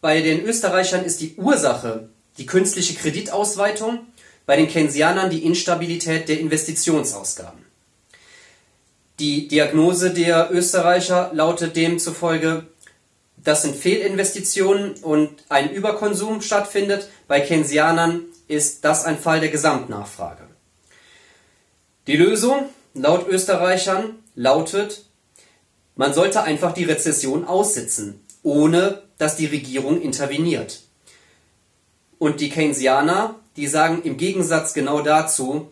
Bei 0.00 0.20
den 0.22 0.44
Österreichern 0.44 1.04
ist 1.04 1.20
die 1.20 1.34
Ursache 1.36 2.08
die 2.38 2.46
künstliche 2.46 2.94
Kreditausweitung, 2.94 4.06
bei 4.46 4.56
den 4.56 4.68
Keynesianern 4.68 5.30
die 5.30 5.44
Instabilität 5.44 6.28
der 6.28 6.40
Investitionsausgaben. 6.40 7.66
Die 9.18 9.46
Diagnose 9.48 10.10
der 10.10 10.48
Österreicher 10.50 11.30
lautet 11.34 11.76
demzufolge, 11.76 12.66
das 13.36 13.62
sind 13.62 13.76
Fehlinvestitionen 13.76 14.94
und 15.02 15.30
ein 15.48 15.70
Überkonsum 15.70 16.40
stattfindet. 16.42 17.08
Bei 17.26 17.40
Keynesianern 17.40 18.24
ist 18.48 18.84
das 18.84 19.04
ein 19.04 19.18
Fall 19.18 19.40
der 19.40 19.50
Gesamtnachfrage. 19.50 20.44
Die 22.06 22.16
Lösung 22.16 22.68
laut 22.94 23.28
Österreichern 23.28 24.18
lautet, 24.34 25.04
man 25.96 26.14
sollte 26.14 26.42
einfach 26.42 26.72
die 26.72 26.84
Rezession 26.84 27.44
aussitzen, 27.44 28.20
ohne 28.42 29.02
dass 29.18 29.36
die 29.36 29.46
Regierung 29.46 30.00
interveniert. 30.00 30.80
Und 32.18 32.40
die 32.40 32.50
Keynesianer, 32.50 33.36
die 33.56 33.66
sagen 33.66 34.02
im 34.02 34.16
Gegensatz 34.16 34.74
genau 34.74 35.00
dazu, 35.02 35.70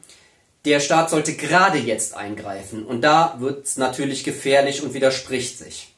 der 0.64 0.80
Staat 0.80 1.10
sollte 1.10 1.34
gerade 1.34 1.78
jetzt 1.78 2.14
eingreifen. 2.14 2.84
Und 2.84 3.02
da 3.02 3.36
wird 3.38 3.64
es 3.64 3.76
natürlich 3.76 4.24
gefährlich 4.24 4.82
und 4.82 4.94
widerspricht 4.94 5.58
sich. 5.58 5.94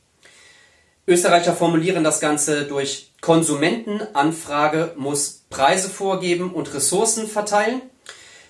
Österreicher 1.07 1.55
formulieren 1.55 2.05
das 2.05 2.21
Ganze 2.21 2.65
durch 2.65 3.11
Konsumentenanfrage 3.21 4.95
muss 4.97 5.43
Preise 5.51 5.91
vorgeben 5.91 6.53
und 6.53 6.73
Ressourcen 6.73 7.27
verteilen 7.27 7.83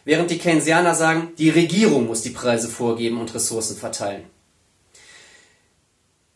während 0.04 0.30
die 0.30 0.38
Keynesianer 0.38 0.94
sagen, 0.94 1.32
die 1.38 1.50
Regierung 1.50 2.06
muss 2.06 2.22
die 2.22 2.30
Preise 2.30 2.68
vorgeben 2.68 3.20
und 3.20 3.34
Ressourcen 3.34 3.76
verteilen. 3.76 4.24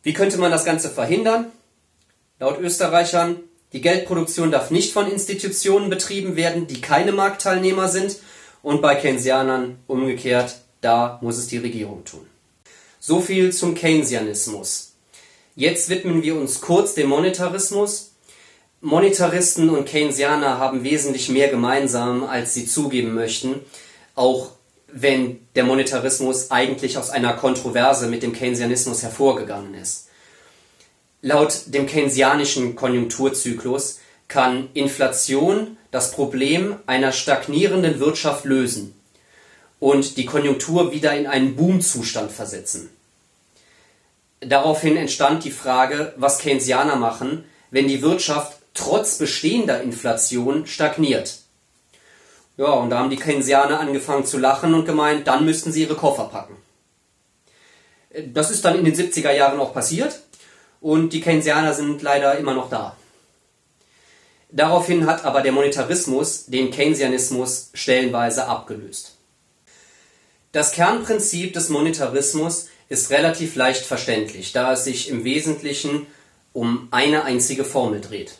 Wie 0.02 0.12
könnte 0.12 0.38
man 0.38 0.50
das 0.50 0.64
Ganze 0.64 0.90
verhindern? 0.90 1.46
Laut 2.44 2.60
Österreichern, 2.60 3.36
die 3.72 3.80
Geldproduktion 3.80 4.50
darf 4.50 4.70
nicht 4.70 4.92
von 4.92 5.10
Institutionen 5.10 5.88
betrieben 5.88 6.36
werden, 6.36 6.66
die 6.66 6.82
keine 6.82 7.12
Marktteilnehmer 7.12 7.88
sind, 7.88 8.16
und 8.62 8.82
bei 8.82 8.96
Keynesianern 8.96 9.78
umgekehrt, 9.86 10.56
da 10.82 11.18
muss 11.22 11.38
es 11.38 11.46
die 11.46 11.56
Regierung 11.56 12.04
tun. 12.04 12.26
So 13.00 13.22
viel 13.22 13.50
zum 13.50 13.74
Keynesianismus. 13.74 14.92
Jetzt 15.56 15.88
widmen 15.88 16.22
wir 16.22 16.36
uns 16.36 16.60
kurz 16.60 16.92
dem 16.92 17.08
Monetarismus 17.08 18.12
Monetaristen 18.82 19.70
und 19.70 19.88
Keynesianer 19.88 20.58
haben 20.58 20.84
wesentlich 20.84 21.30
mehr 21.30 21.48
gemeinsam, 21.48 22.24
als 22.24 22.52
sie 22.52 22.66
zugeben 22.66 23.14
möchten, 23.14 23.60
auch 24.14 24.50
wenn 24.92 25.40
der 25.54 25.64
Monetarismus 25.64 26.50
eigentlich 26.50 26.98
aus 26.98 27.08
einer 27.08 27.32
Kontroverse 27.32 28.06
mit 28.06 28.22
dem 28.22 28.34
Keynesianismus 28.34 29.02
hervorgegangen 29.02 29.72
ist. 29.72 30.08
Laut 31.24 31.62
dem 31.68 31.86
keynesianischen 31.86 32.76
Konjunkturzyklus 32.76 34.00
kann 34.28 34.68
Inflation 34.74 35.78
das 35.90 36.10
Problem 36.10 36.76
einer 36.84 37.12
stagnierenden 37.12 37.98
Wirtschaft 37.98 38.44
lösen 38.44 38.94
und 39.80 40.18
die 40.18 40.26
Konjunktur 40.26 40.92
wieder 40.92 41.16
in 41.16 41.26
einen 41.26 41.56
Boomzustand 41.56 42.30
versetzen. 42.30 42.90
Daraufhin 44.40 44.98
entstand 44.98 45.44
die 45.44 45.50
Frage, 45.50 46.12
was 46.18 46.40
Keynesianer 46.40 46.96
machen, 46.96 47.46
wenn 47.70 47.88
die 47.88 48.02
Wirtschaft 48.02 48.58
trotz 48.74 49.16
bestehender 49.16 49.80
Inflation 49.80 50.66
stagniert. 50.66 51.38
Ja, 52.58 52.66
und 52.66 52.90
da 52.90 52.98
haben 52.98 53.08
die 53.08 53.16
Keynesianer 53.16 53.80
angefangen 53.80 54.26
zu 54.26 54.36
lachen 54.36 54.74
und 54.74 54.84
gemeint, 54.84 55.26
dann 55.26 55.46
müssten 55.46 55.72
sie 55.72 55.84
ihre 55.84 55.94
Koffer 55.94 56.24
packen. 56.24 56.56
Das 58.34 58.50
ist 58.50 58.62
dann 58.66 58.78
in 58.78 58.84
den 58.84 58.94
70er 58.94 59.32
Jahren 59.32 59.58
auch 59.58 59.72
passiert 59.72 60.20
und 60.84 61.14
die 61.14 61.22
Keynesianer 61.22 61.72
sind 61.72 62.02
leider 62.02 62.36
immer 62.36 62.52
noch 62.52 62.68
da. 62.68 62.94
Daraufhin 64.50 65.06
hat 65.06 65.24
aber 65.24 65.40
der 65.40 65.52
Monetarismus 65.52 66.44
den 66.44 66.70
Keynesianismus 66.70 67.70
stellenweise 67.72 68.46
abgelöst. 68.46 69.16
Das 70.52 70.72
Kernprinzip 70.72 71.54
des 71.54 71.70
Monetarismus 71.70 72.68
ist 72.90 73.10
relativ 73.10 73.56
leicht 73.56 73.86
verständlich, 73.86 74.52
da 74.52 74.74
es 74.74 74.84
sich 74.84 75.08
im 75.08 75.24
Wesentlichen 75.24 76.06
um 76.52 76.88
eine 76.90 77.24
einzige 77.24 77.64
Formel 77.64 78.02
dreht. 78.02 78.34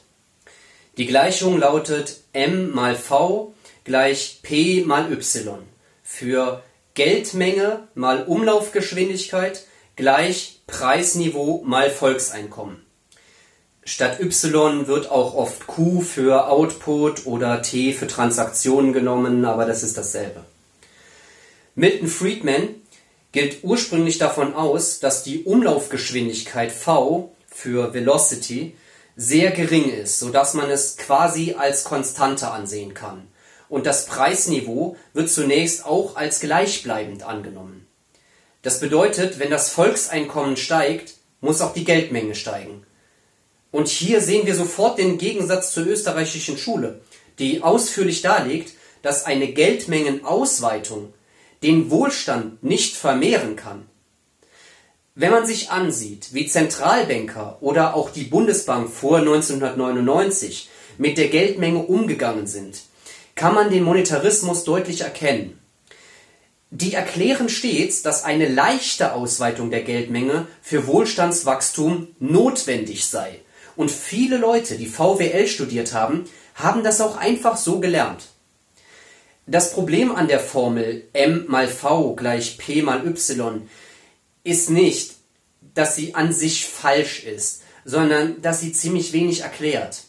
Die 0.99 1.07
Gleichung 1.07 1.59
lautet 1.59 2.19
m 2.35 2.73
mal 2.73 2.95
v 2.95 3.55
gleich 3.85 4.41
p 4.43 4.85
mal 4.85 5.11
y 5.11 5.63
für 6.03 6.63
Geldmenge 6.93 7.89
mal 7.95 8.25
Umlaufgeschwindigkeit 8.25 9.65
gleich 9.97 10.54
Preisniveau 10.67 11.63
mal 11.65 11.91
Volkseinkommen. 11.91 12.85
Statt 13.85 14.19
y 14.19 14.87
wird 14.87 15.11
auch 15.11 15.35
oft 15.35 15.67
q 15.67 16.01
für 16.01 16.49
Output 16.49 17.27
oder 17.27 17.61
t 17.61 17.93
für 17.93 18.07
Transaktionen 18.07 18.95
genommen, 18.95 19.45
aber 19.45 19.67
das 19.67 19.83
ist 19.83 19.99
dasselbe. 19.99 20.45
Milton 21.75 22.09
Friedman 22.09 22.69
geht 23.33 23.63
ursprünglich 23.63 24.17
davon 24.17 24.55
aus, 24.55 25.01
dass 25.01 25.23
die 25.23 25.43
Umlaufgeschwindigkeit 25.43 26.73
v 26.73 27.35
für 27.47 27.93
Velocity 27.93 28.75
sehr 29.17 29.51
gering 29.51 29.91
ist, 29.91 30.19
sodass 30.19 30.55
man 30.55 30.71
es 30.71 30.97
quasi 30.97 31.55
als 31.59 31.85
Konstante 31.85 32.51
ansehen 32.51 32.95
kann. 32.95 33.29
Und 33.69 33.87
das 33.87 34.07
Preisniveau 34.07 34.97
wird 35.13 35.31
zunächst 35.31 35.85
auch 35.85 36.17
als 36.17 36.41
gleichbleibend 36.41 37.23
angenommen. 37.23 37.84
Das 38.65 38.81
bedeutet, 38.81 39.39
wenn 39.39 39.51
das 39.51 39.71
Volkseinkommen 39.71 40.57
steigt, 40.57 41.15
muss 41.43 41.61
auch 41.61 41.75
die 41.75 41.85
Geldmenge 41.85 42.35
steigen. 42.35 42.83
Und 43.71 43.89
hier 43.89 44.23
sehen 44.23 44.47
wir 44.47 44.55
sofort 44.55 44.99
den 44.99 45.19
Gegensatz 45.19 45.71
zur 45.71 45.87
österreichischen 45.87 46.57
Schule, 46.57 47.03
die 47.39 47.63
ausführlich 47.63 48.23
darlegt, 48.23 48.73
dass 49.03 49.27
eine 49.27 49.49
Geldmengenausweitung 49.49 51.13
den 51.63 51.91
Wohlstand 51.91 52.65
nicht 52.65 52.97
vermehren 52.97 53.55
kann. 53.55 53.87
Wenn 55.15 55.31
man 55.31 55.47
sich 55.47 55.71
ansieht, 55.71 56.33
wie 56.33 56.47
Zentralbanker 56.47 57.59
oder 57.61 57.95
auch 57.95 58.09
die 58.11 58.25
Bundesbank 58.25 58.91
vor 58.91 59.19
1999 59.19 60.71
mit 60.97 61.19
der 61.19 61.29
Geldmenge 61.29 61.81
umgegangen 61.81 62.47
sind, 62.47 62.81
kann 63.35 63.55
man 63.55 63.71
den 63.71 63.83
Monetarismus 63.83 64.65
deutlich 64.65 65.03
erkennen. 65.03 65.59
Die 66.77 66.93
erklären 66.93 67.49
stets, 67.49 68.03
dass 68.03 68.25
eine 68.25 68.49
leichte 68.49 69.13
Ausweitung 69.13 69.71
der 69.71 69.83
Geldmenge 69.83 70.49
für 70.61 70.89
Wohlstandswachstum 70.89 72.09
notwendig 72.19 73.07
sei. 73.07 73.39
Und 73.77 73.93
viele 73.93 74.39
Leute, 74.39 74.77
die 74.77 74.89
VWL 74.89 75.47
studiert 75.47 75.93
haben, 75.93 76.25
haben 76.57 76.83
das 76.83 77.01
auch 77.01 77.17
einfach 77.17 77.57
so 77.57 77.79
gelernt. 77.79 78.25
Das 79.47 79.73
Problem 79.73 80.17
an 80.17 80.27
der 80.27 80.41
Formel 80.41 81.05
m 81.13 81.45
mal 81.47 81.69
v 81.69 82.17
gleich 82.17 82.59
p 82.59 82.83
mal 82.83 83.07
y 83.07 83.69
ist 84.43 84.69
nicht, 84.69 85.13
dass 85.75 85.95
sie 85.95 86.17
an 86.17 86.33
sich 86.33 86.67
falsch 86.67 87.23
ist, 87.23 87.63
sondern 87.85 88.43
dass 88.43 88.59
sie 88.59 88.73
ziemlich 88.73 89.13
wenig 89.13 89.43
erklärt. 89.43 90.03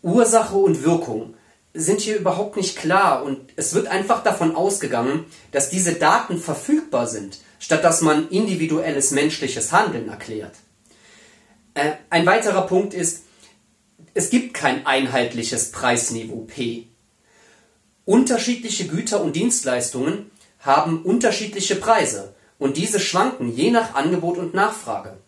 Ursache 0.00 0.56
und 0.56 0.84
Wirkung 0.84 1.34
sind 1.76 2.00
hier 2.00 2.16
überhaupt 2.16 2.56
nicht 2.56 2.76
klar 2.76 3.22
und 3.22 3.38
es 3.56 3.74
wird 3.74 3.86
einfach 3.86 4.22
davon 4.22 4.56
ausgegangen, 4.56 5.26
dass 5.52 5.70
diese 5.70 5.94
Daten 5.94 6.38
verfügbar 6.38 7.06
sind, 7.06 7.38
statt 7.58 7.84
dass 7.84 8.00
man 8.00 8.28
individuelles 8.30 9.10
menschliches 9.10 9.72
Handeln 9.72 10.08
erklärt. 10.08 10.54
Äh, 11.74 11.92
ein 12.10 12.26
weiterer 12.26 12.66
Punkt 12.66 12.94
ist, 12.94 13.24
es 14.14 14.30
gibt 14.30 14.54
kein 14.54 14.86
einheitliches 14.86 15.72
Preisniveau 15.72 16.46
P. 16.46 16.86
Unterschiedliche 18.06 18.86
Güter 18.86 19.20
und 19.22 19.36
Dienstleistungen 19.36 20.30
haben 20.60 21.02
unterschiedliche 21.02 21.76
Preise 21.76 22.34
und 22.58 22.76
diese 22.76 23.00
schwanken 23.00 23.54
je 23.54 23.70
nach 23.70 23.94
Angebot 23.94 24.38
und 24.38 24.54
Nachfrage. 24.54 25.18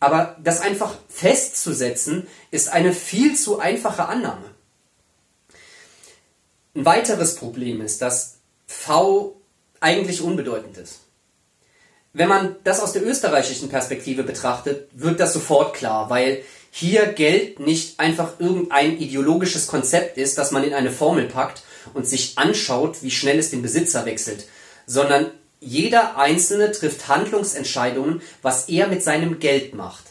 Aber 0.00 0.36
das 0.42 0.60
einfach 0.60 0.94
festzusetzen, 1.08 2.26
ist 2.50 2.68
eine 2.68 2.92
viel 2.92 3.34
zu 3.34 3.58
einfache 3.58 4.06
Annahme. 4.06 4.55
Ein 6.76 6.84
weiteres 6.84 7.36
Problem 7.36 7.80
ist, 7.80 8.02
dass 8.02 8.34
V 8.66 9.40
eigentlich 9.80 10.20
unbedeutend 10.20 10.76
ist. 10.76 11.00
Wenn 12.12 12.28
man 12.28 12.56
das 12.64 12.80
aus 12.80 12.92
der 12.92 13.06
österreichischen 13.06 13.70
Perspektive 13.70 14.24
betrachtet, 14.24 14.88
wird 14.92 15.18
das 15.18 15.32
sofort 15.32 15.74
klar, 15.74 16.10
weil 16.10 16.42
hier 16.70 17.06
Geld 17.06 17.60
nicht 17.60 17.98
einfach 17.98 18.38
irgendein 18.40 18.98
ideologisches 18.98 19.68
Konzept 19.68 20.18
ist, 20.18 20.36
das 20.36 20.50
man 20.50 20.64
in 20.64 20.74
eine 20.74 20.90
Formel 20.90 21.28
packt 21.28 21.62
und 21.94 22.06
sich 22.06 22.36
anschaut, 22.36 23.02
wie 23.02 23.10
schnell 23.10 23.38
es 23.38 23.48
den 23.48 23.62
Besitzer 23.62 24.04
wechselt, 24.04 24.46
sondern 24.86 25.30
jeder 25.60 26.18
Einzelne 26.18 26.72
trifft 26.72 27.08
Handlungsentscheidungen, 27.08 28.20
was 28.42 28.68
er 28.68 28.88
mit 28.88 29.02
seinem 29.02 29.38
Geld 29.38 29.74
macht. 29.74 30.04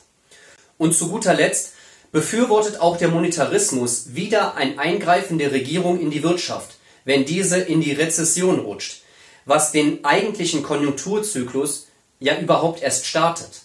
Und 0.79 0.95
zu 0.95 1.09
guter 1.09 1.35
Letzt 1.35 1.74
befürwortet 2.15 2.79
auch 2.79 2.95
der 2.95 3.09
Monetarismus 3.09 4.15
wieder 4.15 4.55
ein 4.55 4.79
Eingreifen 4.79 5.37
der 5.37 5.51
Regierung 5.51 5.99
in 5.99 6.11
die 6.11 6.23
Wirtschaft, 6.23 6.77
wenn 7.03 7.25
diese 7.25 7.57
in 7.57 7.81
die 7.81 7.91
Rezession 7.91 8.59
rutscht, 8.59 9.01
was 9.43 9.73
den 9.73 10.05
eigentlichen 10.05 10.63
Konjunkturzyklus 10.63 11.87
ja 12.21 12.39
überhaupt 12.39 12.81
erst 12.81 13.05
startet. 13.05 13.63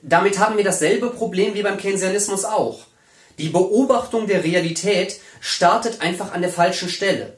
Damit 0.00 0.38
haben 0.38 0.56
wir 0.56 0.64
dasselbe 0.64 1.10
Problem 1.10 1.52
wie 1.52 1.62
beim 1.62 1.76
Keynesianismus 1.76 2.46
auch. 2.46 2.86
Die 3.36 3.50
Beobachtung 3.50 4.26
der 4.26 4.44
Realität 4.44 5.20
startet 5.40 6.00
einfach 6.00 6.32
an 6.32 6.40
der 6.40 6.50
falschen 6.50 6.88
Stelle. 6.88 7.36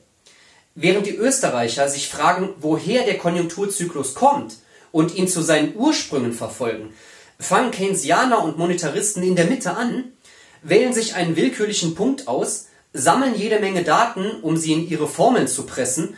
Während 0.77 1.09
die 1.09 1.17
Österreicher 1.17 1.89
sich 1.89 2.09
fragen, 2.09 2.51
woher 2.61 3.05
der 3.05 3.19
Konjunkturzyklus 3.19 4.15
kommt 4.15 4.59
und 4.93 5.17
ihn 5.17 5.27
zu 5.27 5.43
seinen 5.43 5.75
Ursprüngen 5.75 6.35
verfolgen, 6.35 6.95
fangen 7.39 7.71
Keynesianer 7.71 8.43
und 8.43 8.59
Monetaristen 8.59 9.23
in 9.23 9.37
der 9.37 9.47
Mitte 9.47 9.77
an, 9.77 10.13
wählen 10.63 10.93
sich 10.93 11.15
einen 11.15 11.37
willkürlichen 11.37 11.95
Punkt 11.95 12.29
aus, 12.29 12.67
sammeln 12.93 13.35
jede 13.35 13.61
Menge 13.61 13.83
Daten, 13.83 14.41
um 14.43 14.57
sie 14.57 14.73
in 14.73 14.89
ihre 14.89 15.09
Formeln 15.09 15.49
zu 15.49 15.65
pressen 15.67 16.17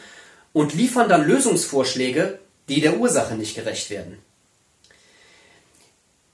und 0.52 0.74
liefern 0.74 1.08
dann 1.08 1.26
Lösungsvorschläge, 1.26 2.38
die 2.68 2.80
der 2.80 2.98
Ursache 2.98 3.34
nicht 3.34 3.54
gerecht 3.54 3.90
werden. 3.90 4.18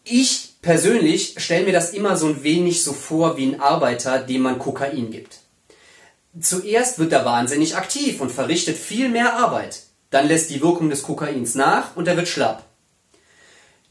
Ich 0.04 0.54
persönlich 0.62 1.34
stelle 1.38 1.66
mir 1.66 1.72
das 1.72 1.92
immer 1.92 2.16
so 2.16 2.26
ein 2.26 2.42
wenig 2.42 2.82
so 2.82 2.92
vor 2.92 3.36
wie 3.36 3.46
ein 3.46 3.60
Arbeiter, 3.60 4.18
dem 4.18 4.42
man 4.42 4.58
Kokain 4.58 5.10
gibt. 5.10 5.38
Zuerst 6.40 6.98
wird 6.98 7.12
er 7.12 7.24
wahnsinnig 7.24 7.76
aktiv 7.76 8.20
und 8.20 8.32
verrichtet 8.32 8.76
viel 8.76 9.08
mehr 9.08 9.36
Arbeit. 9.36 9.82
Dann 10.10 10.28
lässt 10.28 10.50
die 10.50 10.62
Wirkung 10.62 10.90
des 10.90 11.02
Kokains 11.02 11.54
nach 11.54 11.96
und 11.96 12.08
er 12.08 12.16
wird 12.16 12.28
schlapp. 12.28 12.64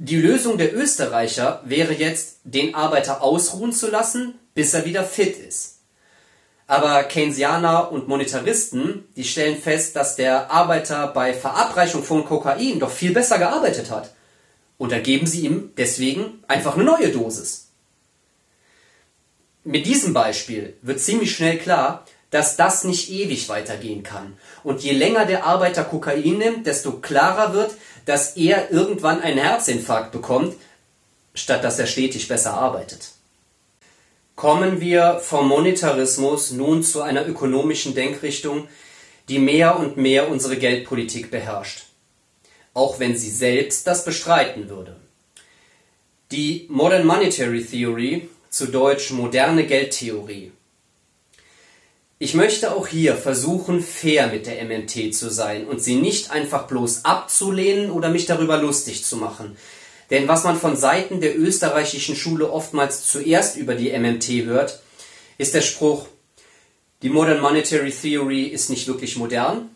Die 0.03 0.17
Lösung 0.17 0.57
der 0.57 0.75
Österreicher 0.75 1.61
wäre 1.63 1.93
jetzt, 1.93 2.37
den 2.43 2.73
Arbeiter 2.73 3.21
ausruhen 3.21 3.71
zu 3.71 3.87
lassen, 3.87 4.33
bis 4.55 4.73
er 4.73 4.83
wieder 4.83 5.03
fit 5.03 5.37
ist. 5.37 5.77
Aber 6.65 7.03
Keynesianer 7.03 7.91
und 7.91 8.07
Monetaristen, 8.07 9.07
die 9.15 9.23
stellen 9.23 9.61
fest, 9.61 9.95
dass 9.95 10.15
der 10.15 10.49
Arbeiter 10.49 11.05
bei 11.09 11.35
Verabreichung 11.35 12.03
von 12.03 12.25
Kokain 12.25 12.79
doch 12.79 12.89
viel 12.89 13.13
besser 13.13 13.37
gearbeitet 13.37 13.91
hat. 13.91 14.11
Und 14.79 14.91
dann 14.91 15.03
geben 15.03 15.27
sie 15.27 15.41
ihm 15.41 15.69
deswegen 15.77 16.43
einfach 16.47 16.73
eine 16.73 16.83
neue 16.83 17.09
Dosis. 17.09 17.67
Mit 19.63 19.85
diesem 19.85 20.15
Beispiel 20.15 20.77
wird 20.81 20.99
ziemlich 20.99 21.35
schnell 21.35 21.59
klar, 21.59 22.05
dass 22.31 22.55
das 22.55 22.85
nicht 22.85 23.11
ewig 23.11 23.49
weitergehen 23.49 24.01
kann. 24.01 24.37
Und 24.63 24.81
je 24.81 24.93
länger 24.93 25.25
der 25.25 25.45
Arbeiter 25.45 25.83
Kokain 25.83 26.39
nimmt, 26.39 26.65
desto 26.65 26.93
klarer 26.93 27.53
wird, 27.53 27.75
dass 28.05 28.35
er 28.37 28.71
irgendwann 28.71 29.21
einen 29.21 29.37
Herzinfarkt 29.37 30.11
bekommt, 30.11 30.55
statt 31.33 31.63
dass 31.63 31.79
er 31.79 31.87
stetig 31.87 32.27
besser 32.27 32.53
arbeitet. 32.53 33.11
Kommen 34.35 34.81
wir 34.81 35.19
vom 35.19 35.47
Monetarismus 35.47 36.51
nun 36.51 36.83
zu 36.83 37.01
einer 37.01 37.27
ökonomischen 37.27 37.93
Denkrichtung, 37.93 38.67
die 39.29 39.39
mehr 39.39 39.77
und 39.77 39.97
mehr 39.97 40.29
unsere 40.29 40.57
Geldpolitik 40.57 41.31
beherrscht, 41.31 41.83
auch 42.73 42.99
wenn 42.99 43.15
sie 43.15 43.29
selbst 43.29 43.85
das 43.87 44.03
bestreiten 44.03 44.69
würde. 44.69 44.95
Die 46.31 46.65
Modern 46.69 47.05
Monetary 47.05 47.63
Theory, 47.63 48.29
zu 48.49 48.67
Deutsch 48.67 49.11
moderne 49.11 49.65
Geldtheorie, 49.65 50.51
ich 52.21 52.35
möchte 52.35 52.75
auch 52.75 52.85
hier 52.85 53.15
versuchen, 53.15 53.81
fair 53.81 54.27
mit 54.27 54.45
der 54.45 54.63
MMT 54.63 55.11
zu 55.11 55.31
sein 55.31 55.65
und 55.65 55.81
sie 55.81 55.95
nicht 55.95 56.29
einfach 56.29 56.67
bloß 56.67 57.03
abzulehnen 57.03 57.89
oder 57.89 58.09
mich 58.09 58.27
darüber 58.27 58.57
lustig 58.57 59.03
zu 59.03 59.17
machen. 59.17 59.57
Denn 60.11 60.27
was 60.27 60.43
man 60.43 60.55
von 60.55 60.77
Seiten 60.77 61.19
der 61.19 61.35
österreichischen 61.35 62.15
Schule 62.15 62.51
oftmals 62.51 63.07
zuerst 63.07 63.57
über 63.57 63.73
die 63.73 63.89
MMT 63.97 64.45
hört, 64.45 64.83
ist 65.39 65.55
der 65.55 65.61
Spruch, 65.61 66.05
die 67.01 67.09
Modern 67.09 67.41
Monetary 67.41 67.89
Theory 67.89 68.43
ist 68.43 68.69
nicht 68.69 68.87
wirklich 68.87 69.15
modern. 69.15 69.75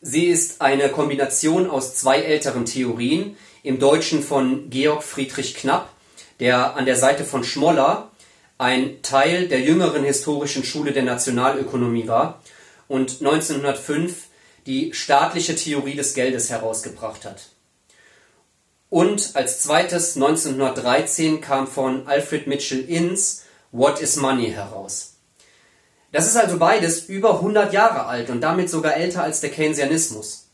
Sie 0.00 0.26
ist 0.26 0.60
eine 0.60 0.88
Kombination 0.88 1.68
aus 1.68 1.96
zwei 1.96 2.20
älteren 2.20 2.64
Theorien, 2.64 3.36
im 3.64 3.80
Deutschen 3.80 4.22
von 4.22 4.70
Georg 4.70 5.02
Friedrich 5.02 5.56
Knapp, 5.56 5.88
der 6.38 6.76
an 6.76 6.86
der 6.86 6.96
Seite 6.96 7.24
von 7.24 7.42
Schmoller 7.42 8.12
ein 8.64 9.02
Teil 9.02 9.46
der 9.46 9.60
jüngeren 9.60 10.04
historischen 10.04 10.64
Schule 10.64 10.92
der 10.92 11.02
Nationalökonomie 11.02 12.08
war 12.08 12.40
und 12.88 13.20
1905 13.20 14.28
die 14.64 14.94
staatliche 14.94 15.54
Theorie 15.54 15.96
des 15.96 16.14
Geldes 16.14 16.48
herausgebracht 16.48 17.26
hat. 17.26 17.42
Und 18.88 19.32
als 19.34 19.60
zweites 19.60 20.16
1913 20.16 21.42
kam 21.42 21.66
von 21.66 22.06
Alfred 22.06 22.46
Mitchell 22.46 22.80
Innes 22.88 23.44
What 23.70 24.00
is 24.00 24.16
Money 24.16 24.52
heraus. 24.52 25.16
Das 26.10 26.26
ist 26.26 26.36
also 26.36 26.58
beides 26.58 27.04
über 27.04 27.34
100 27.34 27.70
Jahre 27.74 28.06
alt 28.06 28.30
und 28.30 28.40
damit 28.40 28.70
sogar 28.70 28.96
älter 28.96 29.24
als 29.24 29.42
der 29.42 29.50
Keynesianismus. 29.50 30.48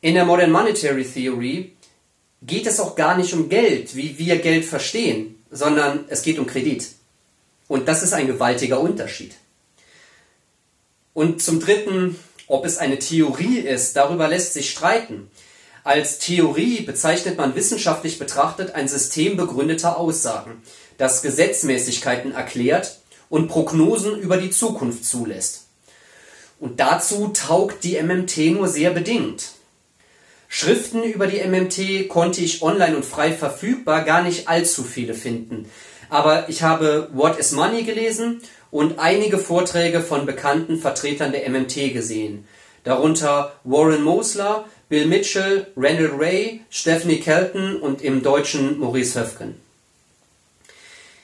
In 0.00 0.14
der 0.14 0.24
Modern 0.24 0.50
Monetary 0.50 1.04
Theory 1.04 1.76
geht 2.42 2.66
es 2.66 2.80
auch 2.80 2.96
gar 2.96 3.16
nicht 3.16 3.32
um 3.32 3.48
Geld, 3.48 3.94
wie 3.94 4.18
wir 4.18 4.38
Geld 4.38 4.64
verstehen, 4.64 5.40
sondern 5.52 6.06
es 6.08 6.22
geht 6.22 6.40
um 6.40 6.48
Kredit. 6.48 6.86
Und 7.72 7.88
das 7.88 8.02
ist 8.02 8.12
ein 8.12 8.26
gewaltiger 8.26 8.80
Unterschied. 8.80 9.34
Und 11.14 11.40
zum 11.40 11.58
Dritten, 11.58 12.18
ob 12.46 12.66
es 12.66 12.76
eine 12.76 12.98
Theorie 12.98 13.60
ist, 13.60 13.96
darüber 13.96 14.28
lässt 14.28 14.52
sich 14.52 14.68
streiten. 14.68 15.30
Als 15.82 16.18
Theorie 16.18 16.82
bezeichnet 16.82 17.38
man 17.38 17.54
wissenschaftlich 17.54 18.18
betrachtet 18.18 18.74
ein 18.74 18.88
System 18.88 19.38
begründeter 19.38 19.96
Aussagen, 19.96 20.62
das 20.98 21.22
Gesetzmäßigkeiten 21.22 22.32
erklärt 22.32 22.98
und 23.30 23.48
Prognosen 23.48 24.18
über 24.18 24.36
die 24.36 24.50
Zukunft 24.50 25.06
zulässt. 25.06 25.62
Und 26.60 26.78
dazu 26.78 27.28
taugt 27.28 27.84
die 27.84 27.98
MMT 27.98 28.36
nur 28.52 28.68
sehr 28.68 28.90
bedingt. 28.90 29.52
Schriften 30.46 31.02
über 31.04 31.26
die 31.26 31.42
MMT 31.42 32.10
konnte 32.10 32.42
ich 32.42 32.60
online 32.60 32.96
und 32.96 33.06
frei 33.06 33.32
verfügbar 33.32 34.04
gar 34.04 34.22
nicht 34.22 34.46
allzu 34.46 34.82
viele 34.84 35.14
finden. 35.14 35.70
Aber 36.12 36.50
ich 36.50 36.62
habe 36.62 37.08
What 37.14 37.38
is 37.38 37.52
Money 37.52 37.84
gelesen 37.84 38.42
und 38.70 38.98
einige 38.98 39.38
Vorträge 39.38 40.02
von 40.02 40.26
bekannten 40.26 40.78
Vertretern 40.78 41.32
der 41.32 41.48
MMT 41.48 41.94
gesehen. 41.94 42.46
Darunter 42.84 43.54
Warren 43.64 44.02
Mosler, 44.02 44.66
Bill 44.90 45.06
Mitchell, 45.06 45.68
Randall 45.74 46.12
Ray, 46.18 46.60
Stephanie 46.68 47.18
Kelton 47.18 47.76
und 47.76 48.02
im 48.02 48.22
Deutschen 48.22 48.78
Maurice 48.78 49.18
Höfgen. 49.18 49.54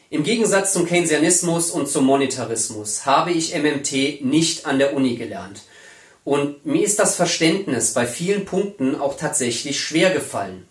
Im 0.09 0.23
Gegensatz 0.23 0.73
zum 0.73 0.87
Keynesianismus 0.87 1.71
und 1.71 1.87
zum 1.87 2.07
Monetarismus 2.07 3.05
habe 3.05 3.33
ich 3.33 3.55
MMT 3.55 4.25
nicht 4.25 4.65
an 4.65 4.79
der 4.79 4.95
Uni 4.95 5.17
gelernt. 5.17 5.65
Und 6.25 6.65
mir 6.65 6.83
ist 6.83 6.99
das 6.99 7.15
Verständnis 7.15 7.93
bei 7.93 8.07
vielen 8.07 8.47
Punkten 8.47 8.99
auch 8.99 9.19
tatsächlich 9.19 9.81
schwer 9.81 10.15
gefallen. 10.15 10.67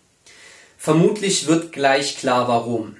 Vermutlich 0.76 1.46
wird 1.46 1.70
gleich 1.70 2.18
klar 2.18 2.48
warum. 2.48 2.96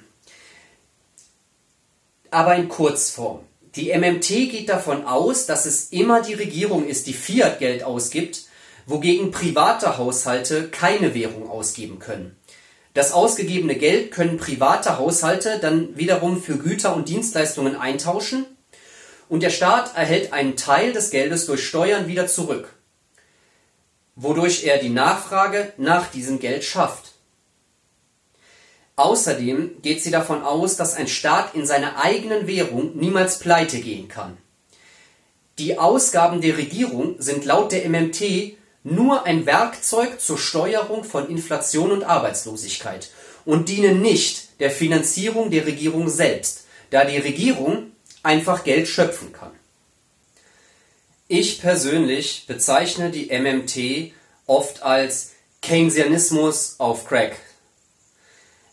Aber 2.31 2.55
in 2.55 2.69
Kurzform. 2.69 3.41
Die 3.75 3.95
MMT 3.95 4.27
geht 4.27 4.69
davon 4.69 5.05
aus, 5.05 5.45
dass 5.45 5.65
es 5.65 5.89
immer 5.91 6.21
die 6.21 6.33
Regierung 6.33 6.87
ist, 6.87 7.07
die 7.07 7.13
Fiat-Geld 7.13 7.83
ausgibt, 7.83 8.43
wogegen 8.85 9.31
private 9.31 9.97
Haushalte 9.97 10.69
keine 10.69 11.13
Währung 11.13 11.49
ausgeben 11.49 11.99
können. 11.99 12.35
Das 12.93 13.11
ausgegebene 13.11 13.75
Geld 13.75 14.11
können 14.11 14.37
private 14.37 14.97
Haushalte 14.97 15.59
dann 15.59 15.95
wiederum 15.95 16.41
für 16.41 16.57
Güter 16.57 16.95
und 16.95 17.07
Dienstleistungen 17.07 17.75
eintauschen 17.75 18.45
und 19.29 19.43
der 19.43 19.51
Staat 19.51 19.95
erhält 19.95 20.33
einen 20.33 20.57
Teil 20.57 20.91
des 20.91 21.11
Geldes 21.11 21.45
durch 21.45 21.65
Steuern 21.65 22.07
wieder 22.07 22.25
zurück, 22.27 22.73
wodurch 24.15 24.63
er 24.63 24.79
die 24.79 24.89
Nachfrage 24.89 25.71
nach 25.77 26.09
diesem 26.09 26.39
Geld 26.39 26.63
schafft. 26.63 27.08
Außerdem 28.99 29.81
geht 29.81 30.03
sie 30.03 30.11
davon 30.11 30.43
aus, 30.43 30.75
dass 30.75 30.93
ein 30.93 31.07
Staat 31.07 31.55
in 31.55 31.65
seiner 31.65 32.03
eigenen 32.03 32.47
Währung 32.47 32.97
niemals 32.97 33.39
pleite 33.39 33.79
gehen 33.79 34.09
kann. 34.09 34.37
Die 35.57 35.79
Ausgaben 35.79 36.41
der 36.41 36.57
Regierung 36.57 37.15
sind 37.17 37.45
laut 37.45 37.71
der 37.71 37.87
MMT 37.87 38.57
nur 38.83 39.23
ein 39.23 39.45
Werkzeug 39.45 40.19
zur 40.19 40.37
Steuerung 40.37 41.05
von 41.05 41.29
Inflation 41.29 41.93
und 41.93 42.03
Arbeitslosigkeit 42.03 43.09
und 43.45 43.69
dienen 43.69 44.01
nicht 44.01 44.59
der 44.59 44.69
Finanzierung 44.69 45.49
der 45.49 45.65
Regierung 45.65 46.09
selbst, 46.09 46.65
da 46.89 47.05
die 47.05 47.19
Regierung 47.19 47.91
einfach 48.21 48.65
Geld 48.65 48.89
schöpfen 48.89 49.31
kann. 49.31 49.51
Ich 51.29 51.61
persönlich 51.61 52.43
bezeichne 52.47 53.11
die 53.11 53.29
MMT 53.31 54.11
oft 54.45 54.83
als 54.83 55.31
Keynesianismus 55.61 56.75
auf 56.79 57.05
Crack. 57.05 57.37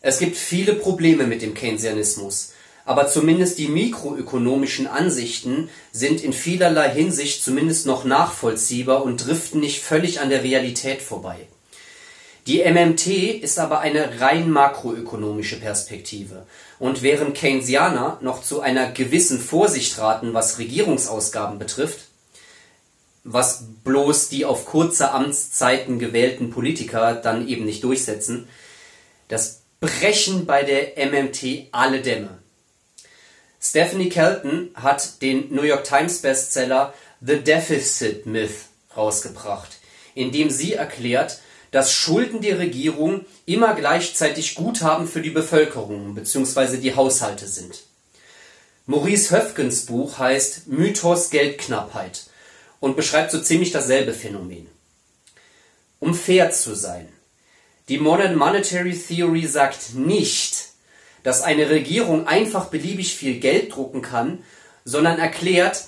Es 0.07 0.20
gibt 0.20 0.36
viele 0.36 0.74
Probleme 0.74 1.26
mit 1.26 1.42
dem 1.42 1.52
Keynesianismus, 1.52 2.52
aber 2.84 3.09
zumindest 3.09 3.59
die 3.59 3.66
mikroökonomischen 3.66 4.86
Ansichten 4.86 5.68
sind 5.90 6.22
in 6.22 6.32
vielerlei 6.32 6.90
Hinsicht 6.90 7.42
zumindest 7.42 7.86
noch 7.86 8.04
nachvollziehbar 8.04 9.02
und 9.02 9.26
driften 9.26 9.59
nicht 9.59 9.82
völlig 9.82 10.20
an 10.20 10.30
der 10.30 10.44
Realität 10.44 11.02
vorbei. 11.02 11.48
Die 12.46 12.62
MMT 12.62 13.09
ist 13.42 13.59
aber 13.59 13.80
eine 13.80 14.20
rein 14.20 14.48
makroökonomische 14.48 15.59
Perspektive, 15.59 16.46
und 16.78 17.02
während 17.02 17.36
Keynesianer 17.36 18.18
noch 18.20 18.44
zu 18.44 18.61
einer 18.61 18.92
gewissen 18.92 19.40
Vorsicht 19.40 19.98
raten, 19.98 20.34
was 20.34 20.61
Regierungsausgaben 20.61 21.59
betrifft, 21.59 22.07
was 23.24 23.64
bloß 23.82 24.28
die 24.28 24.44
auf 24.44 24.66
kurze 24.66 25.11
Amtszeiten 25.11 25.98
gewählten 25.98 26.50
Politiker 26.50 27.16
dann 27.16 27.48
eben 27.48 27.64
nicht 27.64 27.82
durchsetzen, 27.82 28.46
das 29.26 29.62
brechen 29.81 30.47
bei 30.47 30.62
der 30.62 30.97
MMT 31.07 31.68
alle 31.72 32.01
Dämme. 32.01 32.39
Stephanie 33.61 34.09
Kelton 34.09 34.70
hat 34.74 35.20
den 35.22 35.55
New 35.55 35.62
York 35.62 35.85
Times 35.85 36.18
Bestseller 36.18 36.95
The 37.20 37.41
Deficit 37.41 38.27
Myth 38.27 38.66
rausgebracht, 38.97 39.79
in 40.14 40.33
dem 40.33 40.51
sie 40.51 40.74
erklärt, 40.74 41.41
dass 41.70 41.93
Schulden 41.93 42.41
der 42.41 42.59
Regierung 42.59 43.24
immer 43.45 43.74
gleichzeitig 43.74 44.55
Guthaben 44.55 45.09
für 45.09 45.20
die 45.20 45.31
Bevölkerung 45.31 46.14
bzw. 46.14 46.79
die 46.79 46.95
Haushalte 46.95 47.47
sind. 47.47 47.83
Maurice 48.87 49.37
Höfgens 49.37 49.87
Buch 49.87 50.18
heißt 50.18 50.68
Mythos 50.68 51.31
Geldknappheit 51.31 52.24
und 52.79 52.97
beschreibt 52.97 53.33
so 53.33 53.41
ziemlich 53.41 53.72
dasselbe 53.72 54.14
Phänomen. 54.14 54.68
Um 55.99 56.14
fair 56.14 56.51
zu 56.51 56.74
sein, 56.74 57.09
die 57.89 57.99
Modern 57.99 58.37
Monetary 58.37 58.99
Theory 58.99 59.47
sagt 59.47 59.95
nicht, 59.95 60.70
dass 61.22 61.43
eine 61.43 61.70
Regierung 61.70 62.26
einfach 62.26 62.66
beliebig 62.66 63.16
viel 63.16 63.39
Geld 63.39 63.74
drucken 63.74 64.03
kann, 64.03 64.43
sondern 64.84 65.18
erklärt, 65.18 65.84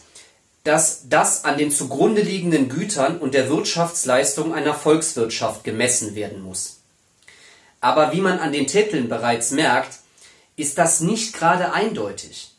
dass 0.65 1.09
das 1.09 1.45
an 1.45 1.59
den 1.59 1.71
zugrunde 1.71 2.23
liegenden 2.23 2.69
Gütern 2.69 3.19
und 3.19 3.35
der 3.35 3.49
Wirtschaftsleistung 3.49 4.53
einer 4.55 4.75
Volkswirtschaft 4.75 5.65
gemessen 5.65 6.15
werden 6.15 6.43
muss. 6.43 6.81
Aber 7.81 8.13
wie 8.13 8.21
man 8.21 8.39
an 8.39 8.53
den 8.53 8.67
Titeln 8.67 9.09
bereits 9.09 9.51
merkt, 9.51 9.99
ist 10.57 10.79
das 10.79 11.01
nicht 11.01 11.35
gerade 11.35 11.73
eindeutig. 11.73 12.53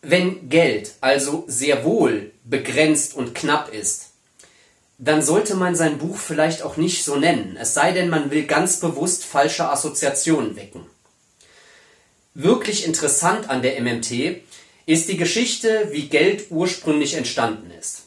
Wenn 0.00 0.48
Geld 0.48 0.94
also 1.00 1.44
sehr 1.46 1.84
wohl 1.84 2.32
begrenzt 2.44 3.14
und 3.14 3.34
knapp 3.34 3.72
ist, 3.72 4.11
dann 5.04 5.20
sollte 5.20 5.56
man 5.56 5.74
sein 5.74 5.98
Buch 5.98 6.16
vielleicht 6.16 6.62
auch 6.62 6.76
nicht 6.76 7.02
so 7.02 7.16
nennen, 7.16 7.56
es 7.60 7.74
sei 7.74 7.90
denn, 7.90 8.08
man 8.08 8.30
will 8.30 8.44
ganz 8.44 8.78
bewusst 8.78 9.24
falsche 9.24 9.68
Assoziationen 9.68 10.54
wecken. 10.54 10.86
Wirklich 12.34 12.86
interessant 12.86 13.50
an 13.50 13.62
der 13.62 13.80
MMT 13.80 14.42
ist 14.86 15.08
die 15.08 15.16
Geschichte, 15.16 15.88
wie 15.90 16.08
Geld 16.08 16.46
ursprünglich 16.50 17.14
entstanden 17.14 17.72
ist. 17.76 18.02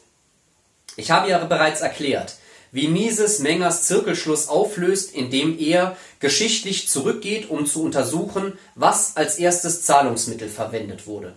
Ich 0.96 1.12
habe 1.12 1.30
ja 1.30 1.44
bereits 1.44 1.82
erklärt, 1.82 2.38
wie 2.72 2.88
Mises 2.88 3.40
Mengers 3.40 3.84
Zirkelschluss 3.84 4.48
auflöst, 4.48 5.14
indem 5.14 5.60
er 5.60 5.98
geschichtlich 6.22 6.88
zurückgeht, 6.88 7.50
um 7.50 7.66
zu 7.66 7.84
untersuchen, 7.84 8.58
was 8.76 9.18
als 9.18 9.38
erstes 9.38 9.82
Zahlungsmittel 9.82 10.48
verwendet 10.48 11.08
wurde. 11.08 11.36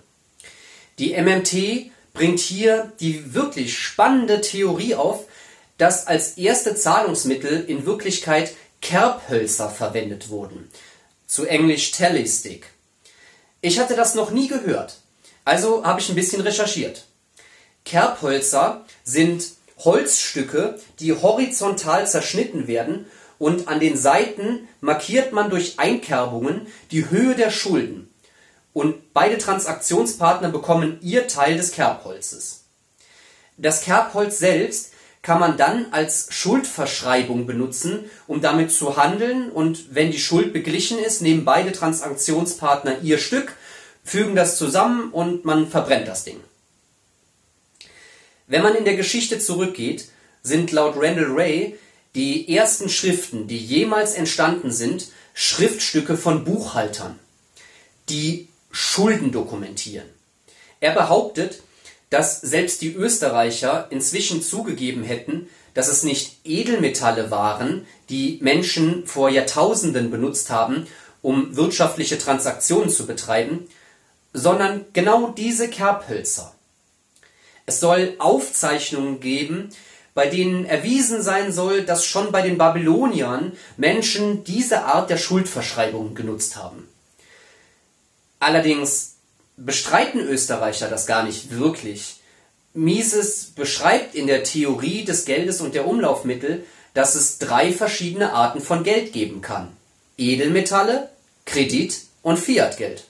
Die 1.01 1.21
MMT 1.21 1.91
bringt 2.15 2.39
hier 2.39 2.93
die 3.01 3.35
wirklich 3.35 3.77
spannende 3.77 4.41
Theorie 4.41 4.95
auf, 4.95 5.28
dass 5.79 6.07
als 6.07 6.37
erste 6.37 6.75
Zahlungsmittel 6.75 7.65
in 7.67 7.87
Wirklichkeit 7.87 8.55
Kerbhölzer 8.83 9.71
verwendet 9.71 10.29
wurden, 10.29 10.71
zu 11.27 11.47
Englisch 11.47 11.93
Tallystick. 11.93 12.67
Ich 13.61 13.79
hatte 13.79 13.97
das 13.97 14.15
noch 14.15 14.31
nie 14.31 14.49
gehört, 14.49 14.99
also 15.45 15.85
habe 15.85 16.01
ich 16.01 16.09
ein 16.09 16.15
bisschen 16.15 16.43
recherchiert. 16.43 17.07
Kerbhölzer 17.85 18.85
sind 19.03 19.45
Holzstücke, 19.79 20.79
die 21.01 21.13
horizontal 21.13 22.07
zerschnitten 22.07 22.67
werden 22.67 23.07
und 23.39 23.69
an 23.69 23.81
den 23.81 23.97
Seiten 23.97 24.69
markiert 24.81 25.33
man 25.33 25.51
durch 25.51 25.79
Einkerbungen 25.79 26.67
die 26.91 27.09
Höhe 27.11 27.35
der 27.35 27.51
Schulden 27.51 28.13
und 28.73 29.13
beide 29.13 29.39
Transaktionspartner 29.39 30.51
bekommen 30.51 30.99
ihr 31.01 31.29
Teil 31.29 31.57
des 31.57 31.73
Kerbholzes. 31.73 32.65
Das 33.57 33.83
Kerbholz 33.83 34.39
selbst 34.39 34.93
kann 35.29 35.41
man 35.41 35.59
dann 35.59 35.89
als 35.91 36.29
Schuldverschreibung 36.31 37.45
benutzen, 37.45 38.09
um 38.27 38.41
damit 38.41 38.73
zu 38.73 38.97
handeln 38.97 39.51
und 39.51 39.95
wenn 39.95 40.11
die 40.11 40.19
Schuld 40.19 40.55
beglichen 40.55 40.99
ist, 40.99 41.21
nehmen 41.21 41.45
beide 41.45 41.71
Transaktionspartner 41.71 43.03
ihr 43.03 43.19
Stück, 43.19 43.53
fügen 44.03 44.35
das 44.35 44.57
zusammen 44.57 45.11
und 45.11 45.45
man 45.45 45.69
verbrennt 45.69 46.09
das 46.09 46.25
Ding. 46.25 46.41
Wenn 48.47 48.63
man 48.63 48.75
in 48.75 48.87
der 48.87 48.97
Geschichte 48.97 49.39
zurückgeht, 49.39 50.09
sind 50.43 50.73
laut 50.73 50.95
Randall 50.97 51.31
Ray 51.31 51.79
die 52.15 52.57
ersten 52.57 52.89
Schriften, 52.89 53.47
die 53.49 53.59
jemals 53.59 54.15
entstanden 54.15 54.73
sind, 54.73 55.09
Schriftstücke 55.35 56.17
von 56.17 56.45
Buchhaltern, 56.45 57.19
die 58.09 58.49
Schulden 58.71 59.31
dokumentieren. 59.31 60.09
Er 60.81 60.93
behauptet, 60.93 61.61
dass 62.11 62.41
selbst 62.41 62.83
die 62.83 62.95
Österreicher 62.95 63.87
inzwischen 63.91 64.43
zugegeben 64.43 65.03
hätten, 65.03 65.49
dass 65.75 65.89
es 65.89 66.03
nicht 66.03 66.41
Edelmetalle 66.45 67.31
waren, 67.31 67.87
die 68.09 68.39
Menschen 68.41 69.07
vor 69.07 69.29
Jahrtausenden 69.29 70.11
benutzt 70.11 70.51
haben, 70.51 70.87
um 71.23 71.55
wirtschaftliche 71.57 72.19
Transaktionen 72.19 72.91
zu 72.91 73.07
betreiben, 73.07 73.69
sondern 74.33 74.85
genau 74.93 75.29
diese 75.31 75.69
Kerbhölzer. 75.69 76.55
Es 77.67 77.81
soll 77.81 78.15
Aufzeichnungen 78.19 79.21
geben, 79.21 79.71
bei 80.15 80.27
denen 80.27 80.65
erwiesen 80.65 81.23
sein 81.23 81.53
soll, 81.53 81.85
dass 81.85 82.05
schon 82.05 82.33
bei 82.33 82.43
den 82.43 82.59
Babyloniern 82.59 83.53
Menschen 83.77 84.43
diese 84.43 84.85
Art 84.85 85.11
der 85.11 85.17
Schuldverschreibung 85.17 86.15
genutzt 86.15 86.57
haben. 86.57 86.89
Allerdings 88.41 89.18
bestreiten 89.59 90.21
Österreicher 90.21 90.89
das 90.89 91.07
gar 91.07 91.25
nicht 91.25 91.59
wirklich. 91.59 92.21
Mises 92.75 93.53
beschreibt 93.57 94.15
in 94.15 94.27
der 94.27 94.45
Theorie 94.45 95.05
des 95.05 95.25
Geldes 95.25 95.61
und 95.61 95.75
der 95.75 95.87
Umlaufmittel, 95.87 96.65
dass 96.95 97.15
es 97.15 97.39
drei 97.39 97.73
verschiedene 97.73 98.33
Arten 98.33 98.61
von 98.61 98.85
Geld 98.85 99.13
geben 99.13 99.41
kann. 99.41 99.69
Edelmetalle, 100.17 101.09
Kredit 101.45 101.99
und 102.23 102.39
Fiatgeld. 102.39 103.05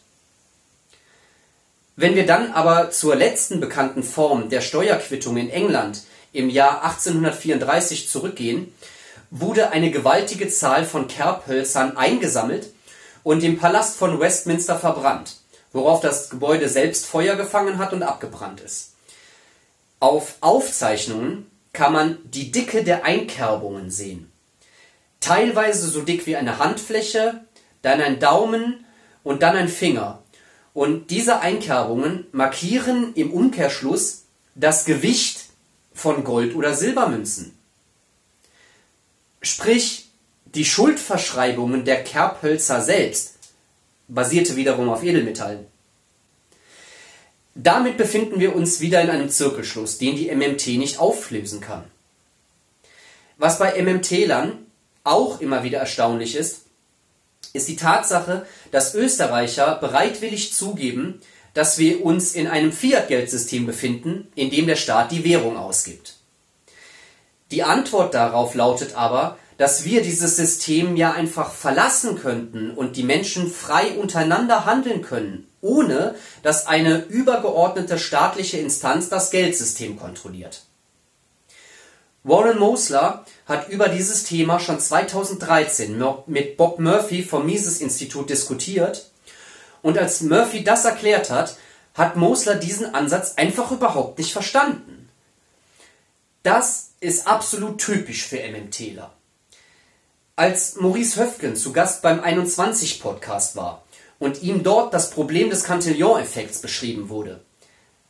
Wenn 1.97 2.15
wir 2.15 2.27
dann 2.27 2.53
aber 2.53 2.91
zur 2.91 3.17
letzten 3.17 3.61
bekannten 3.61 4.03
Form 4.03 4.51
der 4.51 4.61
Steuerquittung 4.61 5.37
in 5.37 5.51
England 5.51 6.03
im 6.33 6.49
Jahr 6.49 6.85
1834 6.85 8.09
zurückgehen, 8.09 8.73
wurde 9.31 9.71
eine 9.71 9.91
gewaltige 9.91 10.49
Zahl 10.49 10.85
von 10.85 11.09
Kerbhölzern 11.09 11.97
eingesammelt 11.97 12.73
und 13.25 13.43
im 13.43 13.59
Palast 13.59 13.97
von 13.97 14.21
Westminster 14.21 14.79
verbrannt, 14.79 15.38
worauf 15.73 16.01
das 16.01 16.31
Gebäude 16.31 16.69
selbst 16.69 17.07
Feuer 17.07 17.37
gefangen 17.37 17.79
hat 17.79 17.93
und 17.93 18.03
abgebrannt 18.03 18.61
ist. 18.61 18.95
Auf 20.01 20.37
Aufzeichnungen 20.41 21.51
kann 21.73 21.93
man 21.93 22.19
die 22.25 22.51
Dicke 22.51 22.85
der 22.85 23.05
Einkerbungen 23.05 23.91
sehen. 23.91 24.31
Teilweise 25.21 25.89
so 25.89 26.03
dick 26.03 26.27
wie 26.27 26.37
eine 26.37 26.59
Handfläche, 26.59 27.41
dann 27.83 28.01
ein 28.01 28.21
Daumen 28.21 28.85
und 29.25 29.43
dann 29.43 29.57
ein 29.57 29.69
Finger. 29.69 30.23
Und 30.75 31.11
diese 31.11 31.41
Einkerbungen 31.41 32.27
markieren 32.33 33.13
im 33.15 33.33
Umkehrschluss 33.33 34.25
das 34.55 34.85
Gewicht 34.85 35.47
von 35.93 36.23
Gold- 36.25 36.55
oder 36.55 36.75
Silbermünzen. 36.75 37.59
Sprich, 39.43 40.09
die 40.47 40.65
Schuldverschreibungen 40.65 41.85
der 41.85 42.03
Kerbhölzer 42.05 42.81
selbst 42.81 43.38
basierte 44.09 44.57
wiederum 44.57 44.89
auf 44.89 45.03
Edelmetallen. 45.03 45.67
Damit 47.55 47.97
befinden 47.97 48.41
wir 48.41 48.55
uns 48.55 48.81
wieder 48.81 49.01
in 49.03 49.11
einem 49.11 49.31
Zirkelschluss, 49.31 49.99
den 49.99 50.17
die 50.17 50.35
MMT 50.35 50.79
nicht 50.79 50.99
auflösen 50.99 51.61
kann. 51.61 51.85
Was 53.37 53.59
bei 53.59 53.81
MMT-Lern 53.81 54.67
auch 55.05 55.41
immer 55.41 55.63
wieder 55.63 55.79
erstaunlich 55.79 56.37
ist, 56.37 56.63
ist 57.53 57.69
die 57.69 57.77
Tatsache, 57.77 58.47
dass 58.71 58.95
Österreicher 58.95 59.77
bereitwillig 59.77 60.53
zugeben, 60.55 61.21
dass 61.55 61.79
wir 61.79 62.05
uns 62.05 62.35
in 62.35 62.47
einem 62.47 62.73
Fiat-Geldsystem 62.73 63.67
befinden, 63.67 64.31
in 64.35 64.51
dem 64.51 64.67
der 64.67 64.77
Staat 64.77 65.11
die 65.11 65.25
Währung 65.25 65.57
ausgibt. 65.57 66.15
Die 67.51 67.63
Antwort 67.63 68.15
darauf 68.15 68.55
lautet 68.55 68.95
aber, 68.95 69.39
dass 69.59 69.85
wir 69.85 70.03
dieses 70.03 70.37
System 70.37 70.97
ja 70.97 71.13
einfach 71.13 71.53
verlassen 71.53 72.17
könnten 72.17 72.71
und 72.71 72.97
die 72.97 73.03
Menschen 73.03 73.51
frei 73.51 73.99
untereinander 73.99 74.65
handeln 74.65 75.03
können, 75.03 75.49
ohne 75.61 76.15
dass 76.45 76.69
eine 76.69 77.05
übergeordnete 77.05 77.99
staatliche 77.99 78.59
Instanz 78.59 79.09
das 79.09 79.31
Geldsystem 79.31 79.99
kontrolliert. 79.99 80.63
Warren 82.23 82.59
Mosler 82.59 83.25
hat 83.47 83.69
über 83.69 83.89
dieses 83.89 84.25
Thema 84.25 84.61
schon 84.61 84.79
2013 84.79 86.03
mit 86.27 86.57
Bob 86.57 86.79
Murphy 86.79 87.23
vom 87.23 87.47
Mises-Institut 87.47 88.31
diskutiert 88.31 89.11
und 89.83 89.99
als 89.99 90.21
Murphy 90.21 90.63
das 90.63 90.85
erklärt 90.85 91.31
hat, 91.31 91.57
hat 91.95 92.17
Mosler 92.17 92.55
diesen 92.55 92.95
Ansatz 92.95 93.35
einfach 93.37 93.73
überhaupt 93.73 94.19
nicht 94.19 94.33
verstanden. 94.33 95.09
Das 96.45 96.91
ist 97.01 97.27
absolut 97.27 97.81
typisch 97.81 98.25
für 98.25 98.39
MMTler. 98.39 99.18
Als 100.39 100.77
Maurice 100.77 101.21
Höfgen 101.21 101.57
zu 101.57 101.73
Gast 101.73 102.01
beim 102.01 102.21
21 102.21 103.01
Podcast 103.03 103.57
war 103.57 103.83
und 104.21 104.41
ihm 104.41 104.63
dort 104.63 104.95
das 104.95 105.11
Problem 105.11 105.51
des 105.51 105.65
Cantillon-Effekts 105.65 106.61
beschrieben 106.61 107.09
wurde, 107.09 107.41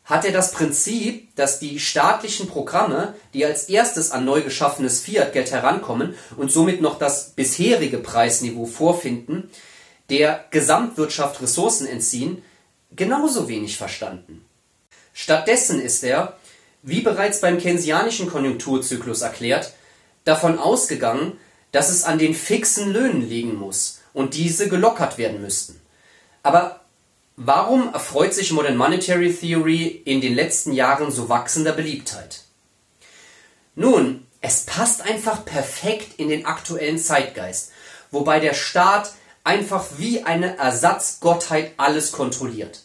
hat 0.05 0.27
er 0.27 0.33
das 0.33 0.53
Prinzip, 0.53 1.35
dass 1.37 1.59
die 1.59 1.81
staatlichen 1.81 2.47
Programme, 2.47 3.15
die 3.33 3.47
als 3.47 3.71
erstes 3.71 4.11
an 4.11 4.27
neu 4.27 4.43
geschaffenes 4.43 5.01
Fiat-Geld 5.01 5.53
herankommen 5.53 6.17
und 6.37 6.53
somit 6.53 6.83
noch 6.83 6.99
das 6.99 7.31
bisherige 7.31 7.97
Preisniveau 7.97 8.67
vorfinden, 8.67 9.49
der 10.11 10.45
Gesamtwirtschaft 10.51 11.41
Ressourcen 11.41 11.87
entziehen, 11.87 12.43
genauso 12.95 13.49
wenig 13.49 13.79
verstanden. 13.79 14.45
Stattdessen 15.15 15.81
ist 15.81 16.05
er, 16.05 16.37
wie 16.83 17.01
bereits 17.01 17.41
beim 17.41 17.57
keynesianischen 17.57 18.29
Konjunkturzyklus 18.29 19.23
erklärt, 19.23 19.73
davon 20.25 20.59
ausgegangen, 20.59 21.39
dass 21.73 21.91
es 21.91 22.05
an 22.05 22.19
den 22.19 22.35
fixen 22.35 22.93
Löhnen 22.93 23.29
liegen 23.29 23.57
muss 23.57 24.01
und 24.13 24.35
diese 24.35 24.69
gelockert 24.69 25.19
werden 25.19 25.43
müssten. 25.43 25.81
Aber 26.43 26.81
Warum 27.41 27.95
erfreut 27.95 28.35
sich 28.35 28.51
Modern 28.51 28.77
Monetary 28.77 29.33
Theory 29.33 30.03
in 30.05 30.21
den 30.21 30.35
letzten 30.35 30.73
Jahren 30.73 31.13
so 31.13 31.29
wachsender 31.29 31.71
Beliebtheit? 31.71 32.41
Nun, 33.77 34.27
es 34.41 34.67
passt 34.67 35.03
einfach 35.03 35.45
perfekt 35.45 36.19
in 36.19 36.31
den 36.31 36.47
aktuellen 36.47 36.99
Zeitgeist, 36.99 37.71
wobei 38.11 38.41
der 38.41 38.55
Staat 38.55 39.13
einfach 39.45 39.85
wie 39.99 40.25
eine 40.25 40.57
Ersatzgottheit 40.57 41.75
alles 41.77 42.11
kontrolliert. 42.11 42.81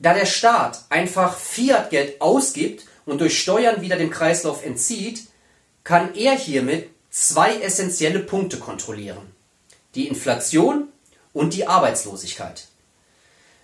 Da 0.00 0.14
der 0.14 0.26
Staat 0.26 0.84
einfach 0.88 1.38
Fiat-Geld 1.38 2.20
ausgibt 2.20 2.86
und 3.06 3.20
durch 3.20 3.40
Steuern 3.40 3.82
wieder 3.82 3.94
dem 3.94 4.10
Kreislauf 4.10 4.64
entzieht, 4.64 5.28
kann 5.84 6.16
er 6.16 6.36
hiermit 6.36 6.90
zwei 7.10 7.60
essentielle 7.60 8.20
Punkte 8.20 8.58
kontrollieren. 8.58 9.32
Die 9.94 10.06
Inflation 10.08 10.88
und 11.32 11.54
die 11.54 11.66
Arbeitslosigkeit. 11.66 12.66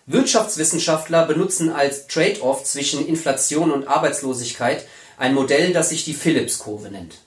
Wirtschaftswissenschaftler 0.07 1.27
benutzen 1.27 1.71
als 1.71 2.07
Trade-off 2.07 2.65
zwischen 2.65 3.07
Inflation 3.07 3.73
und 3.73 3.89
Arbeitslosigkeit 3.89 4.87
ein 5.19 5.35
Modell, 5.35 5.73
das 5.73 5.89
sich 5.89 6.05
die 6.05 6.15
Phillips-Kurve 6.15 6.91
nennt. 6.91 7.19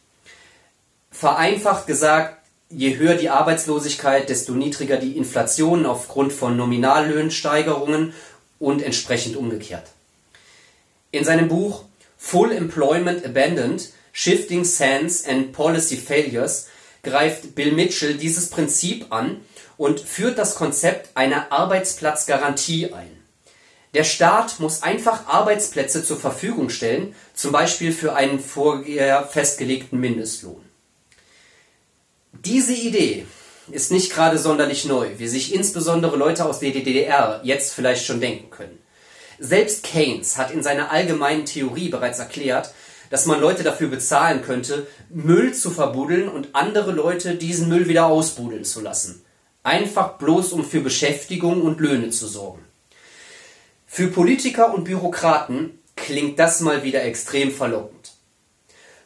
Vereinfacht 1.11 1.87
gesagt, 1.87 2.37
je 2.69 2.97
höher 2.97 3.15
die 3.15 3.29
Arbeitslosigkeit, 3.29 4.29
desto 4.29 4.53
niedriger 4.53 4.97
die 4.97 5.17
Inflation 5.17 5.85
aufgrund 5.85 6.31
von 6.31 6.55
Nominallöhnsteigerungen 6.55 8.13
und 8.59 8.81
entsprechend 8.81 9.35
umgekehrt. 9.35 9.87
In 11.11 11.25
seinem 11.25 11.47
Buch 11.47 11.83
Full 12.17 12.51
Employment 12.51 13.25
Abandoned, 13.25 13.89
Shifting 14.11 14.63
Sands 14.63 15.25
and 15.25 15.51
Policy 15.51 15.97
Failures 15.97 16.67
greift 17.03 17.55
Bill 17.55 17.71
Mitchell 17.71 18.15
dieses 18.15 18.49
Prinzip 18.49 19.07
an 19.11 19.41
und 19.77 19.99
führt 19.99 20.37
das 20.37 20.55
Konzept 20.55 21.15
einer 21.15 21.51
Arbeitsplatzgarantie 21.51 22.93
ein. 22.93 23.19
Der 23.93 24.03
Staat 24.03 24.59
muss 24.59 24.83
einfach 24.83 25.27
Arbeitsplätze 25.27 26.03
zur 26.03 26.17
Verfügung 26.17 26.69
stellen, 26.69 27.15
zum 27.33 27.51
Beispiel 27.51 27.91
für 27.91 28.15
einen 28.15 28.39
vorher 28.39 29.23
festgelegten 29.25 29.99
Mindestlohn. 29.99 30.63
Diese 32.33 32.73
Idee 32.73 33.25
ist 33.71 33.91
nicht 33.91 34.13
gerade 34.13 34.37
sonderlich 34.37 34.85
neu, 34.85 35.09
wie 35.17 35.27
sich 35.27 35.53
insbesondere 35.53 36.17
Leute 36.17 36.45
aus 36.45 36.59
der 36.59 36.71
DDR 36.71 37.41
jetzt 37.43 37.73
vielleicht 37.73 38.05
schon 38.05 38.21
denken 38.21 38.49
können. 38.49 38.79
Selbst 39.39 39.83
Keynes 39.83 40.37
hat 40.37 40.51
in 40.51 40.61
seiner 40.61 40.91
allgemeinen 40.91 41.45
Theorie 41.45 41.89
bereits 41.89 42.19
erklärt, 42.19 42.73
dass 43.09 43.25
man 43.25 43.39
Leute 43.41 43.63
dafür 43.63 43.87
bezahlen 43.87 44.41
könnte, 44.41 44.87
Müll 45.09 45.53
zu 45.53 45.71
verbuddeln 45.71 46.29
und 46.29 46.49
andere 46.53 46.91
Leute 46.91 47.35
diesen 47.35 47.69
Müll 47.69 47.87
wieder 47.87 48.07
ausbuddeln 48.07 48.63
zu 48.63 48.81
lassen 48.81 49.23
einfach 49.63 50.17
bloß 50.17 50.53
um 50.53 50.63
für 50.65 50.81
Beschäftigung 50.81 51.61
und 51.61 51.79
Löhne 51.79 52.09
zu 52.09 52.27
sorgen. 52.27 52.63
Für 53.85 54.07
Politiker 54.07 54.73
und 54.73 54.85
Bürokraten 54.85 55.79
klingt 55.95 56.39
das 56.39 56.61
mal 56.61 56.83
wieder 56.83 57.03
extrem 57.03 57.51
verlockend. 57.51 58.11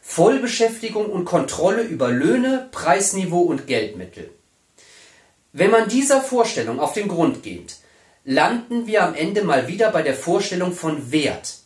Vollbeschäftigung 0.00 1.06
und 1.06 1.24
Kontrolle 1.24 1.82
über 1.82 2.10
Löhne, 2.10 2.68
Preisniveau 2.70 3.40
und 3.40 3.66
Geldmittel. 3.66 4.30
Wenn 5.52 5.70
man 5.70 5.88
dieser 5.88 6.20
Vorstellung 6.20 6.78
auf 6.78 6.92
den 6.92 7.08
Grund 7.08 7.42
geht, 7.42 7.76
landen 8.24 8.86
wir 8.86 9.02
am 9.02 9.14
Ende 9.14 9.42
mal 9.42 9.68
wieder 9.68 9.90
bei 9.90 10.02
der 10.02 10.14
Vorstellung 10.14 10.72
von 10.72 11.10
Wert, 11.10 11.58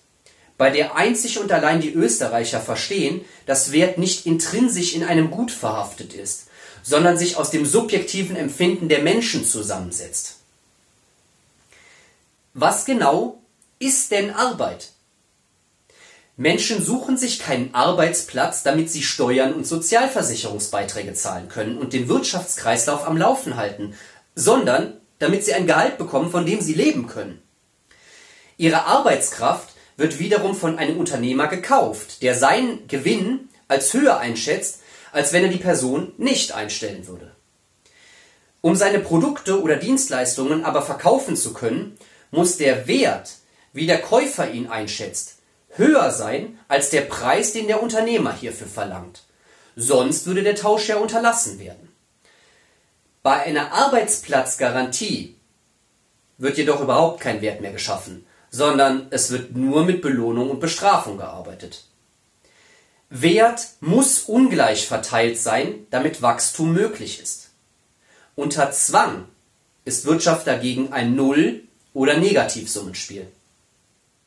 bei 0.58 0.70
der 0.70 0.96
einzig 0.96 1.38
und 1.38 1.50
allein 1.52 1.80
die 1.80 1.94
Österreicher 1.94 2.60
verstehen, 2.60 3.24
dass 3.46 3.72
Wert 3.72 3.96
nicht 3.96 4.26
intrinsisch 4.26 4.94
in 4.94 5.04
einem 5.04 5.30
Gut 5.30 5.52
verhaftet 5.52 6.12
ist, 6.12 6.48
sondern 6.82 7.16
sich 7.16 7.36
aus 7.36 7.50
dem 7.50 7.64
subjektiven 7.64 8.36
Empfinden 8.36 8.88
der 8.88 9.02
Menschen 9.02 9.44
zusammensetzt. 9.44 10.36
Was 12.54 12.84
genau 12.84 13.40
ist 13.78 14.10
denn 14.10 14.32
Arbeit? 14.32 14.90
Menschen 16.36 16.84
suchen 16.84 17.16
sich 17.16 17.38
keinen 17.38 17.74
Arbeitsplatz, 17.74 18.62
damit 18.62 18.90
sie 18.90 19.02
Steuern 19.02 19.54
und 19.54 19.66
Sozialversicherungsbeiträge 19.66 21.14
zahlen 21.14 21.48
können 21.48 21.78
und 21.78 21.92
den 21.92 22.08
Wirtschaftskreislauf 22.08 23.06
am 23.06 23.16
Laufen 23.16 23.56
halten, 23.56 23.94
sondern 24.34 25.00
damit 25.18 25.44
sie 25.44 25.54
ein 25.54 25.66
Gehalt 25.66 25.98
bekommen, 25.98 26.30
von 26.30 26.46
dem 26.46 26.60
sie 26.60 26.74
leben 26.74 27.06
können. 27.06 27.42
Ihre 28.56 28.86
Arbeitskraft 28.86 29.68
wird 29.98 30.18
wiederum 30.18 30.54
von 30.54 30.78
einem 30.78 30.96
Unternehmer 30.96 31.48
gekauft, 31.48 32.22
der 32.22 32.34
seinen 32.34 32.88
Gewinn 32.88 33.50
als 33.68 33.92
höher 33.92 34.18
einschätzt 34.18 34.80
als 35.12 35.32
wenn 35.32 35.44
er 35.44 35.50
die 35.50 35.58
Person 35.58 36.12
nicht 36.16 36.52
einstellen 36.52 37.06
würde. 37.06 37.32
Um 38.60 38.74
seine 38.74 38.98
Produkte 38.98 39.62
oder 39.62 39.76
Dienstleistungen 39.76 40.64
aber 40.64 40.82
verkaufen 40.82 41.36
zu 41.36 41.52
können, 41.52 41.96
muss 42.30 42.56
der 42.56 42.86
Wert, 42.86 43.32
wie 43.72 43.86
der 43.86 44.00
Käufer 44.00 44.50
ihn 44.50 44.66
einschätzt, 44.66 45.36
höher 45.70 46.10
sein 46.10 46.58
als 46.68 46.90
der 46.90 47.02
Preis, 47.02 47.52
den 47.52 47.68
der 47.68 47.82
Unternehmer 47.82 48.32
hierfür 48.32 48.66
verlangt. 48.66 49.22
Sonst 49.76 50.26
würde 50.26 50.42
der 50.42 50.56
Tausch 50.56 50.88
ja 50.88 50.96
unterlassen 50.96 51.58
werden. 51.58 51.88
Bei 53.22 53.42
einer 53.42 53.72
Arbeitsplatzgarantie 53.72 55.36
wird 56.36 56.56
jedoch 56.56 56.80
überhaupt 56.80 57.20
kein 57.20 57.42
Wert 57.42 57.60
mehr 57.60 57.72
geschaffen, 57.72 58.26
sondern 58.50 59.06
es 59.10 59.30
wird 59.30 59.56
nur 59.56 59.84
mit 59.84 60.02
Belohnung 60.02 60.50
und 60.50 60.60
Bestrafung 60.60 61.18
gearbeitet. 61.18 61.84
Wert 63.10 63.60
muss 63.80 64.20
ungleich 64.20 64.86
verteilt 64.86 65.38
sein, 65.38 65.86
damit 65.90 66.20
Wachstum 66.20 66.72
möglich 66.72 67.20
ist. 67.20 67.50
Unter 68.36 68.70
Zwang 68.70 69.24
ist 69.84 70.04
Wirtschaft 70.04 70.46
dagegen 70.46 70.92
ein 70.92 71.16
Null- 71.16 71.62
oder 71.94 72.18
Negativsummenspiel. 72.18 73.26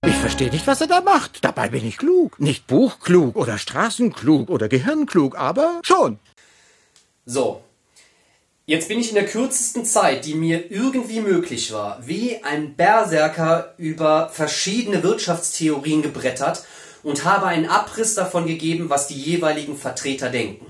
Ich 0.03 0.15
verstehe 0.15 0.49
nicht, 0.49 0.65
was 0.65 0.81
er 0.81 0.87
da 0.87 1.01
macht. 1.01 1.43
Dabei 1.45 1.69
bin 1.69 1.85
ich 1.85 1.97
klug. 1.97 2.39
Nicht 2.39 2.65
buchklug 2.65 3.35
oder 3.35 3.59
straßenklug 3.59 4.49
oder 4.49 4.67
gehirnklug, 4.67 5.37
aber 5.37 5.79
schon. 5.83 6.17
So. 7.25 7.61
Jetzt 8.71 8.87
bin 8.87 9.01
ich 9.01 9.09
in 9.09 9.15
der 9.15 9.25
kürzesten 9.25 9.83
Zeit, 9.83 10.23
die 10.23 10.33
mir 10.33 10.71
irgendwie 10.71 11.19
möglich 11.19 11.73
war, 11.73 11.99
wie 12.07 12.41
ein 12.41 12.77
Berserker 12.77 13.73
über 13.77 14.29
verschiedene 14.29 15.03
Wirtschaftstheorien 15.03 16.01
gebrettert 16.01 16.63
und 17.03 17.25
habe 17.25 17.47
einen 17.47 17.65
Abriss 17.65 18.15
davon 18.15 18.47
gegeben, 18.47 18.89
was 18.89 19.09
die 19.09 19.19
jeweiligen 19.19 19.75
Vertreter 19.75 20.29
denken. 20.29 20.67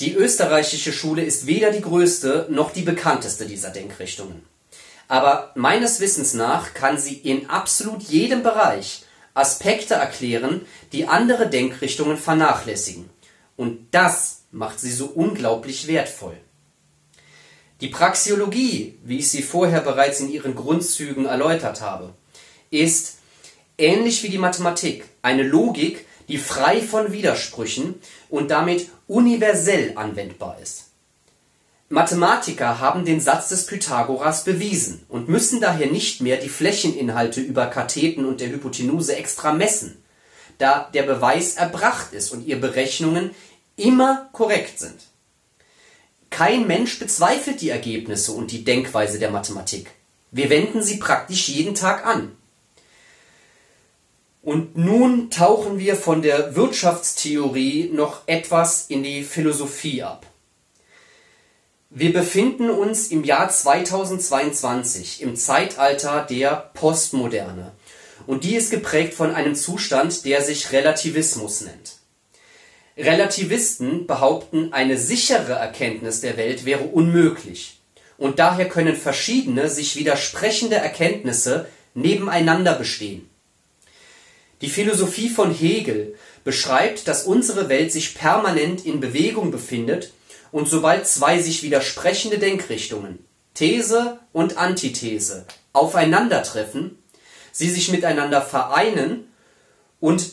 Die 0.00 0.12
österreichische 0.12 0.92
Schule 0.92 1.24
ist 1.24 1.46
weder 1.46 1.70
die 1.70 1.80
größte 1.80 2.46
noch 2.50 2.70
die 2.70 2.82
bekannteste 2.82 3.46
dieser 3.46 3.70
Denkrichtungen. 3.70 4.44
Aber 5.08 5.52
meines 5.54 6.00
Wissens 6.00 6.34
nach 6.34 6.74
kann 6.74 6.98
sie 6.98 7.14
in 7.14 7.48
absolut 7.48 8.02
jedem 8.02 8.42
Bereich 8.42 9.06
Aspekte 9.32 9.94
erklären, 9.94 10.66
die 10.92 11.08
andere 11.08 11.48
Denkrichtungen 11.48 12.18
vernachlässigen. 12.18 13.08
Und 13.56 13.86
das 13.92 14.42
macht 14.50 14.78
sie 14.78 14.92
so 14.92 15.06
unglaublich 15.06 15.86
wertvoll. 15.86 16.36
Die 17.82 17.88
Praxiologie, 17.88 18.98
wie 19.04 19.18
ich 19.18 19.28
sie 19.28 19.42
vorher 19.42 19.80
bereits 19.80 20.20
in 20.20 20.30
ihren 20.30 20.54
Grundzügen 20.54 21.26
erläutert 21.26 21.82
habe, 21.82 22.14
ist 22.70 23.16
ähnlich 23.76 24.22
wie 24.22 24.30
die 24.30 24.38
Mathematik 24.38 25.04
eine 25.20 25.42
Logik, 25.42 26.06
die 26.28 26.38
frei 26.38 26.80
von 26.80 27.12
Widersprüchen 27.12 28.00
und 28.30 28.50
damit 28.50 28.88
universell 29.06 29.92
anwendbar 29.96 30.58
ist. 30.62 30.84
Mathematiker 31.88 32.80
haben 32.80 33.04
den 33.04 33.20
Satz 33.20 33.50
des 33.50 33.66
Pythagoras 33.66 34.42
bewiesen 34.42 35.04
und 35.08 35.28
müssen 35.28 35.60
daher 35.60 35.86
nicht 35.86 36.20
mehr 36.20 36.38
die 36.38 36.48
Flächeninhalte 36.48 37.40
über 37.40 37.66
Katheten 37.66 38.24
und 38.24 38.40
der 38.40 38.48
Hypotenuse 38.48 39.14
extra 39.14 39.52
messen, 39.52 40.02
da 40.58 40.90
der 40.94 41.04
Beweis 41.04 41.54
erbracht 41.54 42.12
ist 42.12 42.32
und 42.32 42.44
ihre 42.44 42.58
Berechnungen 42.58 43.30
immer 43.76 44.28
korrekt 44.32 44.80
sind. 44.80 44.96
Kein 46.30 46.66
Mensch 46.66 46.98
bezweifelt 46.98 47.60
die 47.60 47.70
Ergebnisse 47.70 48.32
und 48.32 48.52
die 48.52 48.64
Denkweise 48.64 49.18
der 49.18 49.30
Mathematik. 49.30 49.90
Wir 50.30 50.50
wenden 50.50 50.82
sie 50.82 50.98
praktisch 50.98 51.48
jeden 51.48 51.74
Tag 51.74 52.04
an. 52.04 52.32
Und 54.42 54.76
nun 54.76 55.30
tauchen 55.30 55.78
wir 55.78 55.96
von 55.96 56.22
der 56.22 56.54
Wirtschaftstheorie 56.54 57.90
noch 57.92 58.22
etwas 58.26 58.86
in 58.86 59.02
die 59.02 59.24
Philosophie 59.24 60.02
ab. 60.02 60.26
Wir 61.90 62.12
befinden 62.12 62.70
uns 62.70 63.08
im 63.08 63.24
Jahr 63.24 63.48
2022 63.48 65.22
im 65.22 65.34
Zeitalter 65.34 66.26
der 66.28 66.70
Postmoderne 66.74 67.72
und 68.26 68.44
die 68.44 68.56
ist 68.56 68.70
geprägt 68.70 69.14
von 69.14 69.34
einem 69.34 69.54
Zustand, 69.54 70.24
der 70.24 70.42
sich 70.42 70.72
Relativismus 70.72 71.62
nennt. 71.62 71.95
Relativisten 72.96 74.06
behaupten, 74.06 74.72
eine 74.72 74.96
sichere 74.96 75.52
Erkenntnis 75.52 76.20
der 76.22 76.36
Welt 76.36 76.64
wäre 76.64 76.84
unmöglich 76.84 77.80
und 78.16 78.38
daher 78.38 78.68
können 78.68 78.96
verschiedene 78.96 79.68
sich 79.68 79.96
widersprechende 79.96 80.76
Erkenntnisse 80.76 81.66
nebeneinander 81.94 82.74
bestehen. 82.74 83.28
Die 84.62 84.70
Philosophie 84.70 85.28
von 85.28 85.52
Hegel 85.52 86.14
beschreibt, 86.44 87.08
dass 87.08 87.24
unsere 87.24 87.68
Welt 87.68 87.92
sich 87.92 88.14
permanent 88.14 88.86
in 88.86 89.00
Bewegung 89.00 89.50
befindet 89.50 90.12
und 90.50 90.66
sobald 90.66 91.06
zwei 91.06 91.42
sich 91.42 91.62
widersprechende 91.62 92.38
Denkrichtungen, 92.38 93.18
These 93.52 94.20
und 94.32 94.56
Antithese, 94.56 95.44
aufeinandertreffen, 95.74 96.96
sie 97.52 97.70
sich 97.70 97.90
miteinander 97.90 98.40
vereinen 98.40 99.30
und 100.00 100.32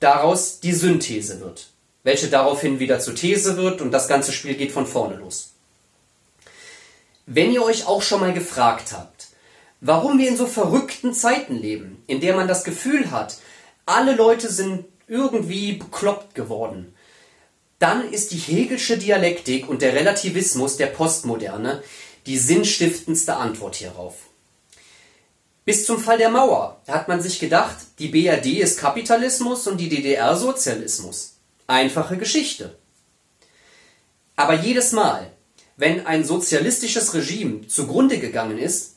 daraus 0.00 0.58
die 0.58 0.72
Synthese 0.72 1.40
wird, 1.40 1.68
welche 2.10 2.26
daraufhin 2.26 2.80
wieder 2.80 2.98
zur 2.98 3.14
These 3.14 3.56
wird 3.56 3.80
und 3.80 3.92
das 3.92 4.08
ganze 4.08 4.32
Spiel 4.32 4.54
geht 4.54 4.72
von 4.72 4.84
vorne 4.84 5.14
los. 5.14 5.52
Wenn 7.24 7.52
ihr 7.52 7.62
euch 7.62 7.86
auch 7.86 8.02
schon 8.02 8.18
mal 8.18 8.32
gefragt 8.32 8.90
habt, 8.90 9.28
warum 9.80 10.18
wir 10.18 10.28
in 10.28 10.36
so 10.36 10.48
verrückten 10.48 11.14
Zeiten 11.14 11.54
leben, 11.54 12.02
in 12.08 12.20
der 12.20 12.34
man 12.34 12.48
das 12.48 12.64
Gefühl 12.64 13.12
hat, 13.12 13.36
alle 13.86 14.16
Leute 14.16 14.50
sind 14.50 14.86
irgendwie 15.06 15.74
bekloppt 15.74 16.34
geworden, 16.34 16.92
dann 17.78 18.10
ist 18.10 18.32
die 18.32 18.38
Hegelsche 18.38 18.98
Dialektik 18.98 19.68
und 19.68 19.80
der 19.80 19.94
Relativismus 19.94 20.78
der 20.78 20.86
Postmoderne 20.86 21.80
die 22.26 22.38
sinnstiftendste 22.38 23.36
Antwort 23.36 23.76
hierauf. 23.76 24.16
Bis 25.64 25.86
zum 25.86 26.00
Fall 26.00 26.18
der 26.18 26.30
Mauer 26.30 26.80
hat 26.88 27.06
man 27.06 27.22
sich 27.22 27.38
gedacht, 27.38 27.76
die 28.00 28.08
BRD 28.08 28.58
ist 28.58 28.80
Kapitalismus 28.80 29.68
und 29.68 29.76
die 29.76 29.88
DDR 29.88 30.34
Sozialismus. 30.34 31.36
Einfache 31.70 32.16
Geschichte. 32.16 32.76
Aber 34.36 34.54
jedes 34.54 34.92
Mal, 34.92 35.30
wenn 35.76 36.06
ein 36.06 36.24
sozialistisches 36.24 37.14
Regime 37.14 37.66
zugrunde 37.68 38.18
gegangen 38.18 38.58
ist, 38.58 38.96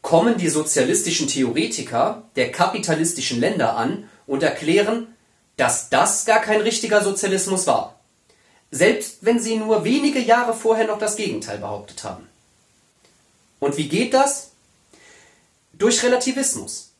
kommen 0.00 0.38
die 0.38 0.48
sozialistischen 0.48 1.28
Theoretiker 1.28 2.22
der 2.36 2.52
kapitalistischen 2.52 3.40
Länder 3.40 3.76
an 3.76 4.08
und 4.26 4.42
erklären, 4.42 5.08
dass 5.56 5.90
das 5.90 6.24
gar 6.24 6.40
kein 6.40 6.60
richtiger 6.60 7.02
Sozialismus 7.02 7.66
war 7.66 7.98
selbst 8.70 9.18
wenn 9.22 9.40
sie 9.40 9.56
nur 9.56 9.84
wenige 9.84 10.18
Jahre 10.18 10.54
vorher 10.54 10.86
noch 10.86 10.98
das 10.98 11.16
Gegenteil 11.16 11.58
behauptet 11.58 12.04
haben. 12.04 12.28
Und 13.60 13.76
wie 13.76 13.88
geht 13.88 14.14
das? 14.14 14.50
Durch 15.72 16.02
Relativismus. 16.02 16.92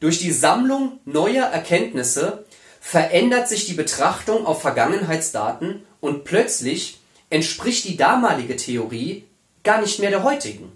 Durch 0.00 0.18
die 0.18 0.32
Sammlung 0.32 0.98
neuer 1.04 1.46
Erkenntnisse 1.46 2.44
verändert 2.84 3.48
sich 3.48 3.64
die 3.64 3.74
Betrachtung 3.74 4.44
auf 4.44 4.60
Vergangenheitsdaten 4.60 5.84
und 6.00 6.24
plötzlich 6.24 6.98
entspricht 7.30 7.84
die 7.84 7.96
damalige 7.96 8.56
Theorie 8.56 9.24
gar 9.62 9.80
nicht 9.80 10.00
mehr 10.00 10.10
der 10.10 10.24
heutigen. 10.24 10.72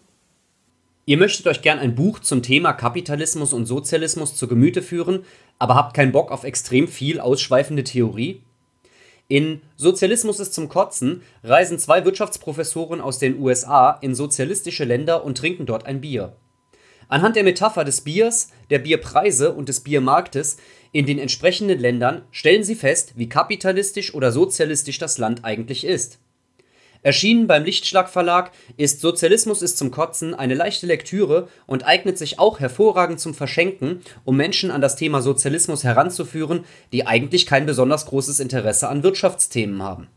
Ihr 1.05 1.19
möchtet 1.19 1.49
euch 1.49 1.63
gern 1.63 1.81
ein 1.81 1.97
Buch 1.97 2.21
zum 2.21 2.45
Thema 2.45 2.73
Kapitalismus 2.75 3.53
und 3.53 3.67
Sozialismus 3.67 4.37
zu 4.37 4.47
Gemüte 4.47 4.83
führen, 4.83 5.25
aber 5.59 5.75
habt 5.75 5.95
keinen 5.95 6.13
Bock 6.13 6.31
auf 6.31 6.45
extrem 6.45 6.87
viel 6.87 7.19
ausschweifende 7.19 7.83
Theorie? 7.83 8.41
In 9.27 9.61
Sozialismus 9.75 10.39
ist 10.39 10.55
zum 10.55 10.69
Kotzen 10.69 11.23
reisen 11.43 11.81
zwei 11.81 12.05
Wirtschaftsprofessoren 12.05 13.01
aus 13.01 13.19
den 13.19 13.41
USA 13.41 13.99
in 14.01 14.15
sozialistische 14.15 14.85
Länder 14.85 15.25
und 15.25 15.39
trinken 15.39 15.67
dort 15.67 15.87
ein 15.87 16.01
Bier. 16.01 16.37
Anhand 17.09 17.37
der 17.37 17.45
Metapher 17.45 17.85
des 17.85 18.01
Biers, 18.01 18.51
der 18.71 18.81
Bierpreise 18.81 19.53
und 19.53 19.69
des 19.69 19.81
Biermarktes 19.81 20.57
in 20.93 21.07
den 21.07 21.19
entsprechenden 21.19 21.79
Ländern 21.79 22.23
stellen 22.31 22.65
sie 22.65 22.75
fest, 22.75 23.13
wie 23.17 23.29
kapitalistisch 23.29 24.15
oder 24.15 24.33
sozialistisch 24.33 24.99
das 24.99 25.19
Land 25.19 25.45
eigentlich 25.45 25.85
ist 25.85 26.19
Erschienen 27.07 27.47
beim 27.47 27.63
Lichtschlag 27.63 28.09
Verlag 28.09 28.51
ist 28.77 29.01
Sozialismus 29.01 29.63
ist 29.63 29.79
zum 29.79 29.93
Kotzen 29.93 30.35
eine 30.35 30.55
leichte 30.55 30.87
Lektüre 30.87 31.49
und 31.67 31.87
eignet 31.87 32.19
sich 32.19 32.41
auch 32.41 32.59
hervorragend 32.59 33.21
zum 33.21 33.33
Verschenken, 33.33 34.03
um 34.25 34.37
Menschen 34.37 34.73
an 34.73 34.81
das 34.81 34.97
Thema 34.97 35.23
Sozialismus 35.23 35.85
heranzuführen, 35.85 36.65
die 36.93 37.07
eigentlich 37.07 37.47
kein 37.47 37.65
besonders 37.65 38.07
großes 38.07 38.41
Interesse 38.41 38.89
an 38.89 39.05
Wirtschaftsthemen 39.05 39.85
haben. 39.85 40.09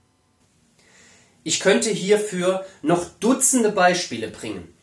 Ich 1.43 1.59
könnte 1.59 1.91
hierfür 1.91 2.65
noch 2.81 3.05
Dutzende 3.19 3.69
Beispiele 3.69 4.29
bringen. 4.29 4.73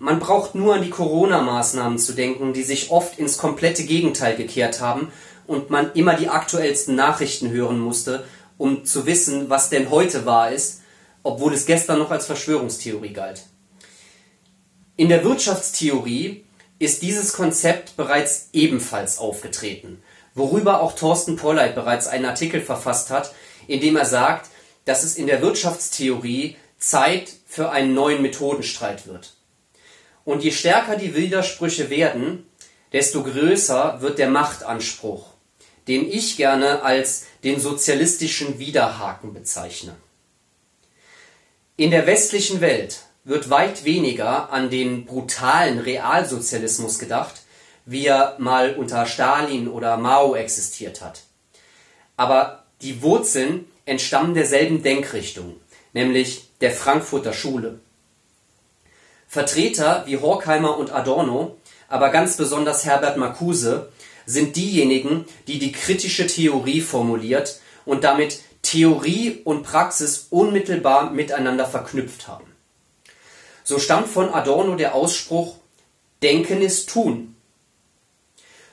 Man 0.00 0.18
braucht 0.18 0.56
nur 0.56 0.74
an 0.74 0.82
die 0.82 0.90
Corona-Maßnahmen 0.90 1.98
zu 1.98 2.14
denken, 2.14 2.52
die 2.52 2.64
sich 2.64 2.90
oft 2.90 3.20
ins 3.20 3.38
komplette 3.38 3.84
Gegenteil 3.84 4.34
gekehrt 4.34 4.80
haben 4.80 5.12
und 5.46 5.70
man 5.70 5.92
immer 5.92 6.14
die 6.14 6.28
aktuellsten 6.28 6.96
Nachrichten 6.96 7.50
hören 7.50 7.78
musste, 7.78 8.24
um 8.58 8.84
zu 8.84 9.06
wissen, 9.06 9.48
was 9.48 9.70
denn 9.70 9.90
heute 9.90 10.26
wahr 10.26 10.50
ist 10.50 10.80
obwohl 11.22 11.54
es 11.54 11.66
gestern 11.66 11.98
noch 11.98 12.10
als 12.10 12.26
Verschwörungstheorie 12.26 13.12
galt. 13.12 13.44
In 14.96 15.08
der 15.08 15.24
Wirtschaftstheorie 15.24 16.44
ist 16.78 17.02
dieses 17.02 17.32
Konzept 17.32 17.96
bereits 17.96 18.48
ebenfalls 18.52 19.18
aufgetreten, 19.18 20.02
worüber 20.34 20.80
auch 20.80 20.94
Thorsten 20.94 21.36
Polleit 21.36 21.74
bereits 21.74 22.06
einen 22.06 22.24
Artikel 22.24 22.60
verfasst 22.60 23.10
hat, 23.10 23.34
in 23.66 23.80
dem 23.80 23.96
er 23.96 24.06
sagt, 24.06 24.50
dass 24.84 25.04
es 25.04 25.16
in 25.16 25.26
der 25.26 25.42
Wirtschaftstheorie 25.42 26.56
Zeit 26.78 27.32
für 27.46 27.70
einen 27.70 27.94
neuen 27.94 28.22
Methodenstreit 28.22 29.06
wird. 29.06 29.34
Und 30.24 30.42
je 30.42 30.50
stärker 30.50 30.96
die 30.96 31.14
Widersprüche 31.14 31.90
werden, 31.90 32.46
desto 32.92 33.22
größer 33.22 34.00
wird 34.00 34.18
der 34.18 34.28
Machtanspruch, 34.30 35.26
den 35.88 36.10
ich 36.10 36.36
gerne 36.36 36.82
als 36.82 37.26
den 37.44 37.60
sozialistischen 37.60 38.58
Widerhaken 38.58 39.32
bezeichne. 39.32 39.96
In 41.76 41.90
der 41.90 42.06
westlichen 42.06 42.60
Welt 42.60 43.00
wird 43.24 43.50
weit 43.50 43.84
weniger 43.84 44.52
an 44.52 44.70
den 44.70 45.06
brutalen 45.06 45.78
Realsozialismus 45.78 46.98
gedacht, 46.98 47.42
wie 47.86 48.06
er 48.06 48.36
mal 48.38 48.74
unter 48.74 49.06
Stalin 49.06 49.68
oder 49.68 49.96
Mao 49.96 50.34
existiert 50.34 51.00
hat. 51.00 51.22
Aber 52.16 52.64
die 52.82 53.02
Wurzeln 53.02 53.66
entstammen 53.86 54.34
derselben 54.34 54.82
Denkrichtung, 54.82 55.56
nämlich 55.92 56.50
der 56.60 56.70
Frankfurter 56.70 57.32
Schule. 57.32 57.80
Vertreter 59.30 60.02
wie 60.06 60.16
Horkheimer 60.16 60.76
und 60.76 60.90
Adorno, 60.90 61.56
aber 61.88 62.08
ganz 62.08 62.36
besonders 62.36 62.84
Herbert 62.84 63.16
Marcuse, 63.16 63.92
sind 64.26 64.56
diejenigen, 64.56 65.24
die 65.46 65.60
die 65.60 65.70
kritische 65.70 66.26
Theorie 66.26 66.80
formuliert 66.80 67.60
und 67.84 68.02
damit 68.02 68.40
Theorie 68.62 69.40
und 69.44 69.62
Praxis 69.62 70.26
unmittelbar 70.30 71.12
miteinander 71.12 71.64
verknüpft 71.64 72.26
haben. 72.26 72.46
So 73.62 73.78
stammt 73.78 74.08
von 74.08 74.34
Adorno 74.34 74.74
der 74.74 74.96
Ausspruch 74.96 75.54
Denken 76.24 76.60
ist 76.60 76.88
Tun. 76.88 77.36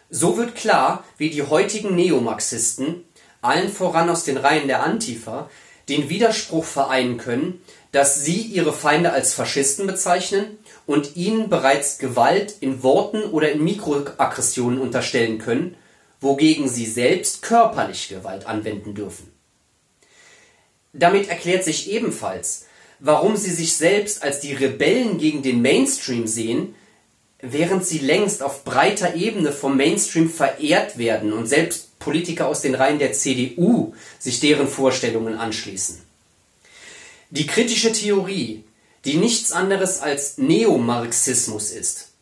So 0.09 0.37
wird 0.37 0.55
klar, 0.55 1.03
wie 1.19 1.29
die 1.29 1.43
heutigen 1.43 1.95
Neomarxisten, 1.95 3.05
allen 3.41 3.69
voran 3.69 4.09
aus 4.09 4.23
den 4.23 4.37
Reihen 4.37 4.67
der 4.67 4.81
Antifa, 4.81 5.51
den 5.87 6.09
Widerspruch 6.09 6.65
vereinen 6.65 7.17
können, 7.17 7.61
dass 7.97 8.23
sie 8.23 8.41
ihre 8.41 8.73
Feinde 8.73 9.11
als 9.11 9.33
Faschisten 9.33 9.87
bezeichnen 9.87 10.59
und 10.85 11.15
ihnen 11.15 11.49
bereits 11.49 11.97
Gewalt 11.97 12.53
in 12.59 12.83
Worten 12.83 13.23
oder 13.23 13.51
in 13.51 13.63
Mikroaggressionen 13.63 14.77
unterstellen 14.79 15.39
können, 15.39 15.75
wogegen 16.21 16.69
sie 16.69 16.85
selbst 16.85 17.41
körperliche 17.41 18.13
Gewalt 18.13 18.45
anwenden 18.45 18.93
dürfen. 18.93 19.31
Damit 20.93 21.27
erklärt 21.27 21.63
sich 21.63 21.89
ebenfalls, 21.89 22.67
warum 22.99 23.35
sie 23.35 23.49
sich 23.49 23.75
selbst 23.75 24.21
als 24.21 24.41
die 24.41 24.53
Rebellen 24.53 25.17
gegen 25.17 25.41
den 25.41 25.63
Mainstream 25.63 26.27
sehen, 26.27 26.75
während 27.41 27.83
sie 27.83 27.97
längst 27.97 28.43
auf 28.43 28.63
breiter 28.63 29.15
Ebene 29.15 29.51
vom 29.51 29.75
Mainstream 29.75 30.29
verehrt 30.29 30.99
werden 30.99 31.33
und 31.33 31.47
selbst 31.47 31.97
Politiker 31.97 32.47
aus 32.47 32.61
den 32.61 32.75
Reihen 32.75 32.99
der 32.99 33.13
CDU 33.13 33.95
sich 34.19 34.39
deren 34.39 34.67
Vorstellungen 34.67 35.33
anschließen. 35.33 36.06
Die 37.29 37.45
kritische 37.45 37.91
Theorie, 37.91 38.63
die 39.03 39.17
nichts 39.17 39.51
anderes 39.51 39.99
als 39.99 40.37
Neomarxismus 40.37 41.71
ist, 41.71 42.13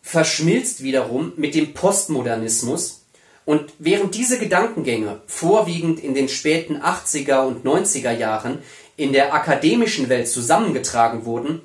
verschmilzt 0.00 0.80
wiederum 0.80 1.32
mit 1.36 1.56
dem 1.56 1.74
Postmodernismus 1.74 3.02
und 3.44 3.72
während 3.80 4.14
diese 4.14 4.38
Gedankengänge 4.38 5.22
vorwiegend 5.26 5.98
in 5.98 6.14
den 6.14 6.28
späten 6.28 6.76
80er 6.76 7.46
und 7.46 7.66
90er 7.66 8.12
Jahren 8.12 8.60
in 8.96 9.12
der 9.12 9.34
akademischen 9.34 10.08
Welt 10.08 10.28
zusammengetragen 10.28 11.24
wurden, 11.24 11.60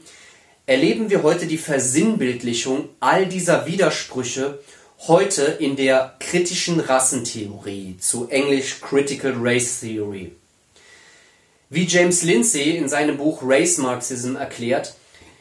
erleben 0.65 1.11
wir 1.11 1.21
heute 1.21 1.45
die 1.45 1.59
Versinnbildlichung 1.59 2.89
all 2.99 3.27
dieser 3.27 3.67
Widersprüche 3.67 4.59
heute 5.07 5.43
in 5.43 5.75
der 5.75 6.15
kritischen 6.19 6.79
Rassentheorie, 6.79 7.97
zu 7.99 8.29
Englisch 8.29 8.81
Critical 8.81 9.35
Race 9.37 9.81
Theory. 9.81 10.31
Wie 11.73 11.87
James 11.87 12.21
Lindsay 12.21 12.77
in 12.77 12.87
seinem 12.87 13.17
Buch 13.17 13.39
Race 13.41 13.79
Marxism 13.79 14.35
erklärt, 14.35 14.93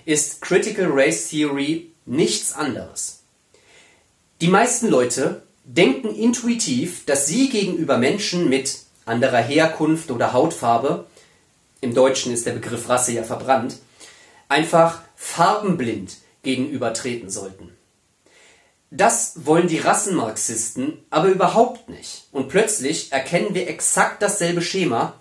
ist 0.06 0.40
Critical 0.40 0.86
Race 0.90 1.28
Theory 1.28 1.90
nichts 2.06 2.54
anderes. 2.54 3.24
Die 4.40 4.48
meisten 4.48 4.88
Leute 4.88 5.42
denken 5.64 6.08
intuitiv, 6.14 7.04
dass 7.04 7.26
sie 7.26 7.50
gegenüber 7.50 7.98
Menschen 7.98 8.48
mit 8.48 8.78
anderer 9.04 9.42
Herkunft 9.42 10.10
oder 10.10 10.32
Hautfarbe, 10.32 11.04
im 11.82 11.92
Deutschen 11.94 12.32
ist 12.32 12.46
der 12.46 12.52
Begriff 12.52 12.88
Rasse 12.88 13.12
ja 13.12 13.24
verbrannt, 13.24 13.76
einfach 14.48 15.02
farbenblind 15.16 16.16
gegenübertreten 16.42 17.28
sollten. 17.28 17.76
Das 18.90 19.44
wollen 19.44 19.68
die 19.68 19.80
Rassenmarxisten 19.80 20.96
aber 21.10 21.28
überhaupt 21.28 21.90
nicht. 21.90 22.28
Und 22.32 22.48
plötzlich 22.48 23.12
erkennen 23.12 23.54
wir 23.54 23.68
exakt 23.68 24.22
dasselbe 24.22 24.62
Schema, 24.62 25.18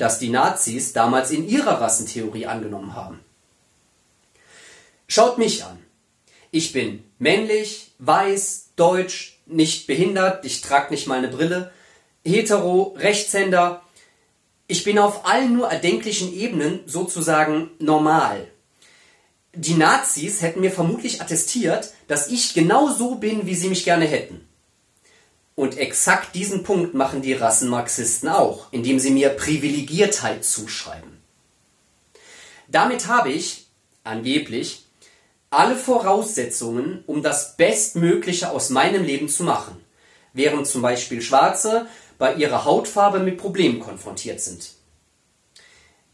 das 0.00 0.18
die 0.18 0.30
Nazis 0.30 0.92
damals 0.92 1.30
in 1.30 1.48
ihrer 1.48 1.80
Rassentheorie 1.80 2.46
angenommen 2.46 2.94
haben. 2.94 3.20
Schaut 5.06 5.38
mich 5.38 5.64
an. 5.64 5.78
Ich 6.50 6.72
bin 6.72 7.04
männlich, 7.18 7.92
weiß, 7.98 8.70
deutsch, 8.76 9.38
nicht 9.46 9.86
behindert, 9.86 10.44
ich 10.44 10.60
trage 10.60 10.90
nicht 10.90 11.06
mal 11.06 11.18
eine 11.18 11.28
Brille, 11.28 11.72
hetero, 12.24 12.94
Rechtshänder. 12.96 13.82
Ich 14.66 14.84
bin 14.84 14.98
auf 14.98 15.26
allen 15.26 15.54
nur 15.54 15.68
erdenklichen 15.68 16.32
Ebenen 16.32 16.80
sozusagen 16.86 17.70
normal. 17.78 18.46
Die 19.54 19.74
Nazis 19.74 20.42
hätten 20.42 20.60
mir 20.60 20.70
vermutlich 20.70 21.20
attestiert, 21.20 21.92
dass 22.06 22.28
ich 22.28 22.54
genau 22.54 22.88
so 22.88 23.16
bin, 23.16 23.46
wie 23.46 23.56
sie 23.56 23.68
mich 23.68 23.84
gerne 23.84 24.06
hätten. 24.06 24.46
Und 25.54 25.76
exakt 25.76 26.34
diesen 26.34 26.62
Punkt 26.62 26.94
machen 26.94 27.22
die 27.22 27.32
Rassenmarxisten 27.32 28.28
auch, 28.28 28.68
indem 28.70 28.98
sie 28.98 29.10
mir 29.10 29.30
Privilegiertheit 29.30 30.44
zuschreiben. 30.44 31.20
Damit 32.68 33.08
habe 33.08 33.30
ich, 33.30 33.66
angeblich, 34.04 34.84
alle 35.50 35.74
Voraussetzungen, 35.74 37.02
um 37.06 37.22
das 37.22 37.56
Bestmögliche 37.56 38.50
aus 38.50 38.70
meinem 38.70 39.02
Leben 39.02 39.28
zu 39.28 39.42
machen, 39.42 39.76
während 40.32 40.66
zum 40.66 40.80
Beispiel 40.80 41.20
Schwarze 41.20 41.86
bei 42.18 42.34
ihrer 42.34 42.64
Hautfarbe 42.64 43.18
mit 43.18 43.36
Problemen 43.36 43.80
konfrontiert 43.80 44.40
sind. 44.40 44.70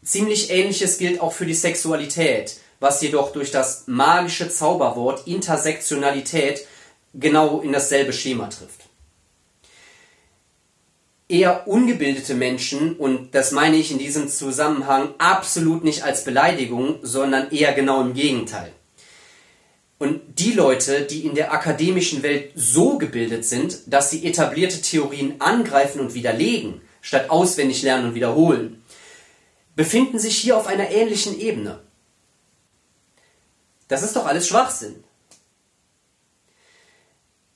Ziemlich 0.03 0.49
ähnliches 0.49 0.97
gilt 0.97 1.21
auch 1.21 1.33
für 1.33 1.45
die 1.45 1.53
Sexualität, 1.53 2.57
was 2.79 3.01
jedoch 3.01 3.31
durch 3.31 3.51
das 3.51 3.83
magische 3.85 4.49
Zauberwort 4.49 5.27
Intersektionalität 5.27 6.65
genau 7.13 7.61
in 7.61 7.71
dasselbe 7.71 8.13
Schema 8.13 8.47
trifft 8.47 8.86
eher 11.29 11.67
ungebildete 11.67 12.35
Menschen, 12.35 12.95
und 12.95 13.35
das 13.35 13.51
meine 13.51 13.75
ich 13.75 13.91
in 13.91 13.99
diesem 13.99 14.29
Zusammenhang 14.29 15.13
absolut 15.17 15.83
nicht 15.83 16.03
als 16.03 16.23
Beleidigung, 16.23 16.99
sondern 17.01 17.51
eher 17.51 17.73
genau 17.73 18.01
im 18.01 18.13
Gegenteil. 18.13 18.71
Und 19.99 20.21
die 20.39 20.53
Leute, 20.53 21.01
die 21.01 21.25
in 21.25 21.33
der 21.33 21.51
akademischen 21.51 22.21
Welt 22.21 22.51
so 22.55 22.97
gebildet 22.97 23.45
sind, 23.45 23.79
dass 23.87 24.11
sie 24.11 24.25
etablierte 24.25 24.81
Theorien 24.81 25.41
angreifen 25.41 25.99
und 25.99 26.13
widerlegen, 26.13 26.81
statt 27.01 27.29
auswendig 27.29 27.81
lernen 27.81 28.09
und 28.09 28.15
wiederholen, 28.15 28.83
befinden 29.75 30.19
sich 30.19 30.37
hier 30.37 30.55
auf 30.57 30.67
einer 30.67 30.91
ähnlichen 30.91 31.39
Ebene. 31.39 31.79
Das 33.87 34.03
ist 34.03 34.15
doch 34.15 34.25
alles 34.25 34.47
Schwachsinn. 34.47 35.03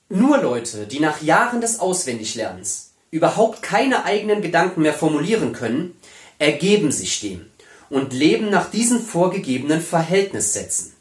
Nur 0.09 0.39
Leute, 0.39 0.87
die 0.87 0.99
nach 0.99 1.21
Jahren 1.21 1.61
des 1.61 1.79
Auswendiglernens 1.79 2.90
überhaupt 3.11 3.61
keine 3.61 4.05
eigenen 4.05 4.41
Gedanken 4.41 4.81
mehr 4.81 4.93
formulieren 4.93 5.53
können, 5.53 5.95
ergeben 6.39 6.91
sich 6.91 7.19
dem 7.19 7.45
und 7.89 8.13
leben 8.13 8.49
nach 8.49 8.71
diesen 8.71 9.01
vorgegebenen 9.01 9.81
Verhältnissätzen. 9.81 10.93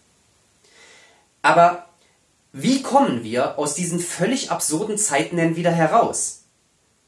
Aber 1.40 1.86
wie 2.52 2.82
kommen 2.82 3.22
wir 3.22 3.58
aus 3.58 3.74
diesen 3.74 4.00
völlig 4.00 4.50
absurden 4.50 4.98
Zeiten 4.98 5.36
denn 5.36 5.56
wieder 5.56 5.70
heraus? 5.70 6.42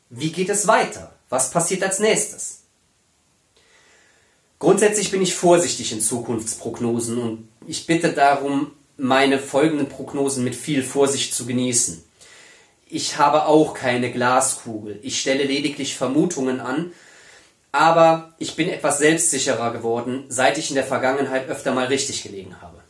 Wie 0.08 0.30
geht 0.30 0.48
es 0.48 0.68
weiter? 0.68 1.12
Was 1.28 1.50
passiert 1.50 1.82
als 1.82 1.98
nächstes? 1.98 2.60
Grundsätzlich 4.58 5.10
bin 5.10 5.22
ich 5.22 5.34
vorsichtig 5.34 5.90
in 5.90 6.00
Zukunftsprognosen 6.00 7.18
und 7.18 7.48
ich 7.66 7.86
bitte 7.86 8.12
darum, 8.12 8.70
meine 8.96 9.40
folgenden 9.40 9.88
Prognosen 9.88 10.44
mit 10.44 10.54
viel 10.54 10.84
Vorsicht 10.84 11.34
zu 11.34 11.46
genießen. 11.46 12.04
Ich 12.94 13.16
habe 13.16 13.46
auch 13.46 13.72
keine 13.72 14.12
Glaskugel. 14.12 14.98
Ich 15.00 15.18
stelle 15.18 15.44
lediglich 15.44 15.96
Vermutungen 15.96 16.60
an, 16.60 16.92
aber 17.72 18.34
ich 18.38 18.54
bin 18.54 18.68
etwas 18.68 18.98
selbstsicherer 18.98 19.72
geworden, 19.72 20.24
seit 20.28 20.58
ich 20.58 20.68
in 20.68 20.74
der 20.74 20.84
Vergangenheit 20.84 21.48
öfter 21.48 21.72
mal 21.72 21.86
richtig 21.86 22.22
gelegen 22.22 22.60
habe. 22.60 22.82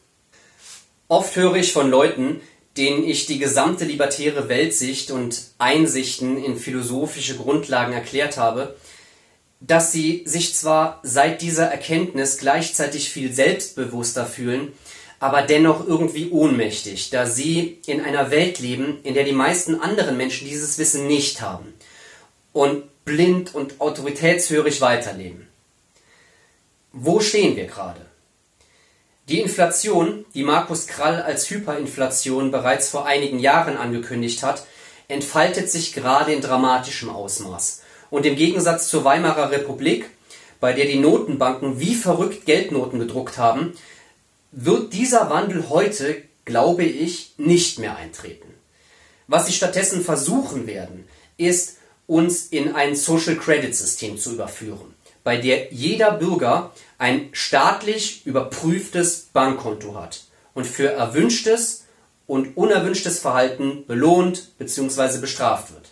Oft 1.06 1.36
höre 1.36 1.54
ich 1.54 1.72
von 1.72 1.88
Leuten, 1.88 2.40
denen 2.76 3.04
ich 3.04 3.26
die 3.26 3.38
gesamte 3.38 3.84
libertäre 3.84 4.48
Weltsicht 4.48 5.12
und 5.12 5.40
Einsichten 5.58 6.42
in 6.42 6.58
philosophische 6.58 7.36
Grundlagen 7.36 7.92
erklärt 7.92 8.38
habe, 8.38 8.74
dass 9.60 9.92
sie 9.92 10.24
sich 10.26 10.56
zwar 10.56 10.98
seit 11.04 11.42
dieser 11.42 11.66
Erkenntnis 11.66 12.38
gleichzeitig 12.38 13.08
viel 13.08 13.32
selbstbewusster 13.32 14.26
fühlen, 14.26 14.72
aber 15.22 15.42
dennoch 15.42 15.86
irgendwie 15.86 16.30
ohnmächtig, 16.30 17.10
da 17.10 17.26
sie 17.26 17.78
in 17.86 18.00
einer 18.00 18.32
Welt 18.32 18.58
leben, 18.58 18.98
in 19.04 19.14
der 19.14 19.22
die 19.22 19.30
meisten 19.30 19.76
anderen 19.80 20.16
Menschen 20.16 20.48
dieses 20.48 20.78
Wissen 20.78 21.06
nicht 21.06 21.40
haben 21.40 21.74
und 22.52 23.04
blind 23.04 23.54
und 23.54 23.80
autoritätshörig 23.80 24.80
weiterleben. 24.80 25.46
Wo 26.90 27.20
stehen 27.20 27.54
wir 27.54 27.66
gerade? 27.66 28.00
Die 29.28 29.40
Inflation, 29.40 30.24
die 30.34 30.42
Markus 30.42 30.88
Krall 30.88 31.22
als 31.22 31.48
Hyperinflation 31.48 32.50
bereits 32.50 32.88
vor 32.88 33.06
einigen 33.06 33.38
Jahren 33.38 33.76
angekündigt 33.76 34.42
hat, 34.42 34.66
entfaltet 35.06 35.70
sich 35.70 35.92
gerade 35.92 36.32
in 36.32 36.40
dramatischem 36.40 37.10
Ausmaß. 37.10 37.82
Und 38.10 38.26
im 38.26 38.34
Gegensatz 38.34 38.88
zur 38.88 39.04
Weimarer 39.04 39.52
Republik, 39.52 40.10
bei 40.58 40.72
der 40.72 40.86
die 40.86 40.98
Notenbanken 40.98 41.78
wie 41.78 41.94
verrückt 41.94 42.44
Geldnoten 42.44 42.98
gedruckt 42.98 43.38
haben, 43.38 43.74
wird 44.52 44.92
dieser 44.92 45.30
Wandel 45.30 45.68
heute, 45.70 46.22
glaube 46.44 46.84
ich, 46.84 47.34
nicht 47.38 47.78
mehr 47.78 47.96
eintreten. 47.96 48.48
Was 49.26 49.46
sie 49.46 49.52
stattdessen 49.52 50.04
versuchen 50.04 50.66
werden, 50.66 51.08
ist, 51.38 51.78
uns 52.06 52.46
in 52.48 52.74
ein 52.74 52.94
Social 52.94 53.36
Credit 53.36 53.74
System 53.74 54.18
zu 54.18 54.32
überführen, 54.34 54.94
bei 55.24 55.38
der 55.38 55.72
jeder 55.72 56.12
Bürger 56.12 56.72
ein 56.98 57.30
staatlich 57.32 58.26
überprüftes 58.26 59.28
Bankkonto 59.32 59.94
hat 59.94 60.24
und 60.52 60.66
für 60.66 60.92
erwünschtes 60.92 61.84
und 62.26 62.56
unerwünschtes 62.56 63.20
Verhalten 63.20 63.86
belohnt 63.86 64.58
bzw. 64.58 65.18
bestraft 65.18 65.72
wird. 65.72 65.88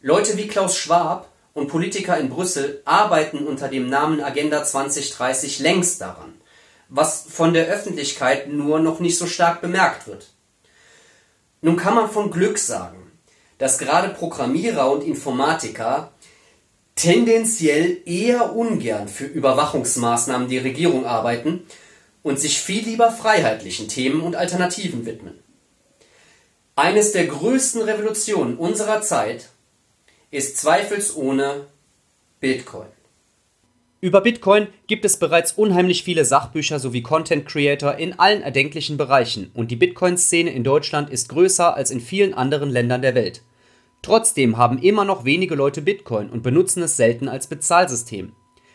Leute 0.00 0.36
wie 0.36 0.48
Klaus 0.48 0.78
Schwab 0.78 1.28
und 1.52 1.68
Politiker 1.68 2.16
in 2.18 2.30
Brüssel 2.30 2.80
arbeiten 2.84 3.46
unter 3.46 3.68
dem 3.68 3.88
Namen 3.88 4.22
Agenda 4.22 4.64
2030 4.64 5.58
längst 5.58 6.00
daran, 6.00 6.34
was 6.88 7.26
von 7.28 7.52
der 7.52 7.66
Öffentlichkeit 7.66 8.48
nur 8.48 8.78
noch 8.80 9.00
nicht 9.00 9.18
so 9.18 9.26
stark 9.26 9.60
bemerkt 9.60 10.06
wird. 10.06 10.30
Nun 11.60 11.76
kann 11.76 11.94
man 11.94 12.10
von 12.10 12.30
Glück 12.30 12.58
sagen, 12.58 13.10
dass 13.58 13.78
gerade 13.78 14.10
Programmierer 14.10 14.90
und 14.90 15.02
Informatiker 15.02 16.12
tendenziell 16.94 17.98
eher 18.06 18.54
ungern 18.54 19.08
für 19.08 19.26
Überwachungsmaßnahmen 19.26 20.48
der 20.48 20.64
Regierung 20.64 21.06
arbeiten 21.06 21.66
und 22.22 22.40
sich 22.40 22.60
viel 22.60 22.84
lieber 22.84 23.10
freiheitlichen 23.10 23.88
Themen 23.88 24.20
und 24.20 24.36
Alternativen 24.36 25.06
widmen. 25.06 25.38
Eines 26.74 27.12
der 27.12 27.26
größten 27.26 27.82
Revolutionen 27.82 28.58
unserer 28.58 29.00
Zeit 29.00 29.48
ist 30.30 30.58
zweifelsohne 30.58 31.66
Bitcoin. 32.40 32.88
Über 34.02 34.20
Bitcoin 34.20 34.66
gibt 34.88 35.06
es 35.06 35.18
bereits 35.18 35.52
unheimlich 35.52 36.02
viele 36.04 36.26
Sachbücher 36.26 36.78
sowie 36.78 37.00
Content 37.00 37.46
Creator 37.46 37.94
in 37.94 38.18
allen 38.18 38.42
erdenklichen 38.42 38.98
Bereichen 38.98 39.50
und 39.54 39.70
die 39.70 39.76
Bitcoin-Szene 39.76 40.50
in 40.50 40.64
Deutschland 40.64 41.08
ist 41.08 41.30
größer 41.30 41.74
als 41.74 41.90
in 41.90 42.02
vielen 42.02 42.34
anderen 42.34 42.68
Ländern 42.68 43.00
der 43.00 43.14
Welt. 43.14 43.42
Trotzdem 44.02 44.58
haben 44.58 44.78
immer 44.78 45.06
noch 45.06 45.24
wenige 45.24 45.54
Leute 45.54 45.80
Bitcoin 45.80 46.28
und 46.28 46.42
benutzen 46.42 46.82
es 46.82 46.98
selten 46.98 47.26
als 47.26 47.46
Bezahlsystem. 47.46 48.32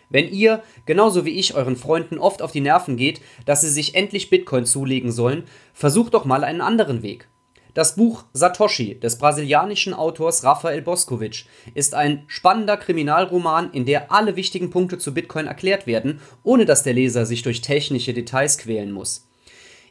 Wenn 0.10 0.28
ihr, 0.28 0.64
genauso 0.88 1.24
wie 1.24 1.38
ich, 1.40 1.54
euren 1.54 1.76
Freunden 1.78 2.18
oft 2.18 2.42
auf 2.42 2.52
die 2.52 2.60
Nerven 2.60 2.98
geht, 2.98 3.22
dass 3.46 3.62
sie 3.62 3.70
sich 3.70 3.94
endlich 3.94 4.32
Bitcoin 4.32 4.66
zulegen 4.66 5.12
sollen, 5.12 5.44
versucht 5.74 6.16
doch 6.16 6.26
mal 6.26 6.44
einen 6.44 6.62
anderen 6.62 7.04
Weg. 7.04 7.28
Das 7.74 7.96
Buch 7.96 8.26
Satoshi 8.34 9.00
des 9.00 9.18
brasilianischen 9.18 9.94
Autors 9.94 10.44
Rafael 10.44 10.82
Boscovic 10.82 11.46
ist 11.74 11.96
ein 11.96 12.24
spannender 12.28 12.76
Kriminalroman, 12.76 13.72
in 13.72 13.86
der 13.86 14.12
alle 14.12 14.36
wichtigen 14.36 14.72
Punkte 14.72 14.98
zu 14.98 15.14
Bitcoin 15.14 15.48
erklärt 15.48 15.88
werden, 15.88 16.20
ohne 16.44 16.66
dass 16.66 16.84
der 16.84 16.92
Leser 16.92 17.26
sich 17.26 17.44
durch 17.44 17.62
technische 17.62 18.14
Details 18.14 18.58
quälen 18.58 18.92
muss. 18.92 19.30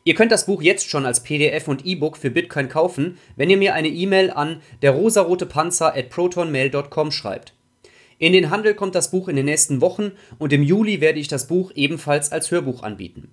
Ihr 0.04 0.14
könnt 0.14 0.30
das 0.30 0.44
Buch 0.44 0.60
jetzt 0.60 0.90
schon 0.90 1.06
als 1.06 1.22
PDF 1.22 1.68
und 1.68 1.86
E-Book 1.86 2.18
für 2.18 2.30
Bitcoin 2.30 2.68
kaufen, 2.68 3.16
wenn 3.36 3.48
ihr 3.48 3.56
mir 3.56 3.72
eine 3.72 3.88
E-Mail 3.88 4.30
an 4.30 4.60
der 4.82 4.94
schreibt. 7.10 7.54
In 8.18 8.34
den 8.34 8.50
Handel 8.50 8.74
kommt 8.74 8.94
das 8.94 9.10
Buch 9.10 9.28
in 9.28 9.36
den 9.36 9.46
nächsten 9.46 9.80
Wochen 9.80 10.12
und 10.38 10.52
im 10.52 10.62
Juli 10.62 11.00
werde 11.00 11.18
ich 11.18 11.28
das 11.28 11.46
Buch 11.46 11.72
ebenfalls 11.74 12.30
als 12.30 12.50
Hörbuch 12.50 12.82
anbieten. 12.82 13.30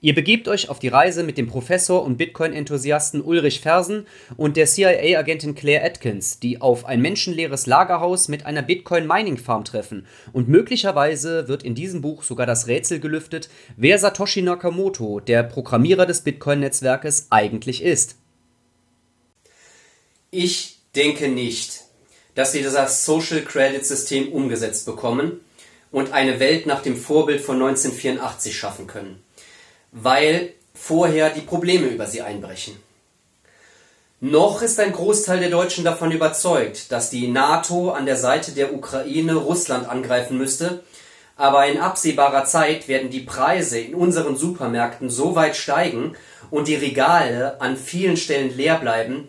Ihr 0.00 0.14
begebt 0.14 0.48
euch 0.48 0.68
auf 0.68 0.78
die 0.78 0.88
Reise 0.88 1.22
mit 1.22 1.38
dem 1.38 1.46
Professor 1.46 2.02
und 2.02 2.16
Bitcoin-Enthusiasten 2.16 3.22
Ulrich 3.22 3.60
Fersen 3.60 4.06
und 4.36 4.56
der 4.56 4.66
CIA-Agentin 4.66 5.54
Claire 5.54 5.84
Atkins, 5.84 6.38
die 6.38 6.60
auf 6.60 6.84
ein 6.84 7.00
menschenleeres 7.00 7.66
Lagerhaus 7.66 8.28
mit 8.28 8.46
einer 8.46 8.62
Bitcoin-Mining-Farm 8.62 9.64
treffen. 9.64 10.06
Und 10.32 10.48
möglicherweise 10.48 11.48
wird 11.48 11.62
in 11.62 11.74
diesem 11.74 12.00
Buch 12.00 12.22
sogar 12.22 12.46
das 12.46 12.66
Rätsel 12.66 13.00
gelüftet, 13.00 13.48
wer 13.76 13.98
Satoshi 13.98 14.42
Nakamoto, 14.42 15.20
der 15.20 15.42
Programmierer 15.42 16.06
des 16.06 16.22
Bitcoin-Netzwerkes, 16.22 17.28
eigentlich 17.30 17.82
ist. 17.82 18.16
Ich 20.30 20.80
denke 20.94 21.28
nicht, 21.28 21.82
dass 22.34 22.52
sie 22.52 22.62
das 22.62 23.04
Social 23.04 23.42
Credit 23.42 23.86
System 23.86 24.32
umgesetzt 24.32 24.86
bekommen 24.86 25.40
und 25.92 26.12
eine 26.12 26.40
Welt 26.40 26.66
nach 26.66 26.82
dem 26.82 26.96
Vorbild 26.96 27.40
von 27.40 27.56
1984 27.56 28.56
schaffen 28.56 28.88
können, 28.88 29.22
weil 29.94 30.52
vorher 30.74 31.30
die 31.30 31.40
Probleme 31.40 31.86
über 31.86 32.06
sie 32.06 32.20
einbrechen. 32.20 32.76
Noch 34.20 34.60
ist 34.62 34.80
ein 34.80 34.92
Großteil 34.92 35.38
der 35.38 35.50
Deutschen 35.50 35.84
davon 35.84 36.10
überzeugt, 36.10 36.90
dass 36.90 37.10
die 37.10 37.28
NATO 37.28 37.90
an 37.90 38.06
der 38.06 38.16
Seite 38.16 38.52
der 38.52 38.74
Ukraine 38.74 39.34
Russland 39.34 39.88
angreifen 39.88 40.36
müsste, 40.36 40.82
aber 41.36 41.66
in 41.66 41.80
absehbarer 41.80 42.44
Zeit 42.44 42.88
werden 42.88 43.10
die 43.10 43.20
Preise 43.20 43.78
in 43.78 43.94
unseren 43.94 44.36
Supermärkten 44.36 45.10
so 45.10 45.34
weit 45.34 45.56
steigen 45.56 46.16
und 46.50 46.68
die 46.68 46.74
Regale 46.74 47.60
an 47.60 47.76
vielen 47.76 48.16
Stellen 48.16 48.56
leer 48.56 48.78
bleiben, 48.78 49.28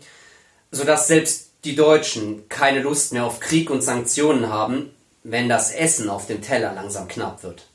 sodass 0.72 1.08
selbst 1.08 1.50
die 1.64 1.76
Deutschen 1.76 2.48
keine 2.50 2.82
Lust 2.82 3.14
mehr 3.14 3.26
auf 3.26 3.40
Krieg 3.40 3.70
und 3.70 3.82
Sanktionen 3.82 4.50
haben, 4.50 4.92
wenn 5.24 5.50
das 5.50 5.72
Essen 5.72 6.10
auf 6.10 6.28
dem 6.28 6.42
Teller 6.42 6.74
langsam 6.74 7.08
knapp 7.08 7.44
wird. 7.44 7.66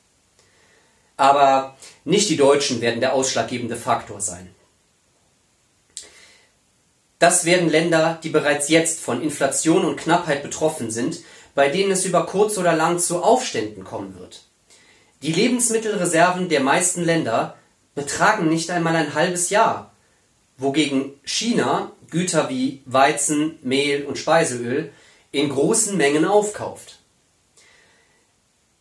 Aber 1.21 1.77
nicht 2.07 2.31
die 2.31 2.39
Deutschen 2.39 2.81
werden 2.81 3.01
der 3.01 3.13
ausschlaggebende 3.13 3.77
Faktor 3.77 4.23
sein. 4.23 4.55
Das 7.19 7.45
werden 7.45 7.69
Länder, 7.69 8.19
die 8.23 8.31
bereits 8.31 8.71
jetzt 8.71 9.01
von 9.01 9.23
Inflation 9.23 9.85
und 9.85 9.99
Knappheit 9.99 10.43
betroffen 10.43 10.91
sind, 10.91 11.19
bei 11.55 11.69
denen 11.69 11.91
es 11.91 12.07
über 12.07 12.25
kurz 12.25 12.57
oder 12.57 12.73
lang 12.75 12.99
zu 12.99 13.23
Aufständen 13.23 13.85
kommen 13.85 14.19
wird. 14.19 14.45
Die 15.21 15.35
Lebensmittelreserven 15.35 16.49
der 16.49 16.61
meisten 16.61 17.05
Länder 17.05 17.55
betragen 17.95 18.49
nicht 18.49 18.71
einmal 18.71 18.97
ein 18.97 19.13
halbes 19.13 19.51
Jahr, 19.51 19.93
wogegen 20.57 21.13
China 21.23 21.93
Güter 22.09 22.49
wie 22.49 22.81
Weizen, 22.87 23.59
Mehl 23.61 24.07
und 24.07 24.17
Speiseöl 24.17 24.91
in 25.33 25.51
großen 25.51 25.99
Mengen 25.99 26.25
aufkauft. 26.25 27.00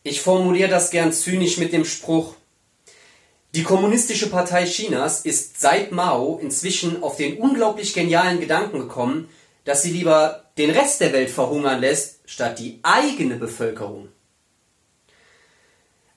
Ich 0.02 0.20
formuliere 0.20 0.70
das 0.70 0.90
gern 0.90 1.12
zynisch 1.12 1.58
mit 1.58 1.72
dem 1.72 1.84
Spruch, 1.84 2.34
die 3.52 3.64
Kommunistische 3.64 4.30
Partei 4.30 4.64
Chinas 4.64 5.22
ist 5.22 5.60
seit 5.60 5.90
Mao 5.90 6.38
inzwischen 6.40 7.02
auf 7.02 7.16
den 7.16 7.38
unglaublich 7.38 7.94
genialen 7.94 8.38
Gedanken 8.38 8.78
gekommen, 8.78 9.28
dass 9.64 9.82
sie 9.82 9.90
lieber 9.90 10.44
den 10.56 10.70
Rest 10.70 11.00
der 11.00 11.12
Welt 11.12 11.30
verhungern 11.30 11.80
lässt, 11.80 12.20
statt 12.26 12.60
die 12.60 12.78
eigene 12.84 13.34
Bevölkerung. 13.34 14.06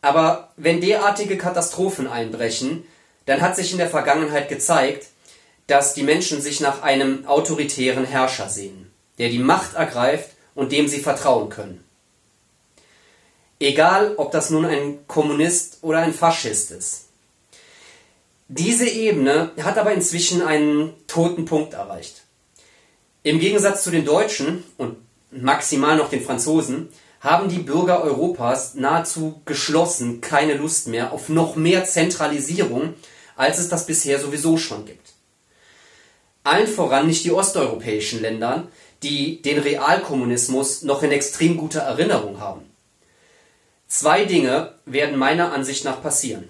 Aber 0.02 0.54
wenn 0.58 0.80
derartige 0.80 1.36
Katastrophen 1.36 2.08
einbrechen, 2.08 2.84
dann 3.26 3.42
hat 3.42 3.56
sich 3.56 3.72
in 3.72 3.80
der 3.80 3.90
Vergangenheit 3.90 4.48
gezeigt, 4.48 5.08
dass 5.66 5.96
die 5.96 6.04
Menschen 6.04 6.40
sich 6.40 6.60
nach 6.60 6.84
einem 6.84 7.26
autoritären 7.26 8.06
Herrscher 8.06 8.48
sehen, 8.48 8.94
der 9.18 9.30
die 9.30 9.40
Macht 9.40 9.74
ergreift 9.74 10.30
und 10.54 10.72
dem 10.72 10.88
sie 10.88 11.00
vertrauen 11.00 11.50
können. 11.50 11.83
Egal, 13.64 14.16
ob 14.18 14.34
das 14.34 14.50
nun 14.50 14.66
ein 14.66 15.08
Kommunist 15.08 15.78
oder 15.84 16.00
ein 16.00 16.14
Faschist 16.14 16.72
ist. 16.72 17.06
Diese 18.50 18.90
Ebene 18.90 19.52
hat 19.62 19.78
aber 19.78 19.94
inzwischen 19.94 20.42
einen 20.42 20.92
toten 21.08 21.46
Punkt 21.46 21.74
erreicht. 21.74 22.24
Im 23.24 23.40
Gegensatz 23.40 23.86
zu 23.86 23.90
den 23.90 24.04
Deutschen 24.04 24.66
und 24.76 24.98
maximal 25.32 25.96
noch 25.96 26.10
den 26.10 26.22
Franzosen 26.22 26.90
haben 27.22 27.48
die 27.48 27.60
Bürger 27.60 28.04
Europas 28.04 28.74
nahezu 28.76 29.42
geschlossen 29.46 30.20
keine 30.20 30.56
Lust 30.56 30.90
mehr 30.90 31.14
auf 31.14 31.30
noch 31.30 31.56
mehr 31.56 31.86
Zentralisierung, 31.86 32.96
als 33.38 33.60
es 33.60 33.70
das 33.70 33.86
bisher 33.86 34.20
sowieso 34.20 34.58
schon 34.58 34.86
gibt. 34.86 35.14
Allen 36.44 36.68
voran 36.68 37.08
nicht 37.08 37.24
die 37.24 37.32
osteuropäischen 37.32 38.22
Länder, 38.22 38.68
die 39.04 39.42
den 39.42 39.60
Realkommunismus 39.60 40.82
noch 40.82 41.02
in 41.02 41.14
extrem 41.14 41.56
guter 41.56 41.80
Erinnerung 41.80 42.42
haben. 42.42 42.73
Zwei 43.96 44.26
Dinge 44.26 44.74
werden 44.88 45.20
meiner 45.20 45.54
Ansicht 45.54 45.86
nach 45.86 46.02
passieren. 46.02 46.50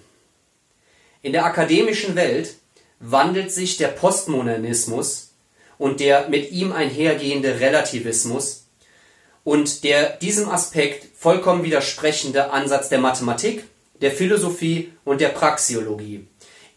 In 1.22 1.34
der 1.34 1.44
akademischen 1.44 2.16
Welt 2.16 2.56
wandelt 3.02 3.52
sich 3.52 3.76
der 3.76 3.90
Postmodernismus 3.90 5.34
und 5.78 6.00
der 6.00 6.30
mit 6.30 6.52
ihm 6.52 6.72
einhergehende 6.72 7.60
Relativismus 7.60 8.68
und 9.44 9.84
der 9.84 10.16
diesem 10.16 10.48
Aspekt 10.48 11.06
vollkommen 11.18 11.66
widersprechende 11.66 12.52
Ansatz 12.52 12.88
der 12.88 13.00
Mathematik, 13.00 13.66
der 14.00 14.12
Philosophie 14.12 14.94
und 15.04 15.20
der 15.20 15.28
Praxiologie 15.28 16.26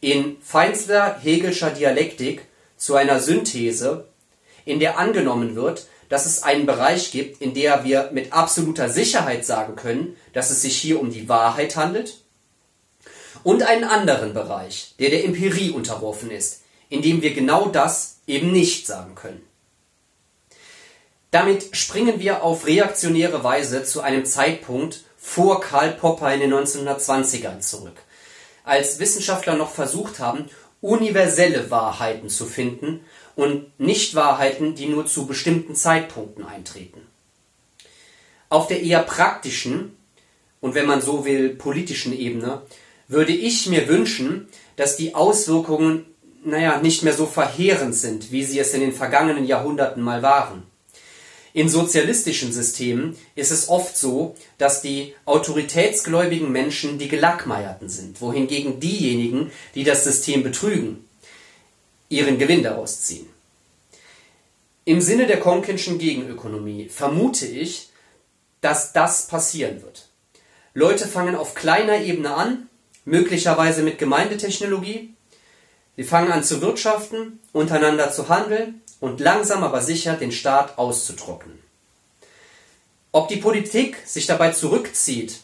in 0.01 0.37
feinster 0.43 1.17
Hegelscher 1.21 1.71
Dialektik 1.71 2.43
zu 2.77 2.97
einer 2.97 3.21
Synthese, 3.21 4.09
in 4.65 4.81
der 4.81 4.99
angenommen 4.99 5.55
wird, 5.55 5.87
dass 6.09 6.27
es 6.27 6.43
einen 6.43 6.67
Bereich 6.67 7.11
gibt, 7.11 7.41
in 7.41 7.55
der 7.55 7.85
wir 7.85 8.11
mit 8.13 8.33
absoluter 8.33 8.89
Sicherheit 8.89 9.45
sagen 9.45 9.77
können, 9.77 10.17
dass 10.33 10.51
es 10.51 10.63
sich 10.63 10.77
hier 10.77 11.01
um 11.01 11.11
die 11.11 11.29
Wahrheit 11.29 11.77
handelt, 11.77 12.19
und 13.43 13.63
einen 13.63 13.85
anderen 13.85 14.35
Bereich, 14.35 14.95
der 14.99 15.11
der 15.11 15.25
Empirie 15.25 15.71
unterworfen 15.71 16.33
ist, 16.33 16.63
in 16.89 17.01
dem 17.01 17.23
wir 17.23 17.33
genau 17.33 17.69
das 17.69 18.19
eben 18.27 18.51
nicht 18.51 18.89
sagen 18.89 19.15
können. 19.15 19.47
Damit 21.31 21.77
springen 21.77 22.19
wir 22.19 22.43
auf 22.43 22.67
reaktionäre 22.67 23.45
Weise 23.45 23.85
zu 23.85 24.01
einem 24.01 24.25
Zeitpunkt 24.25 25.05
vor 25.17 25.61
Karl 25.61 25.93
Popper 25.93 26.35
in 26.35 26.41
den 26.41 26.55
1920ern 26.55 27.61
zurück, 27.61 27.97
als 28.65 28.99
Wissenschaftler 28.99 29.55
noch 29.55 29.71
versucht 29.71 30.19
haben, 30.19 30.47
universelle 30.81 31.71
Wahrheiten 31.71 32.29
zu 32.29 32.47
finden 32.47 33.05
und 33.37 33.79
nicht 33.79 34.17
Wahrheiten, 34.17 34.75
die 34.75 34.87
nur 34.87 35.07
zu 35.07 35.27
bestimmten 35.27 35.77
Zeitpunkten 35.77 36.45
eintreten. 36.45 37.03
Auf 38.49 38.67
der 38.67 38.83
eher 38.83 39.03
praktischen 39.03 39.97
und 40.61 40.75
wenn 40.75 40.87
man 40.87 41.01
so 41.01 41.25
will 41.25 41.51
politischen 41.51 42.19
Ebene 42.19 42.63
würde 43.07 43.33
ich 43.33 43.69
mir 43.69 43.87
wünschen, 43.87 44.49
dass 44.75 44.97
die 44.97 45.15
Auswirkungen 45.15 46.07
naja, 46.45 46.81
nicht 46.81 47.03
mehr 47.03 47.13
so 47.13 47.27
verheerend 47.27 47.95
sind, 47.95 48.33
wie 48.33 48.45
sie 48.45 48.59
es 48.59 48.73
in 48.73 48.81
den 48.81 48.93
vergangenen 48.93 49.47
Jahrhunderten 49.47 50.03
mal 50.03 50.23
waren. 50.23 50.63
In 51.53 51.69
sozialistischen 51.69 52.53
Systemen 52.53 53.17
ist 53.35 53.51
es 53.51 53.69
oft 53.69 53.97
so, 53.97 54.35
dass 54.59 54.83
die 54.83 55.15
autoritätsgläubigen 55.25 56.53
Menschen 56.53 56.99
die 56.99 57.09
Gelackmeierten 57.09 57.89
sind, 57.89 58.21
wohingegen 58.21 58.79
diejenigen, 58.79 59.51
die 59.75 59.83
das 59.83 60.05
System 60.05 60.43
betrügen, 60.43 61.06
ihren 62.09 62.39
Gewinn 62.39 62.63
daraus 62.63 63.03
ziehen. 63.03 63.29
Im 64.85 65.01
Sinne 65.01 65.27
der 65.27 65.41
Konkinschen 65.41 65.99
Gegenökonomie 65.99 66.89
vermute 66.89 67.47
ich, 67.47 67.91
dass 68.61 68.93
das 68.93 69.27
passieren 69.27 69.83
wird. 69.83 70.09
Leute 70.75 71.07
fangen 71.07 71.35
auf 71.35 71.55
kleiner 71.55 72.01
Ebene 72.01 72.35
an, 72.35 72.69
möglicherweise 73.05 73.83
mit 73.83 73.99
Gemeindetechnologie, 73.99 75.17
Sie 75.97 76.05
fangen 76.05 76.31
an 76.31 76.45
zu 76.45 76.61
wirtschaften, 76.61 77.41
untereinander 77.53 78.13
zu 78.13 78.29
handeln 78.29 78.83
und 79.01 79.19
langsam 79.21 79.65
aber 79.65 79.81
sicher 79.81 80.15
den 80.15 80.31
Staat 80.31 80.77
auszutrocknen. 80.77 81.59
Ob 83.13 83.29
die 83.29 83.37
Politik 83.37 83.97
sich 84.05 84.27
dabei 84.27 84.51
zurückzieht 84.51 85.41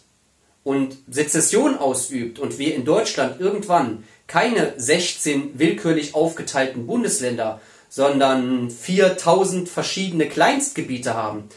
und 0.63 0.99
Sezession 1.11 1.79
ausübt 1.79 2.39
und 2.39 2.59
wir 2.59 2.75
in 2.75 2.85
Deutschland 2.85 3.41
irgendwann 3.41 4.05
keine 4.33 4.73
16 4.79 5.59
willkürlich 5.59 6.15
aufgeteilten 6.15 6.87
Bundesländer, 6.87 7.61
sondern 7.91 8.71
4000 8.71 9.69
verschiedene 9.69 10.27
Kleinstgebiete 10.27 11.13
haben, 11.13 11.51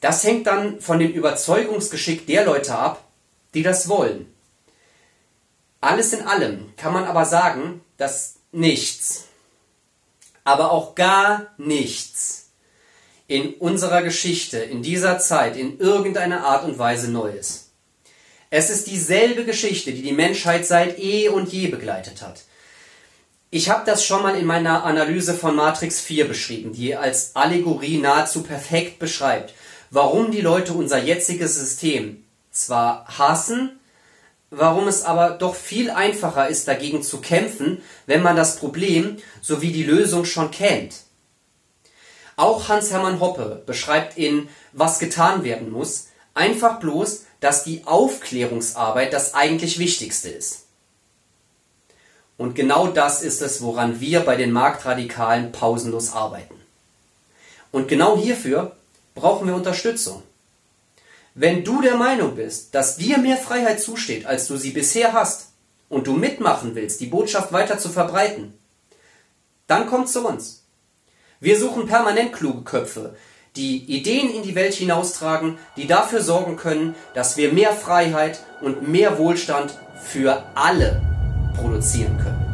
das 0.00 0.24
hängt 0.24 0.46
dann 0.46 0.80
von 0.80 0.98
dem 0.98 1.12
Überzeugungsgeschick 1.12 2.26
der 2.26 2.46
Leute 2.46 2.74
ab, 2.74 3.04
die 3.52 3.62
das 3.62 3.86
wollen. 3.90 4.32
Alles 5.82 6.14
in 6.14 6.22
allem 6.22 6.74
kann 6.78 6.94
man 6.94 7.04
aber 7.04 7.26
sagen, 7.26 7.82
dass 7.98 8.36
nichts, 8.50 9.24
aber 10.42 10.70
auch 10.70 10.94
gar 10.94 11.48
nichts 11.58 12.48
in 13.26 13.52
unserer 13.56 14.00
Geschichte, 14.00 14.56
in 14.56 14.82
dieser 14.82 15.18
Zeit, 15.18 15.58
in 15.58 15.78
irgendeiner 15.78 16.46
Art 16.46 16.64
und 16.64 16.78
Weise 16.78 17.10
neu 17.10 17.30
ist. 17.30 17.63
Es 18.56 18.70
ist 18.70 18.86
dieselbe 18.86 19.44
Geschichte, 19.44 19.90
die 19.90 20.02
die 20.02 20.12
Menschheit 20.12 20.64
seit 20.64 20.96
eh 21.00 21.28
und 21.28 21.52
je 21.52 21.66
begleitet 21.66 22.22
hat. 22.22 22.44
Ich 23.50 23.68
habe 23.68 23.82
das 23.84 24.04
schon 24.04 24.22
mal 24.22 24.36
in 24.36 24.46
meiner 24.46 24.84
Analyse 24.84 25.34
von 25.34 25.56
Matrix 25.56 26.00
4 26.00 26.28
beschrieben, 26.28 26.72
die 26.72 26.94
als 26.94 27.34
Allegorie 27.34 27.98
nahezu 27.98 28.44
perfekt 28.44 29.00
beschreibt, 29.00 29.54
warum 29.90 30.30
die 30.30 30.40
Leute 30.40 30.72
unser 30.72 31.02
jetziges 31.02 31.56
System 31.56 32.24
zwar 32.52 33.06
hassen, 33.18 33.80
warum 34.50 34.86
es 34.86 35.02
aber 35.02 35.30
doch 35.30 35.56
viel 35.56 35.90
einfacher 35.90 36.46
ist, 36.48 36.68
dagegen 36.68 37.02
zu 37.02 37.20
kämpfen, 37.20 37.82
wenn 38.06 38.22
man 38.22 38.36
das 38.36 38.54
Problem 38.54 39.16
sowie 39.42 39.72
die 39.72 39.82
Lösung 39.82 40.24
schon 40.24 40.52
kennt. 40.52 40.94
Auch 42.36 42.68
Hans-Hermann 42.68 43.18
Hoppe 43.18 43.64
beschreibt 43.66 44.16
in 44.16 44.48
Was 44.72 45.00
getan 45.00 45.42
werden 45.42 45.72
muss 45.72 46.06
einfach 46.34 46.80
bloß, 46.80 47.24
dass 47.44 47.62
die 47.62 47.82
Aufklärungsarbeit 47.84 49.12
das 49.12 49.34
eigentlich 49.34 49.78
Wichtigste 49.78 50.30
ist. 50.30 50.64
Und 52.38 52.54
genau 52.54 52.86
das 52.86 53.20
ist 53.20 53.42
es, 53.42 53.60
woran 53.60 54.00
wir 54.00 54.20
bei 54.20 54.36
den 54.36 54.50
Marktradikalen 54.50 55.52
pausenlos 55.52 56.14
arbeiten. 56.14 56.54
Und 57.70 57.86
genau 57.86 58.16
hierfür 58.16 58.74
brauchen 59.14 59.46
wir 59.46 59.54
Unterstützung. 59.54 60.22
Wenn 61.34 61.64
du 61.64 61.82
der 61.82 61.96
Meinung 61.96 62.34
bist, 62.34 62.74
dass 62.74 62.96
dir 62.96 63.18
mehr 63.18 63.36
Freiheit 63.36 63.78
zusteht, 63.78 64.24
als 64.24 64.48
du 64.48 64.56
sie 64.56 64.70
bisher 64.70 65.12
hast, 65.12 65.48
und 65.90 66.06
du 66.06 66.14
mitmachen 66.14 66.74
willst, 66.74 67.02
die 67.02 67.06
Botschaft 67.06 67.52
weiter 67.52 67.78
zu 67.78 67.90
verbreiten, 67.90 68.58
dann 69.66 69.86
komm 69.86 70.06
zu 70.06 70.26
uns. 70.26 70.62
Wir 71.40 71.58
suchen 71.58 71.86
permanent 71.86 72.32
kluge 72.32 72.62
Köpfe, 72.62 73.14
die 73.56 73.84
Ideen 73.84 74.30
in 74.30 74.42
die 74.42 74.54
Welt 74.54 74.74
hinaustragen, 74.74 75.58
die 75.76 75.86
dafür 75.86 76.20
sorgen 76.20 76.56
können, 76.56 76.94
dass 77.14 77.36
wir 77.36 77.52
mehr 77.52 77.72
Freiheit 77.72 78.40
und 78.60 78.88
mehr 78.88 79.18
Wohlstand 79.18 79.78
für 80.02 80.42
alle 80.54 81.00
produzieren 81.56 82.18
können. 82.18 82.44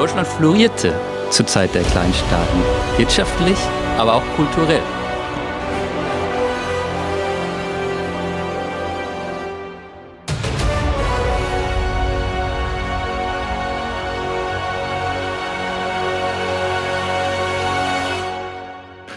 Deutschland 0.00 0.26
florierte 0.26 0.94
zur 1.30 1.46
Zeit 1.46 1.74
der 1.74 1.82
Kleinstaaten, 1.82 2.62
wirtschaftlich, 2.96 3.58
aber 3.98 4.14
auch 4.14 4.22
kulturell. 4.36 4.82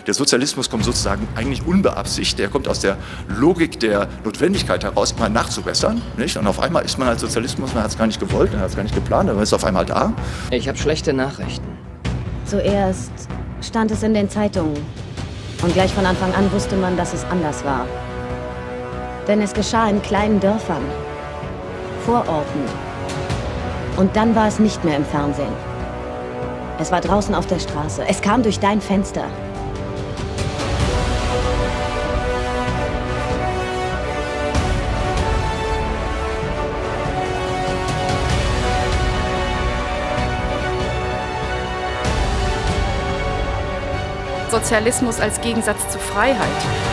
Der 0.05 0.13
Sozialismus 0.13 0.69
kommt 0.69 0.83
sozusagen 0.83 1.27
eigentlich 1.33 1.65
unbeabsichtigt, 1.65 2.37
der 2.37 2.49
kommt 2.49 2.67
aus 2.67 2.81
der 2.81 2.97
Logik 3.29 3.79
der 3.79 4.09
Notwendigkeit 4.25 4.83
heraus, 4.83 5.17
mal 5.17 5.29
nachzubessern. 5.29 6.01
Nicht? 6.17 6.35
Und 6.35 6.45
auf 6.45 6.59
einmal 6.59 6.83
ist 6.83 6.99
man 6.99 7.07
als 7.07 7.21
Sozialismus, 7.21 7.73
man 7.73 7.83
hat 7.83 7.91
es 7.91 7.97
gar 7.97 8.05
nicht 8.05 8.19
gewollt, 8.19 8.51
man 8.51 8.61
hat 8.61 8.69
es 8.69 8.75
gar 8.75 8.83
nicht 8.83 8.95
geplant, 8.95 9.29
aber 9.29 9.41
ist 9.41 9.53
auf 9.53 9.63
einmal 9.63 9.85
da. 9.85 10.13
Ich 10.51 10.67
habe 10.67 10.77
schlechte 10.77 11.13
Nachrichten. 11.13 11.92
Zuerst 12.53 13.11
stand 13.61 13.89
es 13.89 14.03
in 14.03 14.13
den 14.13 14.29
Zeitungen. 14.29 14.77
Und 15.63 15.73
gleich 15.73 15.91
von 15.91 16.05
Anfang 16.05 16.31
an 16.35 16.51
wusste 16.51 16.75
man, 16.75 16.95
dass 16.95 17.11
es 17.11 17.25
anders 17.31 17.65
war. 17.65 17.87
Denn 19.27 19.41
es 19.41 19.53
geschah 19.53 19.89
in 19.89 19.99
kleinen 20.03 20.39
Dörfern, 20.39 20.83
Vororten. 22.05 22.61
Und 23.97 24.15
dann 24.15 24.35
war 24.35 24.47
es 24.47 24.59
nicht 24.59 24.83
mehr 24.83 24.97
im 24.97 25.05
Fernsehen. 25.05 25.51
Es 26.77 26.91
war 26.91 27.01
draußen 27.01 27.33
auf 27.33 27.47
der 27.47 27.57
Straße. 27.57 28.03
Es 28.07 28.21
kam 28.21 28.43
durch 28.43 28.59
dein 28.59 28.81
Fenster. 28.81 29.25
Sozialismus 44.63 45.19
als 45.19 45.41
Gegensatz 45.41 45.89
zu 45.89 45.99
Freiheit. 45.99 46.92